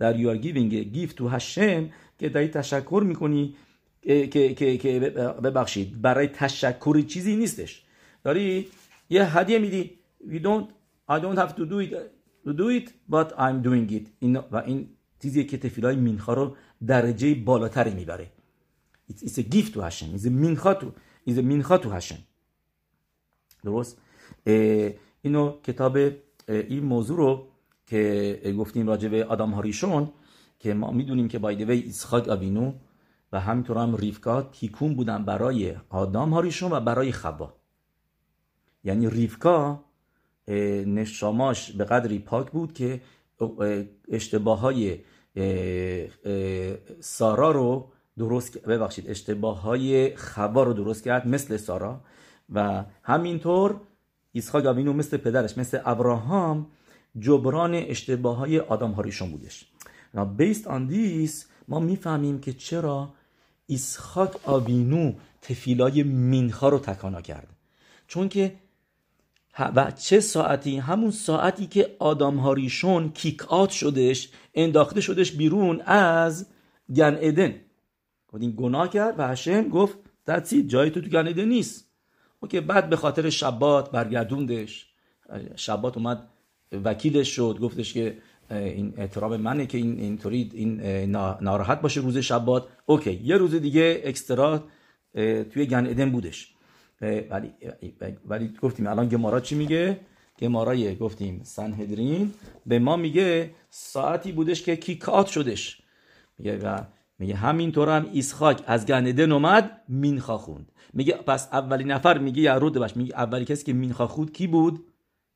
that 0.00 0.16
you 0.16 0.28
are 0.28 0.36
giving 0.36 0.72
a 0.72 0.84
gift 0.84 1.16
to 1.16 1.28
Hashem 1.28 1.92
که 2.18 2.28
داری 2.28 2.48
تشکر 2.48 3.02
می‌کنی 3.06 3.54
که, 4.02 4.26
که, 4.28 4.76
که 4.76 5.00
ببخشید 5.44 6.02
برای 6.02 6.26
تشکر 6.26 7.00
چیزی 7.00 7.36
نیستش. 7.36 7.84
داری 8.24 8.68
یه 9.10 9.38
هدیه 9.38 9.58
میدی 9.58 9.90
you 10.28 10.40
don't 10.42 10.66
I 11.10 11.20
don't 11.20 11.38
have 11.38 11.54
to 11.56 11.64
do 11.66 11.78
it 11.80 11.92
to 12.46 12.52
do 12.52 12.68
it 12.78 12.88
but 13.10 13.28
I'm 13.38 13.62
doing 13.66 13.92
it. 13.92 14.08
این 14.18 14.36
و 14.36 14.56
این 14.56 14.88
چیزیه 15.22 15.44
که 15.44 15.58
تفیلای 15.58 15.96
مینخا 15.96 16.34
رو 16.34 16.56
درجه 16.86 17.34
بالاتری 17.34 17.94
می‌بره. 17.94 18.30
It's, 19.10 19.38
a 19.38 19.42
gift 19.42 19.72
to 19.74 19.80
Hashem. 19.80 20.18
It's 20.18 20.26
a 20.26 20.30
مینخا 20.30 20.74
تو 20.74 20.92
it's 21.28 21.36
a 21.36 21.42
مینخا 21.42 21.78
تو 21.78 22.00
Hashem. 22.00 22.18
درست؟ 23.64 23.98
اینو 25.22 25.60
کتاب 25.64 25.98
این 26.48 26.84
موضوع 26.84 27.16
رو 27.16 27.48
که 27.92 28.54
گفتیم 28.58 28.88
راجع 28.88 29.08
به 29.08 29.24
آدم 29.24 29.50
هاریشون 29.50 30.08
که 30.58 30.74
ما 30.74 30.90
می‌دونیم 30.90 31.28
که 31.28 31.38
بایدوی 31.38 31.78
ایسخاک 31.78 32.28
آبینو 32.28 32.72
و 33.32 33.40
همینطور 33.40 33.78
هم 33.78 33.96
ریفکا 33.96 34.42
تیکون 34.42 34.94
بودن 34.94 35.24
برای 35.24 35.74
آدم 35.88 36.30
هاریشون 36.30 36.72
و 36.72 36.80
برای 36.80 37.12
خبا 37.12 37.54
یعنی 38.84 39.10
ریفکا 39.10 39.84
نشاماش 40.86 41.72
به 41.72 41.84
قدری 41.84 42.18
پاک 42.18 42.50
بود 42.50 42.72
که 42.72 43.00
اشتباه 44.08 44.60
های 44.60 44.98
سارا 47.00 47.50
رو 47.50 47.92
درست 48.18 48.66
ببخشید 48.66 49.10
اشتباه 49.10 49.60
های 49.60 50.16
خبا 50.16 50.62
رو 50.62 50.72
درست 50.72 51.04
کرد 51.04 51.28
مثل 51.28 51.56
سارا 51.56 52.00
و 52.54 52.84
همینطور 53.02 53.80
ایسخاک 54.32 54.66
آوینو 54.66 54.92
مثل 54.92 55.16
پدرش 55.16 55.58
مثل 55.58 55.78
ابراهام 55.84 56.66
جبران 57.18 57.74
اشتباه 57.74 58.36
های 58.36 58.58
آدم 58.58 58.90
هاریشون 58.90 59.30
بودش 59.30 59.64
based 60.38 60.64
on 60.64 60.92
this 60.92 61.44
ما 61.68 61.80
می‌فهمیم 61.80 62.40
که 62.40 62.52
چرا 62.52 63.14
ایسخاک 63.66 64.48
آوینو 64.48 65.12
تفیلای 65.42 66.02
مینخا 66.02 66.68
رو 66.68 66.78
تکانا 66.78 67.20
کرد. 67.20 67.48
چون 68.06 68.28
که 68.28 68.54
و 69.58 69.90
چه 69.90 70.20
ساعتی؟ 70.20 70.78
همون 70.78 71.10
ساعتی 71.10 71.66
که 71.66 71.96
آدم 71.98 72.36
هاریشون 72.36 73.12
کیک 73.12 73.44
آت 73.52 73.70
شدش 73.70 74.28
انداخته 74.54 75.00
شدش 75.00 75.32
بیرون 75.32 75.80
از 75.80 76.46
گن 76.94 77.18
ادن 77.20 77.54
این 78.40 78.54
گناه 78.56 78.90
کرد 78.90 79.14
و 79.18 79.28
هشم 79.28 79.68
گفت 79.68 79.98
دتسی 80.26 80.66
جای 80.66 80.90
تو 80.90 81.00
تو 81.00 81.08
گن 81.08 81.28
ادن 81.28 81.44
نیست. 81.44 81.88
اوکی 82.40 82.60
بعد 82.60 82.90
به 82.90 82.96
خاطر 82.96 83.30
شبات 83.30 83.90
برگردوندش. 83.90 84.86
شبات 85.56 85.96
اومد 85.96 86.28
وکیلش 86.84 87.28
شد 87.36 87.58
گفتش 87.60 87.92
که 87.92 88.16
این 88.50 88.94
اعتراف 88.96 89.32
منه 89.32 89.66
که 89.66 89.78
این 89.78 90.00
اینطوری 90.00 90.50
این 90.54 90.80
ناراحت 91.40 91.80
باشه 91.80 92.00
روز 92.00 92.18
שבת. 92.18 92.66
OK 92.86 93.20
یه 93.24 93.36
روز 93.36 93.54
دیگه 93.54 94.02
extra 94.04 94.64
توی 95.50 95.66
גן 95.66 95.86
עדן 95.86 96.10
بودش. 96.10 96.54
ولی 97.30 97.52
ولی 98.26 98.52
گفتیم 98.62 98.86
الان 98.86 99.08
גמרא 99.08 99.40
چی 99.40 99.54
میگه؟ 99.54 100.00
גמרא 100.38 100.84
ی 100.84 100.96
گفتیم 100.96 101.40
סנהדרין. 101.44 102.32
به 102.66 102.78
ما 102.78 102.96
میگه 102.96 103.50
ساعتی 103.70 104.32
بودش 104.32 104.62
که 104.62 104.76
kick 104.76 105.05
out 105.05 105.26
شدش. 105.26 105.82
میگه 106.38 106.58
و 106.58 106.78
میگه 107.18 107.34
همینطور 107.34 107.96
هم 107.96 108.06
ایسخاک 108.12 108.62
از 108.66 108.86
גן 108.86 109.04
עדן 109.04 109.32
اومد 109.32 109.80
מנחה 109.88 110.38
خوند. 110.38 110.72
میگه 110.92 111.14
پس 111.14 111.48
اولین 111.52 111.90
نفر 111.90 112.18
میگه 112.18 112.42
یعرود 112.42 112.78
باش 112.78 112.96
میگه 112.96 113.14
اولی 113.14 113.44
کسی 113.44 113.64
که 113.64 113.72
מנחה 113.72 114.06
خوند 114.06 114.32
کی 114.32 114.46
بود؟ 114.46 114.84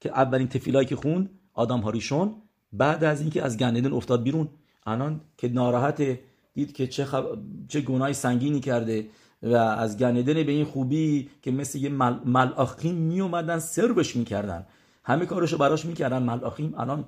که 0.06 0.12
اولین 0.12 0.48
תפילה 0.48 0.75
یی 0.75 0.86
که 0.86 0.96
خوند 0.96 1.30
آدم 1.52 1.80
הראשון 1.80 2.34
بعد 2.72 3.04
از 3.04 3.20
اینکه 3.20 3.42
از 3.42 3.56
גן 3.56 3.71
עדן 3.71 3.92
افتاد 3.92 4.22
بیرون. 4.22 4.48
الان 4.86 5.20
که 5.36 5.48
ناراحت 5.48 6.18
دید 6.54 6.72
که 6.72 6.86
چه, 6.86 7.04
خب... 7.04 7.38
چه 7.68 7.80
گناهی 7.80 8.12
سنگینی 8.12 8.60
کرده 8.60 9.06
و 9.42 9.54
از 9.54 9.98
גן 9.98 10.13
עדן 10.13 10.34
به 10.34 10.52
این 10.52 10.64
خوبی 10.64 11.30
که 11.42 11.50
مثل 11.50 11.78
یه 11.78 11.88
مل... 11.88 12.14
מלאכים 12.24 13.20
اومدن 13.22 13.58
سربش 13.58 14.16
می‌کردن. 14.16 14.66
همه 15.04 15.26
کارشو 15.26 15.58
براش 15.58 15.84
می‌کردن. 15.84 16.22
מלאכים 16.22 16.74
الان 16.78 17.04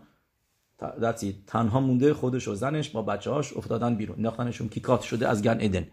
تنها 1.46 1.80
مونده 1.80 2.14
خودش 2.14 2.48
و 2.48 2.54
زنش 2.54 2.90
با 2.90 3.02
بچه 3.02 3.30
هاش 3.30 3.56
افتادن 3.56 3.94
بیرون. 3.94 4.16
انداختنشون 4.16 4.68
kick 4.68 4.88
out 4.88 5.02
شده 5.02 5.28
از 5.28 5.42
גן 5.42 5.58
עדן 5.60 5.86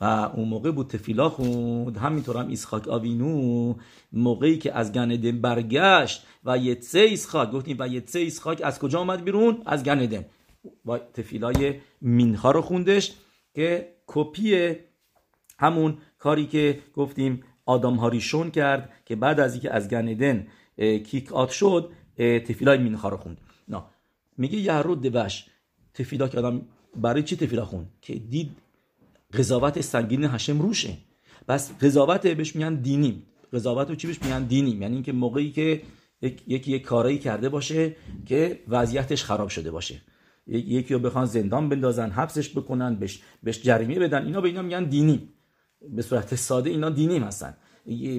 و 0.00 0.04
اون 0.04 0.48
موقع 0.48 0.70
بود 0.70 0.86
תפילה 0.86 1.28
خوند. 1.28 1.96
همینطور 1.96 2.36
هم 2.36 2.48
ایسخاک 2.48 2.88
آوینو. 2.88 3.74
موقعی 4.12 4.58
که 4.58 4.74
از 4.74 4.92
גן 4.92 5.10
עדן 5.10 5.40
برگشت 5.40 6.26
ויצא 6.44 6.98
יצחק 6.98 7.50
گفتیم 7.50 7.76
ויצא 7.78 8.18
יצחק 8.18 8.60
از 8.64 8.78
کجا 8.78 9.00
آمد 9.00 9.24
بیرون؟ 9.24 9.62
از 9.66 9.84
גן 9.84 9.98
עדן 9.98 10.24
و 10.86 10.98
تفیلای 10.98 11.74
مینها 12.00 12.50
رو 12.50 12.62
خوندش 12.62 13.12
که 13.54 13.94
کپی 14.06 14.74
همون 15.58 15.98
کاری 16.18 16.46
که 16.46 16.78
گفتیم 16.94 17.42
آدم 17.66 17.94
هاریشون 17.94 18.50
کرد 18.50 18.92
که 19.04 19.16
بعد 19.16 19.40
از 19.40 19.52
اینکه 19.52 19.74
از 19.74 19.88
گن 19.88 20.08
ادن 20.08 20.46
کیک 20.98 21.32
آت 21.32 21.50
شد 21.50 21.90
تفیلای 22.18 22.78
مینها 22.78 23.08
رو 23.08 23.16
خوند. 23.16 23.40
نه 23.68 23.82
میگه 24.38 24.58
یهرود 24.58 25.02
دبش 25.02 25.46
تفیلا 25.94 26.28
که 26.28 26.38
آدم 26.38 26.62
برای 26.96 27.22
چی 27.22 27.36
تفیلا 27.36 27.64
خون 27.64 27.86
که 28.02 28.14
دید 28.14 28.50
قضاوت 29.32 29.80
سنگین 29.80 30.24
هشم 30.24 30.60
روشه. 30.60 30.98
بس 31.48 31.72
قضاوت 31.72 32.26
بهش 32.26 32.56
میگن 32.56 32.74
دینیم. 32.74 33.22
قضاوت 33.52 33.88
رو 33.88 33.96
چی 33.96 34.06
بهش 34.06 34.22
میگن؟ 34.22 34.44
دینیم. 34.44 34.82
یعنی 34.82 34.94
اینکه 34.94 35.12
موقعی 35.12 35.50
که 35.50 35.82
یکی 36.46 36.72
یک 36.72 36.82
کارایی 36.82 37.18
کرده 37.18 37.48
باشه 37.48 37.96
که 38.26 38.62
وضعیتش 38.68 39.24
خراب 39.24 39.48
شده 39.48 39.70
باشه. 39.70 40.02
یکی 40.46 40.94
رو 40.94 41.00
بخوان 41.00 41.26
زندان 41.26 41.68
بندازن 41.68 42.10
حبسش 42.10 42.50
بکنن 42.50 42.94
بهش 42.94 43.22
بهش 43.42 43.62
جریمه 43.62 43.98
بدن. 43.98 44.24
اینا 44.26 44.40
به 44.40 44.48
اینا 44.48 44.62
میگن 44.62 44.84
دینی 44.84 45.28
به 45.88 46.02
صورت 46.02 46.34
ساده 46.34 46.70
اینا 46.70 46.90
دینیم 46.90 47.22
هستن. 47.22 47.56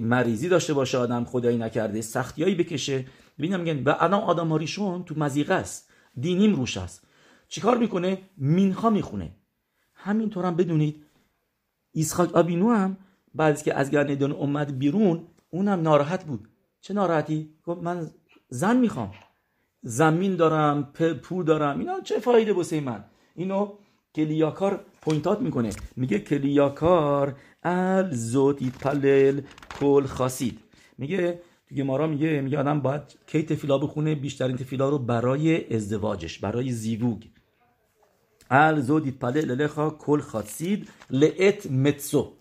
مریضی 0.01 0.49
داشته 0.49 0.73
باشه 0.73 0.97
آدم 0.97 1.25
خدایی 1.25 1.57
نکرده 1.57 2.01
سختیایی 2.01 2.55
بکشه. 2.55 3.05
ببینم 3.39 3.59
میگن 3.59 3.83
و 3.83 3.95
الان 3.99 4.21
آدم 4.21 4.57
تو 5.03 5.15
مزیقه 5.17 5.53
است. 5.53 5.89
دینیم 6.19 6.55
روش 6.55 6.77
است. 6.77 7.07
چیکار 7.47 7.77
می‌کنه؟ 7.77 8.17
مینخا 8.37 8.89
می‌خونه. 8.89 9.35
همینطور 9.97 10.45
هم 10.45 10.55
بدونید. 10.55 11.03
ایسخاک 11.91 12.35
آبینو 12.35 12.71
هم 12.71 12.97
بعد 13.35 13.61
که 13.61 13.73
از 13.73 13.91
גן 13.91 14.07
עדן 14.07 14.31
اومد 14.31 14.79
بیرون 14.79 15.27
اونم 15.49 15.81
ناراحت 15.81 16.23
بود. 16.25 16.47
چه 16.81 16.93
ناراحتی؟ 16.93 17.49
گفت 17.63 17.81
من 17.81 18.07
زن 18.49 18.77
می‌خوام. 18.77 19.11
زمین 19.81 20.35
دارم 20.35 20.83
پول 21.23 21.45
دارم 21.45 21.79
اینا 21.79 21.99
چه 21.99 22.19
فایده 22.19 22.53
واسه 22.53 22.81
من؟ 22.81 23.03
اینو 23.35 23.73
کلیاکار 24.15 24.85
point 25.01 25.26
out 25.26 25.41
می‌کنه. 25.41 25.69
میگه 25.95 26.19
کلیاکار 26.19 27.35
על 27.63 28.11
זאת 28.11 28.69
יתפלל 28.69 29.41
כל 29.79 30.05
חסיד 30.05 30.59
میگه 30.97 31.41
تو 31.69 31.75
גמרא 31.75 32.07
میگه 32.07 32.41
میگه 32.41 32.59
آدم 32.59 32.79
باید 32.81 33.01
کی 33.27 33.43
תפילה 33.43 33.77
بخونه؟ 33.77 34.15
بیشترین 34.15 34.57
תפילה 34.57 34.89
رو 34.89 34.97
برای 34.99 35.75
ازدواجش 35.75 36.39
برای 36.39 36.71
זיווג 36.71 37.23
על 38.51 38.81
זאת 38.81 39.19
יתפלל 39.19 39.41
אליך 39.41 39.89
כל 39.89 40.19
חסיד 40.19 40.89
לעת 41.09 41.71
מצוא 41.71 42.33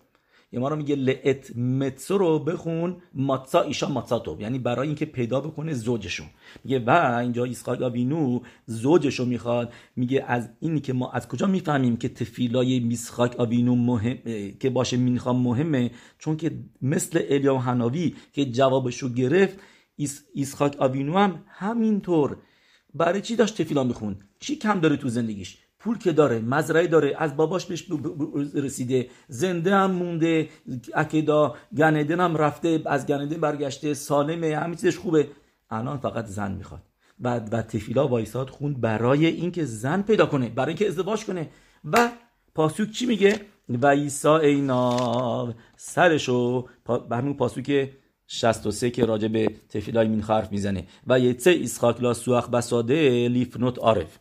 یه 0.51 0.59
ما 0.59 0.69
میگه 0.69 0.95
לעת 0.95 1.55
מצוא 1.57 2.17
رو 2.17 2.39
بخون 2.39 2.97
מצא 3.13 3.61
אישה 3.61 3.89
מצא 3.89 4.16
טוב 4.16 4.37
یعنی 4.39 4.59
برای 4.59 4.87
اینکه 4.87 5.05
پیدا 5.05 5.41
بکنه 5.41 5.73
زوجشو 5.73 6.23
میگه 6.63 6.79
و 6.79 7.17
اینجا 7.21 7.43
ایسخاک 7.43 7.81
آوینو 7.81 8.39
زوجشو 8.65 9.25
می‌خواد 9.25 9.73
میگه 9.95 10.23
از 10.27 10.49
اینی 10.59 10.79
که 10.79 10.93
ما 10.93 11.11
از 11.11 11.27
کجا 11.27 11.47
می‌فهمیم 11.47 11.97
که 11.97 12.09
תפילה 12.09 12.79
ی 12.79 12.87
ایسخاک 12.87 13.35
آوینو 13.39 13.75
مهم 13.75 14.17
که 14.59 14.69
باشه 14.69 14.97
מנחה 14.97 15.26
هم 15.26 15.41
مهمه 15.41 15.91
چون 16.19 16.37
که 16.37 16.51
مثل 16.81 17.21
אליהו 17.29 17.55
הנביא 17.55 18.15
که 18.33 18.45
جوابشو 18.45 19.09
گرفت 19.09 19.59
ایس... 19.95 20.23
ایسخاک 20.33 20.75
آوینو 20.79 21.17
هم 21.17 21.43
همینطور 21.47 22.37
برای 22.93 23.21
چی 23.21 23.35
داشت 23.35 23.61
تفیلا 23.61 23.83
میخون 23.83 24.15
چی 24.39 24.55
کم 24.55 24.79
داره 24.79 24.97
تو 24.97 25.09
زندگیش 25.09 25.57
پول 25.87 25.97
که 25.97 26.11
داره 26.11 26.39
مزرعه 26.39 26.87
داره 26.87 27.15
از 27.17 27.37
باباش 27.37 27.65
بهش 27.65 27.85
رسیده. 28.53 29.09
زنده 29.27 29.75
هم 29.75 29.91
مونده 29.91 30.49
اکیدا 30.93 31.55
گندن 31.77 32.19
هم 32.19 32.35
رفته 32.35 32.81
از 32.85 33.05
گندن 33.05 33.37
برگشته 33.37 33.93
سالمه 33.93 34.55
همه 34.57 34.75
چیزش 34.75 34.97
خوبه. 34.97 35.27
الان 35.69 35.97
فقط 35.97 36.25
زن 36.25 36.51
می‌خواد. 36.51 36.81
و 37.21 37.39
و 37.39 37.61
تفیلا 37.61 38.07
وایساد 38.07 38.49
خوند 38.49 38.81
برای 38.81 39.25
اینکه 39.25 39.65
زن 39.65 40.01
پیدا 40.01 40.25
کنه 40.25 40.49
برای 40.49 40.67
اینکه 40.69 40.87
ازدواج 40.87 41.25
کنه. 41.25 41.49
و 41.93 42.09
پاسوک 42.55 42.91
چی 42.91 43.05
میگه؟ 43.05 43.41
و 43.69 43.85
ایسا 43.85 44.37
اینا 44.37 45.53
سرشو 45.77 46.67
به 47.09 47.17
همون 47.17 47.33
پاسوک 47.33 47.91
63 48.27 48.89
که 48.89 49.05
راجع 49.05 49.27
به 49.27 49.47
تفیلای 49.69 50.07
مین 50.07 50.23
می‌زنه. 50.51 50.87
و 51.07 51.19
یتسه 51.19 51.59
اسخاک 51.61 52.01
لا 52.01 52.13
سوخ 52.13 52.49
بساده 52.49 53.27
لیفنوت 53.27 53.79
عارف. 53.79 54.19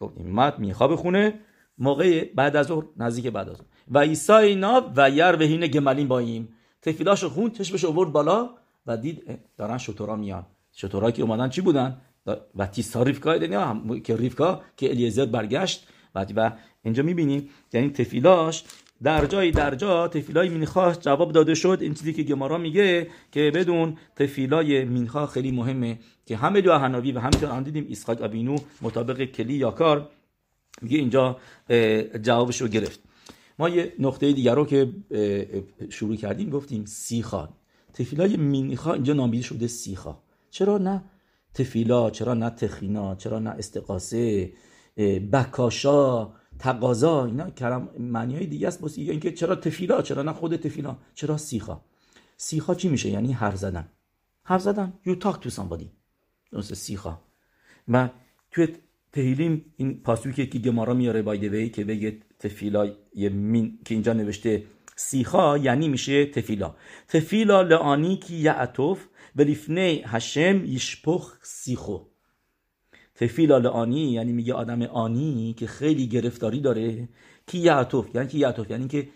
گفتیم 0.00 0.30
مد 0.30 0.58
میخواب 0.58 0.96
خونه 0.96 1.40
موقع 1.78 2.24
بعد 2.34 2.56
از 2.56 2.66
ظهر 2.66 2.84
نزدیک 2.96 3.26
بعد 3.26 3.48
از 3.48 3.56
ظهر. 3.56 3.66
و 3.88 3.98
ایسای 3.98 4.54
ناب 4.54 4.92
و 4.96 5.10
یر 5.10 5.36
وهین 5.36 5.66
گملین 5.66 6.08
با 6.08 6.18
این 6.18 6.48
خون 7.34 7.50
چشمش 7.50 7.84
آورد 7.84 8.12
بالا 8.12 8.50
و 8.86 8.96
دید 8.96 9.38
دارن 9.56 9.78
شطورا 9.78 10.16
میان. 10.16 10.46
شطورا 10.72 11.10
که 11.10 11.22
اومدن 11.22 11.48
چی 11.48 11.60
بودن؟ 11.60 12.00
و 12.56 12.66
تیستا 12.66 13.02
ریفکا 13.02 13.38
که 14.04 14.16
ریفکا 14.16 14.62
که 14.76 14.90
الیزر 14.90 15.26
برگشت. 15.26 15.88
و, 16.14 16.26
و 16.36 16.50
اینجا 16.82 17.02
می‌بینیم 17.02 17.48
یعنی 17.72 17.90
تفیلاش 17.90 18.64
در 19.02 19.26
جای 19.26 19.50
در 19.50 19.74
جا 19.74 20.08
تفیلای 20.08 20.48
مینخا 20.48 20.92
جواب 20.92 21.32
داده 21.32 21.54
شد. 21.54 21.78
این 21.80 21.94
چیزی 21.94 22.12
که 22.12 22.22
گمارا 22.22 22.58
میگه 22.58 23.08
که 23.32 23.50
بدون 23.54 23.96
تفیلای 24.16 24.84
مینخا 24.84 25.26
خیلی 25.26 25.50
مهمه 25.50 25.98
که 26.26 26.36
همه 26.36 26.60
دو 26.60 26.72
هناوی 26.72 27.12
و 27.12 27.18
همینطور 27.18 27.48
آن 27.48 27.62
دیدیم 27.62 27.86
اسحاق 27.90 28.22
ابینو 28.22 28.56
مطابق 28.82 29.24
کلی 29.24 29.54
یا 29.54 29.70
کار 29.70 30.08
میگه 30.82 30.98
اینجا 30.98 31.36
جوابش 32.22 32.60
رو 32.60 32.68
گرفت. 32.68 33.00
ما 33.58 33.68
یه 33.68 33.92
نقطه 33.98 34.32
دیگر 34.32 34.54
رو 34.54 34.66
که 34.66 34.92
شروع 35.90 36.16
کردیم 36.16 36.50
گفتیم 36.50 36.84
سیخا. 36.84 37.48
تفیلای 37.94 38.36
مینخا 38.36 38.92
اینجا 38.92 39.12
نامیده 39.12 39.44
شده 39.44 39.66
سیخا. 39.66 40.16
چرا 40.50 40.78
نه 40.78 41.04
تفیلا 41.54 42.10
چرا 42.10 42.34
نه 42.34 42.50
تخینا 42.50 43.14
چرا 43.14 43.38
نه 43.38 43.50
استقاسه 43.50 44.52
بکاشا 45.32 46.32
تقاضا 46.58 47.24
اینا 47.24 47.50
کلم 47.50 47.88
معنی 47.98 48.36
های 48.36 48.46
دیگه 48.46 48.68
است. 48.68 48.80
بس 48.80 48.98
اینکه 48.98 49.32
چرا 49.32 49.54
تفیلا؟ 49.56 50.02
چرا 50.02 50.22
نه 50.22 50.32
خود 50.32 50.56
تفیلا؟ 50.56 50.96
چرا 51.14 51.36
سیخا؟ 51.36 51.80
سیخا 52.36 52.74
چی 52.74 52.88
میشه؟ 52.88 53.08
یعنی 53.08 53.32
حرف 53.32 53.56
زدن. 53.56 53.88
حرف 54.44 54.60
زدن. 54.60 54.92
You 55.06 55.12
talk 55.24 55.36
to 55.46 55.50
somebody. 55.50 55.86
درست 56.52 56.74
سیخا. 56.74 57.18
و 57.88 58.08
توی 58.50 58.68
تهیلیم 59.12 59.64
این 59.76 60.02
پاسوی 60.02 60.32
که 60.32 60.58
گمارا 60.58 60.94
میاره 60.94 61.22
بایده 61.22 61.68
که 61.68 61.84
بگه 61.84 62.18
تفیلا 62.38 62.92
مین 63.32 63.78
که 63.84 63.94
اینجا 63.94 64.12
نوشته 64.12 64.64
سیخا 64.96 65.58
یعنی 65.58 65.88
میشه 65.88 66.26
تفیلا. 66.26 66.74
تفیلا 67.08 67.62
لعانی 67.62 68.16
کی 68.16 68.36
یعطف 68.36 69.06
ولیفنه 69.36 70.02
هشم 70.06 70.64
یشپخ 70.64 71.38
سیخو. 71.42 71.98
تفیل 73.20 73.52
آنی 73.52 74.12
یعنی 74.12 74.32
میگه 74.32 74.54
آدم 74.54 74.82
آنی 74.82 75.54
که 75.58 75.66
خیلی 75.66 76.06
گرفتاری 76.06 76.60
داره. 76.60 77.08
کی 77.46 77.58
یعطف؟ 77.58 78.14
یعنی 78.14 78.28
کی 78.28 78.38
یعطف؟ 78.38 78.70
یعنی 78.70 78.88
که 78.88 79.08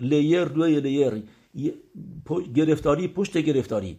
لیر 0.00 0.44
روی 0.44 0.80
لیر 0.80 1.22
گرفتاری 2.54 3.08
پشت 3.08 3.38
گرفتاری. 3.38 3.98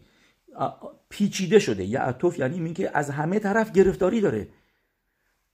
پیچیده 1.09 1.59
شده. 1.59 1.85
یعطف 1.85 2.39
یعنی 2.39 2.59
میگه 2.59 2.91
از 2.93 3.09
همه 3.09 3.39
طرف 3.39 3.71
گرفتاری 3.71 4.21
داره. 4.21 4.47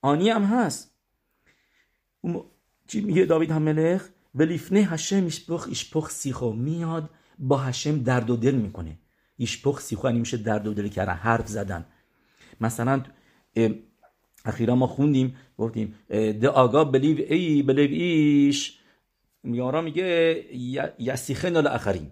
آنی 0.02 0.30
هم 0.30 0.44
هست. 0.44 0.92
چی 2.88 3.02
میگه 3.02 3.26
داوید 3.26 3.52
هملخ 3.52 4.10
ولیفنه 4.36 4.80
هشم 4.80 5.24
ایشپخ 5.24 5.66
ایشپخ 5.68 6.10
سیخو 6.10 6.52
میاد 6.52 7.10
با 7.40 7.58
هشم 7.58 8.04
درد 8.04 8.30
و 8.30 8.36
دل 8.36 8.56
می‌کنه. 8.56 8.98
ایشپخ 9.38 9.82
سیخو 9.82 10.08
یعنی 10.08 10.20
میشه 10.20 10.38
درد 10.38 10.68
و 10.68 10.74
دل 10.74 10.88
کردن 10.88 11.14
حرف 11.14 11.48
زدن. 11.48 11.86
مثلا 12.62 13.04
اخیرا 14.46 14.76
ما 14.76 14.88
خوندیم 14.88 15.36
گفتیم 15.58 15.96
د 16.42 16.46
آگا 16.46 16.84
بلیو 16.84 17.18
ای 17.30 17.64
بلیو 17.64 17.90
ایش. 17.92 18.80
میارا 19.44 19.82
میگه 19.82 20.44
یسیخنا 21.00 21.60
الاخرین 21.60 22.12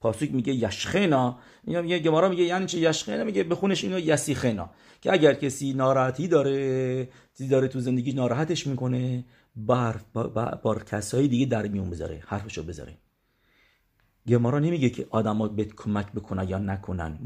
پاسوک 0.00 0.32
میگه 0.32 0.52
یشخنا. 0.54 1.38
میگه 1.64 1.98
گمارا 1.98 2.28
میگه 2.28 2.44
یعنی 2.44 2.66
چه 2.66 2.78
یشخنا؟ 2.78 3.24
میگه 3.24 3.44
بخونش 3.44 3.84
اینو 3.84 3.98
یسیخنا. 3.98 4.70
که 5.00 5.12
اگر 5.12 5.34
کسی 5.34 5.72
ناراحتی 5.72 6.28
داره 6.28 7.08
چیزی 7.38 7.48
داره 7.48 7.68
تو 7.68 7.80
زندگی 7.80 8.12
ناراحتش 8.12 8.66
می‌کنه 8.66 9.24
بار 9.56 10.00
بار 10.62 10.84
کسایی 10.84 11.28
دیگه 11.28 11.46
در 11.46 11.68
میون 11.68 11.90
بذاره 11.90 12.22
حرفشو 12.26 12.62
بذاره. 12.62 12.98
گمارا 14.28 14.58
نمیگه 14.58 14.90
که 14.90 15.06
آدما 15.10 15.48
به 15.48 15.64
کمک 15.64 16.12
بکنن 16.12 16.48
یا 16.48 16.58
نکنن. 16.58 17.18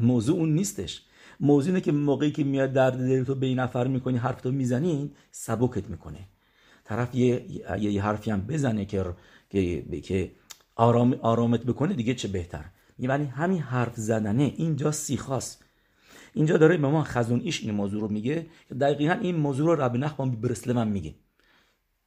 موضوع 0.00 0.36
اون 0.36 0.54
نیستش. 0.54 1.02
موضوع 1.40 1.68
اینه 1.68 1.80
که 1.80 1.92
موقعی 1.92 2.30
که 2.30 2.44
میاد 2.44 2.72
درد 2.72 2.98
دل 2.98 3.24
تو 3.24 3.34
به 3.34 3.46
این 3.46 3.58
نفر 3.58 3.86
می‌کنی 3.86 4.18
حرف 4.18 4.40
تو 4.40 4.52
می‌زنی 4.52 5.10
سبکت 5.30 5.90
می‌کنه. 5.90 6.18
طرف 6.84 7.14
یه, 7.14 7.44
یه 7.80 8.02
حرفی 8.02 8.30
هم 8.30 8.40
بزنه 8.40 8.84
که 8.84 9.04
که, 9.50 9.82
که 10.00 10.32
آرام 10.76 11.12
آرامت 11.22 11.60
بکنه 11.60 11.94
دیگه 11.94 12.14
چه 12.14 12.28
بهتر. 12.28 12.64
یعنی 12.98 13.24
همین 13.24 13.58
حرف 13.58 13.96
زدنه. 13.96 14.52
اینجا 14.56 14.92
سیخاست. 14.92 15.64
اینجا 16.34 16.56
داره 16.56 16.76
به 16.76 16.88
ما 16.88 17.04
خزون 17.04 17.40
ایش 17.40 17.62
این 17.62 17.74
موضوع 17.74 18.00
رو 18.00 18.08
میگه. 18.08 18.46
دقیقا 18.80 19.12
این 19.12 19.36
موضوع 19.36 19.66
رو 19.66 19.82
رب 19.82 19.96
نخبان 19.96 20.30
برسله 20.30 20.72
من 20.72 20.88
میگه. 20.88 21.14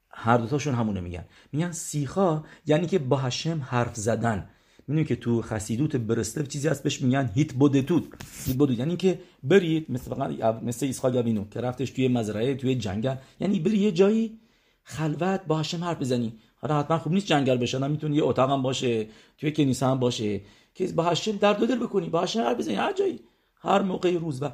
هر 0.10 0.38
دوتاشون 0.38 0.76
همونه 0.76 1.02
میگن. 1.02 1.26
میگن 1.52 1.72
سیخا 1.72 2.44
یعنی 2.66 2.88
که 2.88 3.00
با 3.00 3.18
هشم 3.18 3.62
حرف 3.62 3.96
زدن. 3.96 4.50
می‌دونی 4.92 5.08
که 5.08 5.16
تو 5.16 5.42
خسیدوت 5.42 5.96
برسلف 5.96 6.48
چیزی 6.48 6.68
هست 6.68 6.84
بهش 6.84 7.02
میگن 7.02 7.32
هیت 7.36 7.54
بودتود 7.54 8.16
هیت 8.46 8.58
بودت 8.58 8.80
یعنی 8.80 8.98
که 8.98 9.20
برید 9.44 9.92
مثل 9.92 10.16
فقط 10.16 10.64
مثل 10.64 10.86
اسحاق 10.86 11.16
یابینو 11.16 11.46
که 11.50 11.62
رفتش 11.62 11.90
توی 11.90 12.08
مزرعه 12.08 12.56
توی 12.56 12.76
جنگل. 12.76 13.16
یعنی 13.40 13.60
بری 13.60 13.78
یه 13.78 13.92
جایی 13.92 14.40
خلوت 14.84 15.42
با 15.48 15.60
هشم 15.60 15.84
حرف 15.84 16.00
بزنی. 16.00 16.34
حالا 16.56 16.80
حتما 16.80 16.98
خوب 16.98 17.14
نیست 17.14 17.26
جنگل 17.26 17.58
بشه 17.58 17.88
می‌تونی 17.88 18.16
یه 18.16 18.24
اتاق 18.24 18.52
هم 18.52 18.62
باشه 18.62 19.08
توی 19.38 19.52
کنیسه 19.52 19.86
هم 19.86 20.00
باشه 20.00 20.42
که 20.76 20.88
با 20.88 21.04
هشم 21.04 21.32
درد 21.32 21.68
دل 21.68 21.80
بکنی 21.80 22.10
با 22.10 22.22
هشم 22.22 22.40
حرف 22.40 22.58
بزنی. 22.58 22.76
هر 22.76 22.94
جایی 22.94 23.20
هر 23.56 23.82
موقع 23.82 24.18
روز. 24.18 24.44
و 24.44 24.50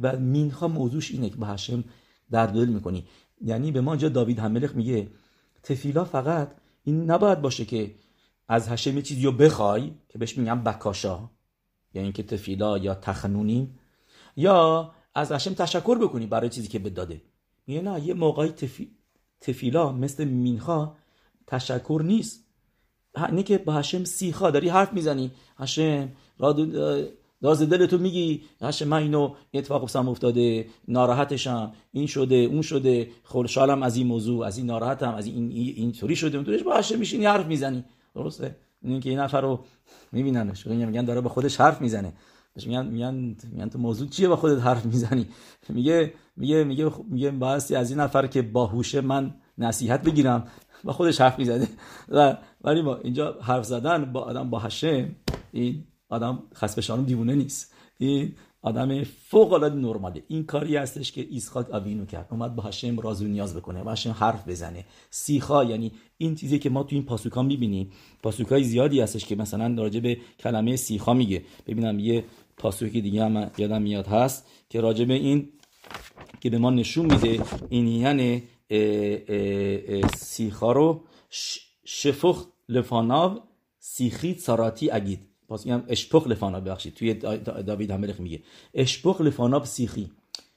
و 0.00 0.16
مینخا 0.16 0.68
موضوعش 0.68 1.10
اینه 1.10 1.30
که 1.30 1.36
با 1.36 1.46
هشم 1.46 1.84
درد 2.30 2.52
دل 2.52 2.68
می‌کنی. 2.68 3.04
یعنی 3.44 3.72
به 3.72 3.80
ما 3.80 3.96
جا 3.96 4.08
داوید 4.08 4.38
هملخ 4.38 4.74
میگه 4.74 5.08
تفیلا 5.62 6.04
فقط 6.04 6.48
این 6.84 7.10
نباید 7.10 7.40
باشه 7.40 7.64
که 7.64 7.90
از 8.48 8.68
هشم 8.68 8.96
یه 8.96 9.02
چیزی 9.02 9.22
رو 9.22 9.32
بخوای 9.32 9.92
که 10.08 10.18
بهش 10.18 10.38
میگم 10.38 10.64
بکاشا. 10.64 11.18
یعنی 11.94 12.12
که 12.12 12.22
تفیلا 12.22 12.78
یا 12.78 12.94
تخنونیم 12.94 13.78
یا 14.36 14.90
از 15.14 15.32
هشم 15.32 15.54
تشکر 15.54 15.98
بکنی 15.98 16.26
برای 16.26 16.48
چیزی 16.48 16.68
که 16.68 16.78
به 16.78 16.90
داده. 16.90 17.22
میگه 17.66 17.82
نه 17.82 18.06
یه 18.06 18.14
موقعی 18.14 18.48
تفی... 18.48 18.90
تفیلا 19.40 19.92
مثل 19.92 20.24
مینخا 20.24 20.94
تشکر 21.46 22.02
نیست. 22.04 22.44
اینه 23.28 23.42
که 23.42 23.58
با 23.58 23.72
هشم 23.72 24.04
سیخا 24.04 24.50
داری 24.50 24.68
حرف 24.68 24.92
می‌زنی. 24.92 25.30
هشم 25.58 26.08
راز 27.40 27.62
دلتو 27.62 27.98
میگی 27.98 28.42
هشم 28.60 28.88
من 28.88 29.02
اینو 29.02 29.34
اتفاق 29.54 29.84
بسم 29.84 30.08
افتاده 30.08 30.66
ناراحتشم 30.88 31.72
این 31.92 32.06
شده 32.06 32.34
اون 32.34 32.62
شده 32.62 33.10
خوشحالم 33.24 33.82
از 33.82 33.96
این 33.96 34.06
موضوع 34.06 34.46
از 34.46 34.58
این 34.58 34.66
ناراحتم 34.66 35.14
از 35.14 35.26
این 35.26 35.50
اینطوری 35.50 36.16
شده. 36.16 36.36
اونطوریش 36.36 36.62
با 36.62 36.74
هشم 36.74 36.98
میشینی 36.98 37.26
حرف 37.26 37.46
می‌زنی. 37.46 37.84
درسته؟ 38.14 38.56
این 38.82 39.00
که 39.00 39.10
این 39.10 39.18
نفر 39.18 39.40
رو 39.40 39.64
میبیننش. 40.12 40.66
میگن 40.66 41.04
داره 41.04 41.20
به 41.20 41.28
خودش 41.28 41.60
حرف 41.60 41.80
می‌زنه. 41.80 42.12
بهش 42.54 42.66
میگن 42.66 42.86
میگن 42.86 43.14
میگن 43.52 43.68
تو 43.68 43.78
موضوع 43.78 44.08
چیه 44.08 44.28
با 44.28 44.36
خودت 44.36 44.62
حرف 44.62 44.84
می‌زنی؟ 44.84 45.28
میگه 45.68 46.14
میگه 46.36 46.64
میگه 46.64 46.90
میگه 47.08 47.30
باستی 47.30 47.76
از 47.76 47.90
این 47.90 48.00
نفر 48.00 48.26
که 48.26 48.42
باهوشه 48.42 49.00
من 49.00 49.34
نصیحت 49.58 50.02
بگیرم. 50.02 50.46
با 50.84 50.92
خودش 50.92 51.20
حرف 51.20 51.38
می‌زنه. 51.38 51.68
ولی 52.64 52.82
با 52.82 52.96
اینجا 52.96 53.38
حرف 53.40 53.64
زدن 53.64 54.12
با 54.12 54.20
آدم 54.20 54.50
با 54.50 54.62
این 55.52 55.84
آدم 56.08 56.42
خسبشانم 56.54 57.04
دیوونه 57.04 57.34
نیست. 57.34 57.74
این 57.98 58.34
آدم 58.62 59.04
فوق 59.04 59.52
العاده 59.52 59.74
نرماله. 59.74 60.22
این 60.28 60.44
کاری 60.44 60.76
هستش 60.76 61.12
که 61.12 61.26
ایسخاک 61.30 61.70
آوینو 61.70 62.06
کرد. 62.06 62.28
اومد 62.30 62.54
با 62.54 62.62
هشم 62.62 63.00
راز 63.00 63.22
و 63.22 63.26
نیاز 63.26 63.56
بکنه. 63.56 63.82
با 63.82 63.92
هشم 63.92 64.10
حرف 64.10 64.48
بزنه. 64.48 64.84
سیخا 65.10 65.64
یعنی 65.64 65.92
این 66.18 66.34
چیزی 66.34 66.58
که 66.58 66.70
ما 66.70 66.82
تو 66.82 66.96
این 66.96 67.04
پاسوکا 67.04 67.42
می‌بینیم 67.42 67.90
پاسوکای 68.22 68.64
زیادی 68.64 69.00
هستش 69.00 69.26
که 69.26 69.36
مثلا 69.36 69.74
راجع 69.82 70.00
به 70.00 70.18
کلمه 70.38 70.76
سیخا 70.76 71.14
میگه. 71.14 71.42
ببینم 71.66 71.98
یه 71.98 72.24
پاسوکی 72.56 73.00
دیگه 73.00 73.24
هم 73.24 73.50
یادم 73.58 73.82
میاد 73.82 74.06
هست 74.06 74.46
که 74.68 74.80
راجع 74.80 75.04
به 75.04 75.14
این 75.14 75.48
که 76.40 76.50
به 76.50 76.58
ما 76.58 76.70
نشون 76.70 77.06
میده 77.12 77.44
این 77.68 77.86
یعنی 77.86 78.42
سیخا 80.16 80.72
رو 80.72 81.04
شفخ 81.84 82.46
لفاناو 82.68 83.40
سیخی 83.78 84.34
ساراتی 84.34 84.90
اگید. 84.90 85.31
پس 85.52 85.66
میگم 85.66 85.82
اشپخ 85.88 86.26
لفانا 86.26 86.60
ببخشید. 86.60 86.94
توی 86.94 87.14
داوید 87.14 87.90
هملخ 87.90 88.20
میگه. 88.20 88.42
اشپخ 88.74 89.20
لفانا 89.20 89.64
سیخی. 89.64 90.10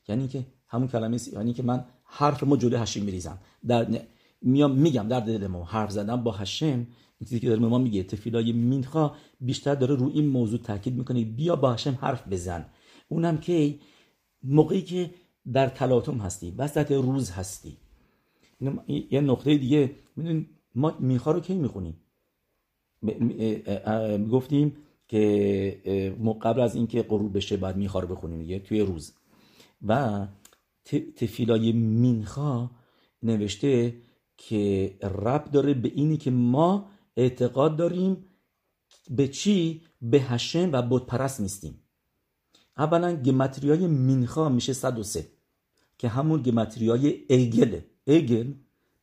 یعنی 0.08 0.28
که 0.28 0.46
همون 0.68 0.88
کلمه 0.88 1.18
سی... 1.18 1.32
یعنی 1.32 1.54
که 1.54 1.64
من 1.64 1.86
حرف 2.04 2.43
ما 2.43 2.58
جلوی 2.58 2.76
هشم 2.76 3.04
میریزم. 3.04 3.38
در 3.68 4.02
میام 4.41 4.72
میگم 4.72 5.08
در 5.08 5.20
دل 5.20 5.48
ما 5.48 5.64
حرف 5.64 5.91
زدن 5.91 6.24
با 6.24 6.32
هشم. 6.32 6.66
این 6.66 7.30
چیزی 7.30 7.39
که 7.39 7.48
داره 7.48 7.60
ما 7.60 7.78
میگه. 7.78 8.04
تفیلای 8.04 8.52
مینخا 8.52 9.16
بیشتر 9.41 9.76
داره 9.76 9.96
رو 9.96 10.12
این 10.14 10.26
موضوع 10.28 10.60
تاکید 10.60 10.93
می‌کنه. 10.98 11.24
بیا 11.26 11.56
با 11.56 11.74
هشم 11.74 11.98
حرف 12.02 12.28
بزن. 12.28 12.66
اونم 13.08 13.38
که 13.38 13.76
موقعی 14.43 14.82
که 14.82 15.12
در 15.54 15.68
تلاطم 15.68 16.18
هستی. 16.18 16.54
وسط 16.58 16.91
روز 16.91 17.32
هستی. 17.32 17.78
یه 19.12 19.22
نقطه 19.22 19.58
دیگه. 19.58 19.91
می‌دونی 20.16 20.50
ما 20.76 20.93
مینخا 21.00 21.32
رو 21.32 21.39
کی 21.39 21.54
می‌خونیم؟ 21.54 22.02
گفتیم 24.32 24.78
که 25.08 26.16
قبل 26.41 26.62
از 26.62 26.76
اینکه 26.76 27.03
غروب 27.03 27.38
بشه 27.38 27.58
بعد 27.58 27.78
رو 27.93 28.08
بخونیم 28.08 28.39
دیگه 28.39 28.60
توی 28.60 28.80
روز. 28.80 29.14
و 29.88 30.28
تفیلای 31.16 31.72
مینخا 31.72 32.70
نوشته 33.24 33.93
که 34.38 34.93
رب 35.01 35.51
داره 35.51 35.74
به 35.74 35.91
اینی 35.95 36.18
که 36.18 36.32
ما 36.32 36.89
اعتقاد 37.18 37.76
داریم 37.76 38.18
به 39.10 39.28
چی؟ 39.28 39.82
به 40.01 40.22
هشم 40.22 40.72
و 40.72 40.82
بود 40.82 41.06
پرست 41.06 41.41
نیستیم. 41.41 41.82
اولا 42.78 43.16
گمتریای 43.16 43.88
مینخا 43.88 44.49
میشه 44.49 44.74
103 44.74 45.28
که 45.97 46.08
همون 46.08 46.41
گمتریای 46.41 47.26
ایگله 47.30 47.86
ایگل 48.08 48.51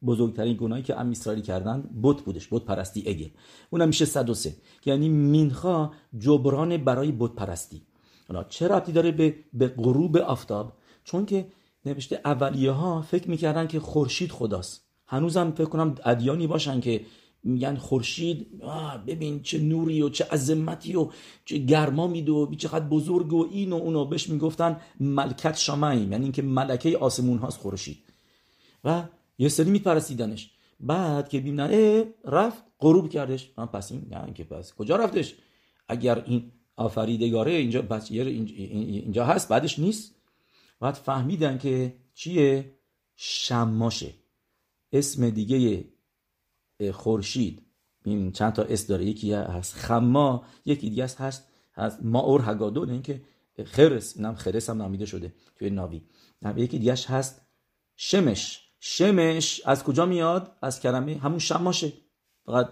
بزرگترین 0.06 0.56
گناهی 0.60 0.82
که 0.82 1.00
ام 1.00 1.12
کردن 1.42 1.90
بت 2.02 2.20
بودش 2.22 2.48
بت 2.50 2.62
پرستی 2.62 3.04
اگل 3.06 3.28
اونم 3.70 3.86
میشه 3.88 4.04
103 4.04 4.56
یعنی 4.84 5.08
مینخا 5.08 5.90
جبران 6.18 6.76
برای 6.76 7.12
بت 7.12 7.30
پرستی. 7.30 7.82
حالا 8.28 8.44
چه 8.44 8.68
ربطی 8.68 8.92
داره 8.92 9.12
به, 9.12 9.34
به 9.52 9.68
غروب 9.68 10.16
آفتاب؟ 10.16 10.72
چون 11.04 11.26
که 11.26 11.46
نوشته 11.86 12.20
اولیه 12.24 12.70
ها 12.70 13.02
فکر 13.02 13.30
می‌کردن 13.30 13.66
که 13.66 13.80
خورشید 13.80 14.30
خداست. 14.30 14.84
هنوزم 15.06 15.50
فکر 15.50 15.68
کنم 15.68 15.94
ادیانی 16.04 16.46
باشن 16.46 16.80
که 16.80 17.00
میگن 17.44 17.76
خورشید 17.76 18.62
ببین 19.06 19.42
چه 19.42 19.58
نوری 19.58 20.02
و 20.02 20.08
چه 20.08 20.24
عظمتی 20.24 20.96
و 20.96 21.08
چه 21.44 21.58
گرما 21.58 22.06
میده 22.06 22.32
و 22.32 22.54
چقدر 22.54 22.84
بزرگ 22.84 23.32
و 23.32 23.48
این 23.50 23.72
و 23.72 23.76
اونو 23.76 24.04
بهش 24.04 24.28
می‌گفتن 24.28 24.80
ملکت 25.00 25.56
شامعیم 25.56 26.12
یعنی 26.12 26.24
اینکه 26.24 26.42
ملکه 26.42 26.98
آسمون 26.98 27.38
هاست 27.38 27.58
خورشید. 27.58 27.98
و 28.84 29.02
یه 29.42 29.48
سری 29.48 29.70
میپرسیدنش. 29.70 30.50
بعد 30.80 31.28
که 31.28 31.40
ببینن 31.40 32.04
رفت 32.24 32.64
غروب 32.80 33.10
کردش. 33.10 33.52
من 33.58 33.66
پس 33.66 33.92
این 33.92 34.06
نه 34.10 34.32
که 34.32 34.44
پس 34.44 34.74
کجا 34.74 34.96
رفتش؟ 34.96 35.34
اگر 35.88 36.24
این 36.26 36.52
آفریدگاره 36.76 37.52
اینجا 37.52 37.82
بس 37.82 38.10
اینجا 38.10 39.24
هست 39.24 39.48
بعدش 39.48 39.78
نیست. 39.78 40.14
بعد 40.80 40.94
فهمیدن 40.94 41.58
که 41.58 41.96
چیه؟ 42.14 42.78
شماشه. 43.16 44.14
اسم 44.92 45.30
دیگه 45.30 45.84
خورشید. 46.92 47.62
این 48.04 48.32
چند 48.32 48.52
تا 48.52 48.62
اس 48.62 48.86
داره. 48.86 49.04
یکی 49.04 49.32
هست 49.32 49.74
خما 49.74 50.44
یکی 50.64 50.90
دیگه 50.90 51.04
هست 51.04 51.48
هست 51.74 51.98
ماور 52.02 52.42
هگادون. 52.44 52.90
این 52.90 53.02
که 53.02 53.22
خرس 53.64 54.16
اینم 54.16 54.34
خرس 54.34 54.70
هم 54.70 54.76
نامیده 54.76 55.06
شده 55.06 55.34
توی 55.56 55.70
ناوی. 55.70 56.02
یکی 56.56 56.78
دیگه 56.78 56.92
هست 56.92 57.46
شمش. 57.96 58.71
شمش 58.84 59.60
از 59.64 59.84
کجا 59.84 60.06
میاد 60.06 60.56
از 60.62 60.80
کرمه 60.80 61.18
همون 61.18 61.38
شماشه 61.38 61.92
فقط 62.46 62.68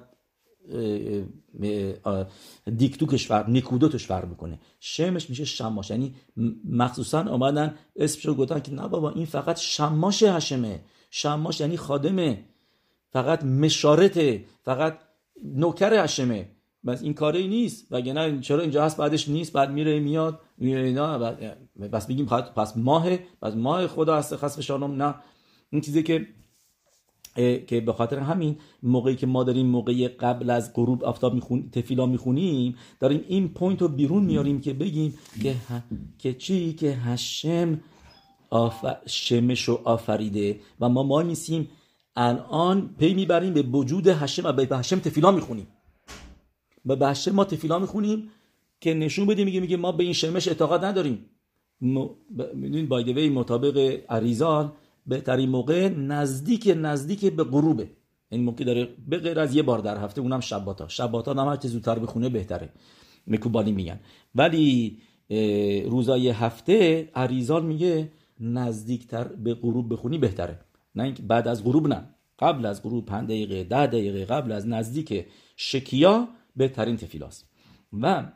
دیکتوکش 2.76 3.26
فرق 3.26 3.48
نیکودوتش 3.48 4.06
فرق 4.06 4.28
می‌کنه 4.28 4.60
شمش 4.80 5.30
میشه 5.30 5.44
شماش 5.44 5.90
یعنی 5.90 6.14
مخصوصا 6.64 7.22
آمدن 7.22 7.74
اسمشو 7.96 8.34
گفتن 8.34 8.60
که 8.60 8.72
نه 8.72 8.88
بابا 8.88 9.10
این 9.10 9.26
فقط 9.26 9.58
شماش 9.58 10.22
هشمه 10.22 10.84
شماش 11.10 11.60
یعنی 11.60 11.76
خادمه 11.76 12.44
فقط 13.10 13.44
مشارته 13.44 14.44
فقط 14.64 14.98
نوکر 15.44 16.04
هشمه 16.04 16.48
بس 16.86 17.02
این 17.02 17.14
کاری 17.14 17.48
نیست 17.48 17.86
وگرنه 17.92 18.40
چرا 18.40 18.60
اینجا 18.60 18.84
هست 18.84 18.96
بعدش 18.96 19.28
نیست 19.28 19.52
بعد 19.52 19.70
میره 19.70 20.00
میاد 20.00 20.40
نه 20.58 21.18
بس 21.92 22.06
بگیم 22.06 22.26
پس 22.26 22.76
ماه 22.76 23.16
پس 23.16 23.54
ماه 23.54 23.86
خدا 23.86 24.16
هست 24.16 24.36
خاص 24.36 24.60
شانم 24.60 25.02
نه 25.02 25.14
این 25.70 25.80
چیزی 25.80 26.02
که 26.02 26.26
که 27.66 27.82
به 27.86 27.92
خاطر 27.92 28.18
همین 28.18 28.56
موقعی 28.82 29.16
که 29.16 29.26
ما 29.26 29.44
داریم 29.44 29.66
موقعی 29.66 30.08
قبل 30.08 30.50
از 30.50 30.74
غروب 30.74 31.04
آفتاب 31.04 31.34
میخون 31.34 31.70
تفیلا 31.70 32.06
می‌خونیم 32.06 32.76
داریم 33.00 33.24
این 33.28 33.48
پوینت 33.48 33.82
رو 33.82 33.88
بیرون 33.88 34.24
میاریم 34.24 34.60
که 34.60 34.72
بگیم 34.72 35.14
که, 35.42 35.56
که 36.18 36.34
چی؟ 36.34 36.72
که 36.72 36.90
השם 36.92 37.80
آف... 38.50 38.86
שמש 39.06 39.64
رو 39.68 39.80
آفریده 39.84 40.60
و 40.80 40.88
ما 40.88 41.02
ما 41.02 41.22
نیستیم 41.22 41.68
الان 42.16 42.94
پی 42.98 43.14
می‌بریم 43.14 43.54
به 43.54 43.62
وجود 43.62 44.06
השם 44.06 44.42
و 44.44 44.52
به 44.52 44.76
השם 44.76 44.98
תפילה 44.98 45.30
می‌خونیم. 45.30 45.66
و 46.86 46.96
به 46.96 47.08
השם 47.08 47.30
ما 47.30 47.44
תפילה 47.44 47.78
می‌خونیم 47.78 48.30
که 48.80 48.94
نشون 48.94 49.26
بدیم 49.26 49.44
میگه 49.44 49.60
میگه 49.60 49.76
ما 49.76 49.92
به 49.92 50.04
این 50.04 50.12
שמש 50.12 50.48
اعتقاد 50.48 50.84
نداریم. 50.84 51.26
می‌دونید 52.54 52.88
by 52.88 52.98
the 52.98 53.13
way 53.13 53.28
مطابق 53.28 54.00
אריז"ל 54.08 54.72
بهترین 55.06 55.48
موقع 55.48 55.88
نزدیک 55.88 56.74
نزدیک 56.76 57.24
به 57.24 57.44
غروبه. 57.44 57.90
این 58.28 58.44
موقع 58.44 58.64
داره 58.64 58.88
به 59.08 59.18
غیر 59.18 59.40
از 59.40 59.54
یه 59.54 59.62
بار 59.62 59.78
در 59.78 60.04
هفته 60.04 60.20
اونم 60.20 60.40
שבת 60.40 60.88
ا. 60.88 60.96
שבת 60.96 61.27
ا 61.27 61.34
هم 61.34 61.48
هرچه 61.48 61.68
زودتر 61.68 61.98
بخونه 61.98 62.28
بهتره. 62.28 62.72
مکوبانی 63.26 63.72
میگن. 63.72 64.00
ولی 64.34 64.98
روزای 65.86 66.28
هفته 66.28 67.08
عریزان 67.14 67.66
میگه 67.66 68.12
نزدیکتر 68.40 69.24
به 69.24 69.54
غروب 69.54 69.92
بخونی 69.92 70.18
بهتره. 70.18 70.60
نه 70.94 71.02
اینکه 71.02 71.22
بعد 71.22 71.48
از 71.48 71.64
غروب 71.64 71.88
نه. 71.88 72.14
قبل 72.38 72.66
از 72.66 72.82
غروب 72.82 73.06
5 73.06 73.28
دقیقه 73.28 73.64
10 73.64 73.86
دقیقه 73.86 74.24
قبل 74.24 74.52
از 74.52 74.68
نزدیک 74.68 75.26
شکیا 75.56 76.28
بهترین 76.56 76.96
تفیلاست. 76.96 77.50
و 77.92 78.32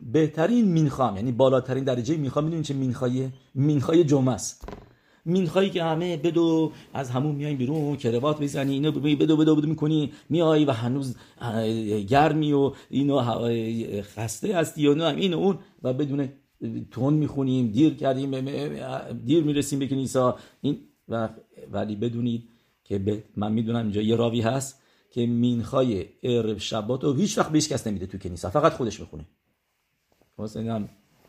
بهترین 0.00 0.64
مینخام 0.64 1.16
یعنی 1.16 1.32
بالاترین 1.32 1.84
درجه 1.84 2.16
مینخا 2.16 2.40
می‌دونین 2.40 2.62
چه 2.62 2.74
مینخای 2.74 3.28
مینخای 3.54 4.04
جمعه 4.04 4.34
است 4.34 4.68
مینخایی 5.30 5.70
که 5.70 5.84
همه 5.84 6.16
بدو 6.16 6.72
از 6.94 7.10
همون 7.10 7.34
میای 7.34 7.54
بیرون 7.54 7.96
کروات 7.96 8.42
بزنی 8.42 8.72
اینو 8.72 8.92
بدو 8.92 9.36
بدو 9.36 9.56
بدو 9.56 9.68
می‌کنی 9.68 10.12
میای 10.28 10.64
و 10.64 10.70
هنوز 10.70 11.16
گرمی 12.08 12.52
و 12.52 12.72
اینو 12.90 13.20
خسته 14.02 14.56
هستی 14.56 14.86
و 14.86 15.02
این 15.02 15.34
و 15.34 15.38
اون 15.38 15.58
و 15.82 15.92
بدون 15.92 16.28
تون 16.90 17.14
می‌خونیم 17.14 17.68
دیر 17.68 17.94
کردیم 17.94 18.40
دیر 19.24 19.44
می‌رسیم 19.44 19.78
به 19.78 19.86
کنیسا 19.86 20.38
این 20.60 20.78
و 21.08 21.28
ولی 21.72 21.96
بدونید 21.96 22.48
که 22.84 23.24
من 23.36 23.52
می‌دونم 23.52 23.82
اینجا 23.82 24.00
یه 24.02 24.16
راوی 24.16 24.40
هست 24.40 24.82
که 25.10 25.26
مینخای 25.26 26.06
ارب 26.22 26.58
شبات 26.58 27.04
و 27.04 27.14
هیچ 27.14 27.38
وقت 27.38 27.52
بهش 27.52 27.68
کس 27.68 27.86
نمیده 27.86 28.06
تو 28.06 28.18
کنیسا 28.18 28.50
فقط 28.50 28.72
خودش 28.72 29.00
می‌خونه. 29.00 29.24
واسه 30.38 30.62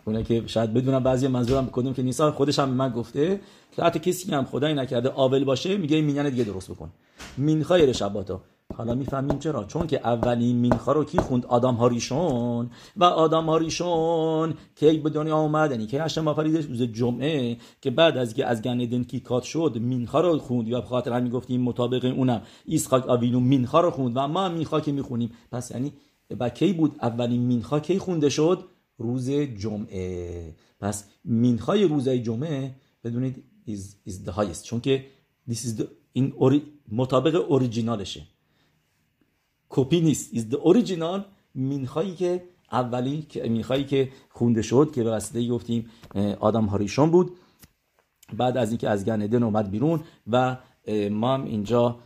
اونه 0.05 0.23
که 0.23 0.43
شاید 0.47 0.73
بدونم 0.73 1.03
بعضی 1.03 1.27
منظورم 1.27 1.65
بکنیم 1.65 1.93
که 1.93 2.03
نیسا 2.03 2.31
خودش 2.31 2.59
هم 2.59 2.69
به 2.69 2.75
من 2.75 2.89
گفته 2.89 3.41
که 3.71 3.83
حتی 3.83 3.99
کسی 3.99 4.31
هم 4.31 4.45
خدایی 4.45 4.75
نکرده 4.75 5.09
آول 5.09 5.43
باشه 5.43 5.77
میگه 5.77 6.01
مینین 6.01 6.29
دیگه 6.29 6.43
درست 6.43 6.71
بکن. 6.71 6.89
مینخای 7.37 7.93
شباتا 7.93 8.41
حالا 8.77 8.95
می‌فهمیم 8.95 9.39
چرا؟ 9.39 9.63
چون 9.63 9.87
که 9.87 9.99
اولین 10.03 10.55
مینخا 10.55 10.91
رو 10.91 11.03
کی 11.03 11.17
خوند؟ 11.17 11.45
آدم 11.45 11.75
هاریشون 11.75 12.69
و 12.97 13.03
آدم 13.03 13.45
هاریشون 13.45 14.53
کی 14.75 14.97
به 14.97 15.09
دنیا 15.09 15.35
آمد 15.35 15.71
یعنی 15.71 15.87
که 15.87 16.03
هشتم 16.03 16.27
آفریدش؟ 16.27 16.65
روز 16.65 16.81
جمعه. 16.81 17.57
که 17.81 17.91
بعد 17.91 18.17
از 18.17 18.33
که 18.33 18.45
از 18.45 18.61
گندن 18.61 19.03
کی 19.03 19.19
کات 19.19 19.43
شد 19.43 19.77
مینخا 19.79 20.21
رو 20.21 20.39
خوند. 20.39 20.67
یا 20.67 20.81
بخاطر 20.81 21.13
همین 21.13 21.31
گفتیم 21.31 21.61
مطابق 21.61 22.05
اونم. 22.17 22.41
ایسخاک 22.65 23.09
آوینو 23.09 23.39
مینخا 23.39 23.81
رو 23.81 23.91
خوند. 23.91 24.17
و 24.17 24.27
ما 24.27 24.49
مینخا 24.49 24.79
که 24.79 24.91
می‌خونیم. 24.91 25.31
پس 25.51 25.71
یعنی 25.71 25.93
با 26.39 26.49
کی 26.49 26.73
بود 26.73 26.95
اولین 27.01 27.41
مینخا 27.41 27.79
کی 27.79 27.99
خونده 27.99 28.29
شد؟ 28.29 28.63
روز 29.01 29.29
جمعه. 29.31 30.55
پس 30.79 31.05
مینخای 31.23 31.83
روزای 31.83 32.21
جمعه 32.21 32.75
بدونید 33.03 33.43
is, 33.67 34.09
is 34.09 34.13
the 34.27 34.33
highest. 34.33 34.63
چون 34.63 34.81
که 34.81 35.05
this 35.49 35.53
is 35.53 35.79
the, 35.79 35.83
این 36.13 36.33
اوری, 36.35 36.63
مطابق 36.91 37.51
اوریجینالشه 37.51 38.21
کپی 39.69 40.01
نیست. 40.01 40.33
Is 40.33 40.53
the 40.53 40.57
original 40.57 41.21
مینخایی 41.55 42.15
که 42.15 42.43
اولی 42.71 43.21
که 43.29 43.49
مینخایی 43.49 43.83
که 43.83 44.09
خونده 44.29 44.61
شد 44.61 44.91
که 44.95 45.03
به 45.03 45.11
وسیله 45.11 45.49
گفتیم 45.49 45.89
آدم 46.39 46.65
هاریشون 46.65 47.11
بود. 47.11 47.31
بعد 48.37 48.57
از 48.57 48.69
اینکه 48.69 48.89
از 48.89 49.05
گندن 49.05 49.43
اومد 49.43 49.71
بیرون 49.71 50.03
و 50.27 50.57
ما 51.11 51.33
هم 51.33 51.45
اینجا 51.45 51.99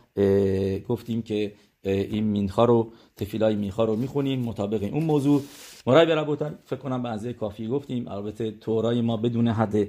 گفتیم 0.88 1.22
که 1.22 1.54
این 1.82 2.24
مینخا 2.24 2.64
رو 2.64 2.92
تفیلای 3.16 3.56
مینخا 3.56 3.84
رو 3.84 3.96
می‌خونیم. 3.96 4.40
مطابق 4.40 4.94
اون 4.94 5.04
موضوع. 5.04 5.42
مرای 5.86 6.06
برابوتن 6.06 6.58
فکر 6.64 6.80
کنم 6.80 7.02
به 7.02 7.08
اندازه 7.08 7.32
کافی 7.32 7.68
گفتیم. 7.68 8.08
البته 8.08 8.50
تورای 8.50 9.00
ما 9.00 9.16
بدون 9.16 9.48
حد 9.48 9.88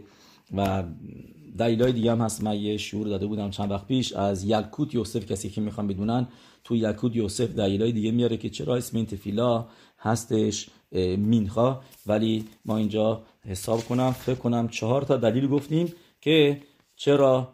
و 0.58 0.84
دلیلای 1.58 1.92
دیگه 1.92 2.12
هم 2.12 2.22
هست. 2.22 2.44
من 2.44 2.60
یه 2.60 2.78
شعور 2.78 3.08
داده 3.08 3.28
بودم 3.28 3.50
چند 3.50 3.72
وقت 3.72 3.88
پیش 3.88 4.14
از 4.14 4.44
یلکوت 4.44 4.96
یوسف 4.96 5.26
کسی 5.26 5.50
که 5.50 5.62
می‌خوام 5.62 5.88
بدونن 5.88 6.28
تو 6.64 6.76
یلکوت 6.76 7.16
یوسف 7.16 7.50
دلیلای 7.50 7.92
دیگه 7.92 8.12
میاره 8.12 8.38
که 8.38 8.50
چرا 8.50 8.76
اسم 8.76 8.98
این 8.98 9.06
تفیلا 9.06 9.66
هستش 10.00 10.70
مینخا. 11.18 11.82
ولی 12.08 12.46
ما 12.66 12.78
اینجا 12.78 13.22
حساب 13.46 13.80
کنم 13.80 14.12
فکر 14.12 14.36
کنم 14.36 14.68
چهار 14.68 15.02
تا 15.02 15.18
دلیل 15.18 15.48
گفتیم 15.48 15.94
که 16.22 16.62
چرا 16.96 17.48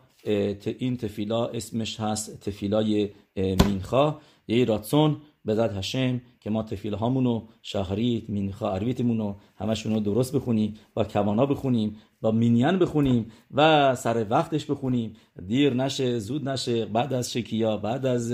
این 0.80 0.98
تفیلا 0.98 1.46
اسمش 1.46 2.00
هست 2.00 2.40
تفیلای 2.40 3.10
مینخا. 3.36 4.16
یه 4.48 4.66
راتسون 4.66 5.18
به 5.46 5.56
ذات 5.56 5.74
هشم 5.74 6.22
که 6.40 6.50
ما 6.50 6.64
تفیل 6.64 6.94
هامونو 6.94 7.48
شهریت 7.62 8.30
مینخا 8.30 8.76
عربیتمونو 8.76 9.36
همشونو 9.58 10.00
درست 10.00 10.36
بخونیم 10.36 10.74
و 10.96 11.04
کوانا 11.04 11.46
بخونیم 11.46 11.96
و 12.24 12.32
مینیان 12.32 12.80
بخونیم 12.80 13.32
و 13.52 13.96
سر 13.96 14.26
وقتش 14.30 14.66
بخونیم. 14.66 15.16
دیر 15.48 15.74
نشه 15.74 16.20
زود 16.20 16.50
نشه 16.50 16.86
بعد 16.86 17.14
از 17.14 17.34
شکیا 17.34 17.78
بعد 17.78 18.06
از 18.06 18.34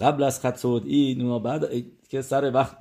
قبل 0.00 0.22
از 0.22 0.40
خطسود 0.40 0.86
این 0.86 1.38
بعد 1.38 1.68
که 2.08 2.22
سر 2.22 2.54
وقت 2.54 2.78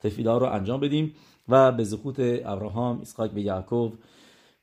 تفیله 0.00 0.30
ها 0.30 0.38
رو 0.38 0.46
انجام 0.46 0.80
بدیم. 0.80 1.14
و 1.48 1.72
به 1.72 1.84
زخوت 1.84 2.16
ابراهام 2.20 3.00
اسحاق 3.00 3.30
به 3.30 3.42
یعقوب 3.42 3.92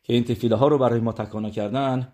که 0.03 0.13
این 0.13 0.23
تفیله 0.23 0.55
ها 0.55 0.67
رو 0.67 0.77
برای 0.77 0.99
ما 0.99 1.11
تکانا 1.11 1.49
کردن 1.49 2.07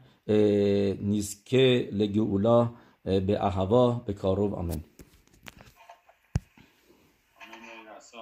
نیز 1.01 1.43
که 1.43 1.89
لگولا 1.91 2.69
به 3.03 3.45
احوا 3.45 3.91
به 3.91 4.13
کارو 4.13 4.55
آمن 4.55 4.83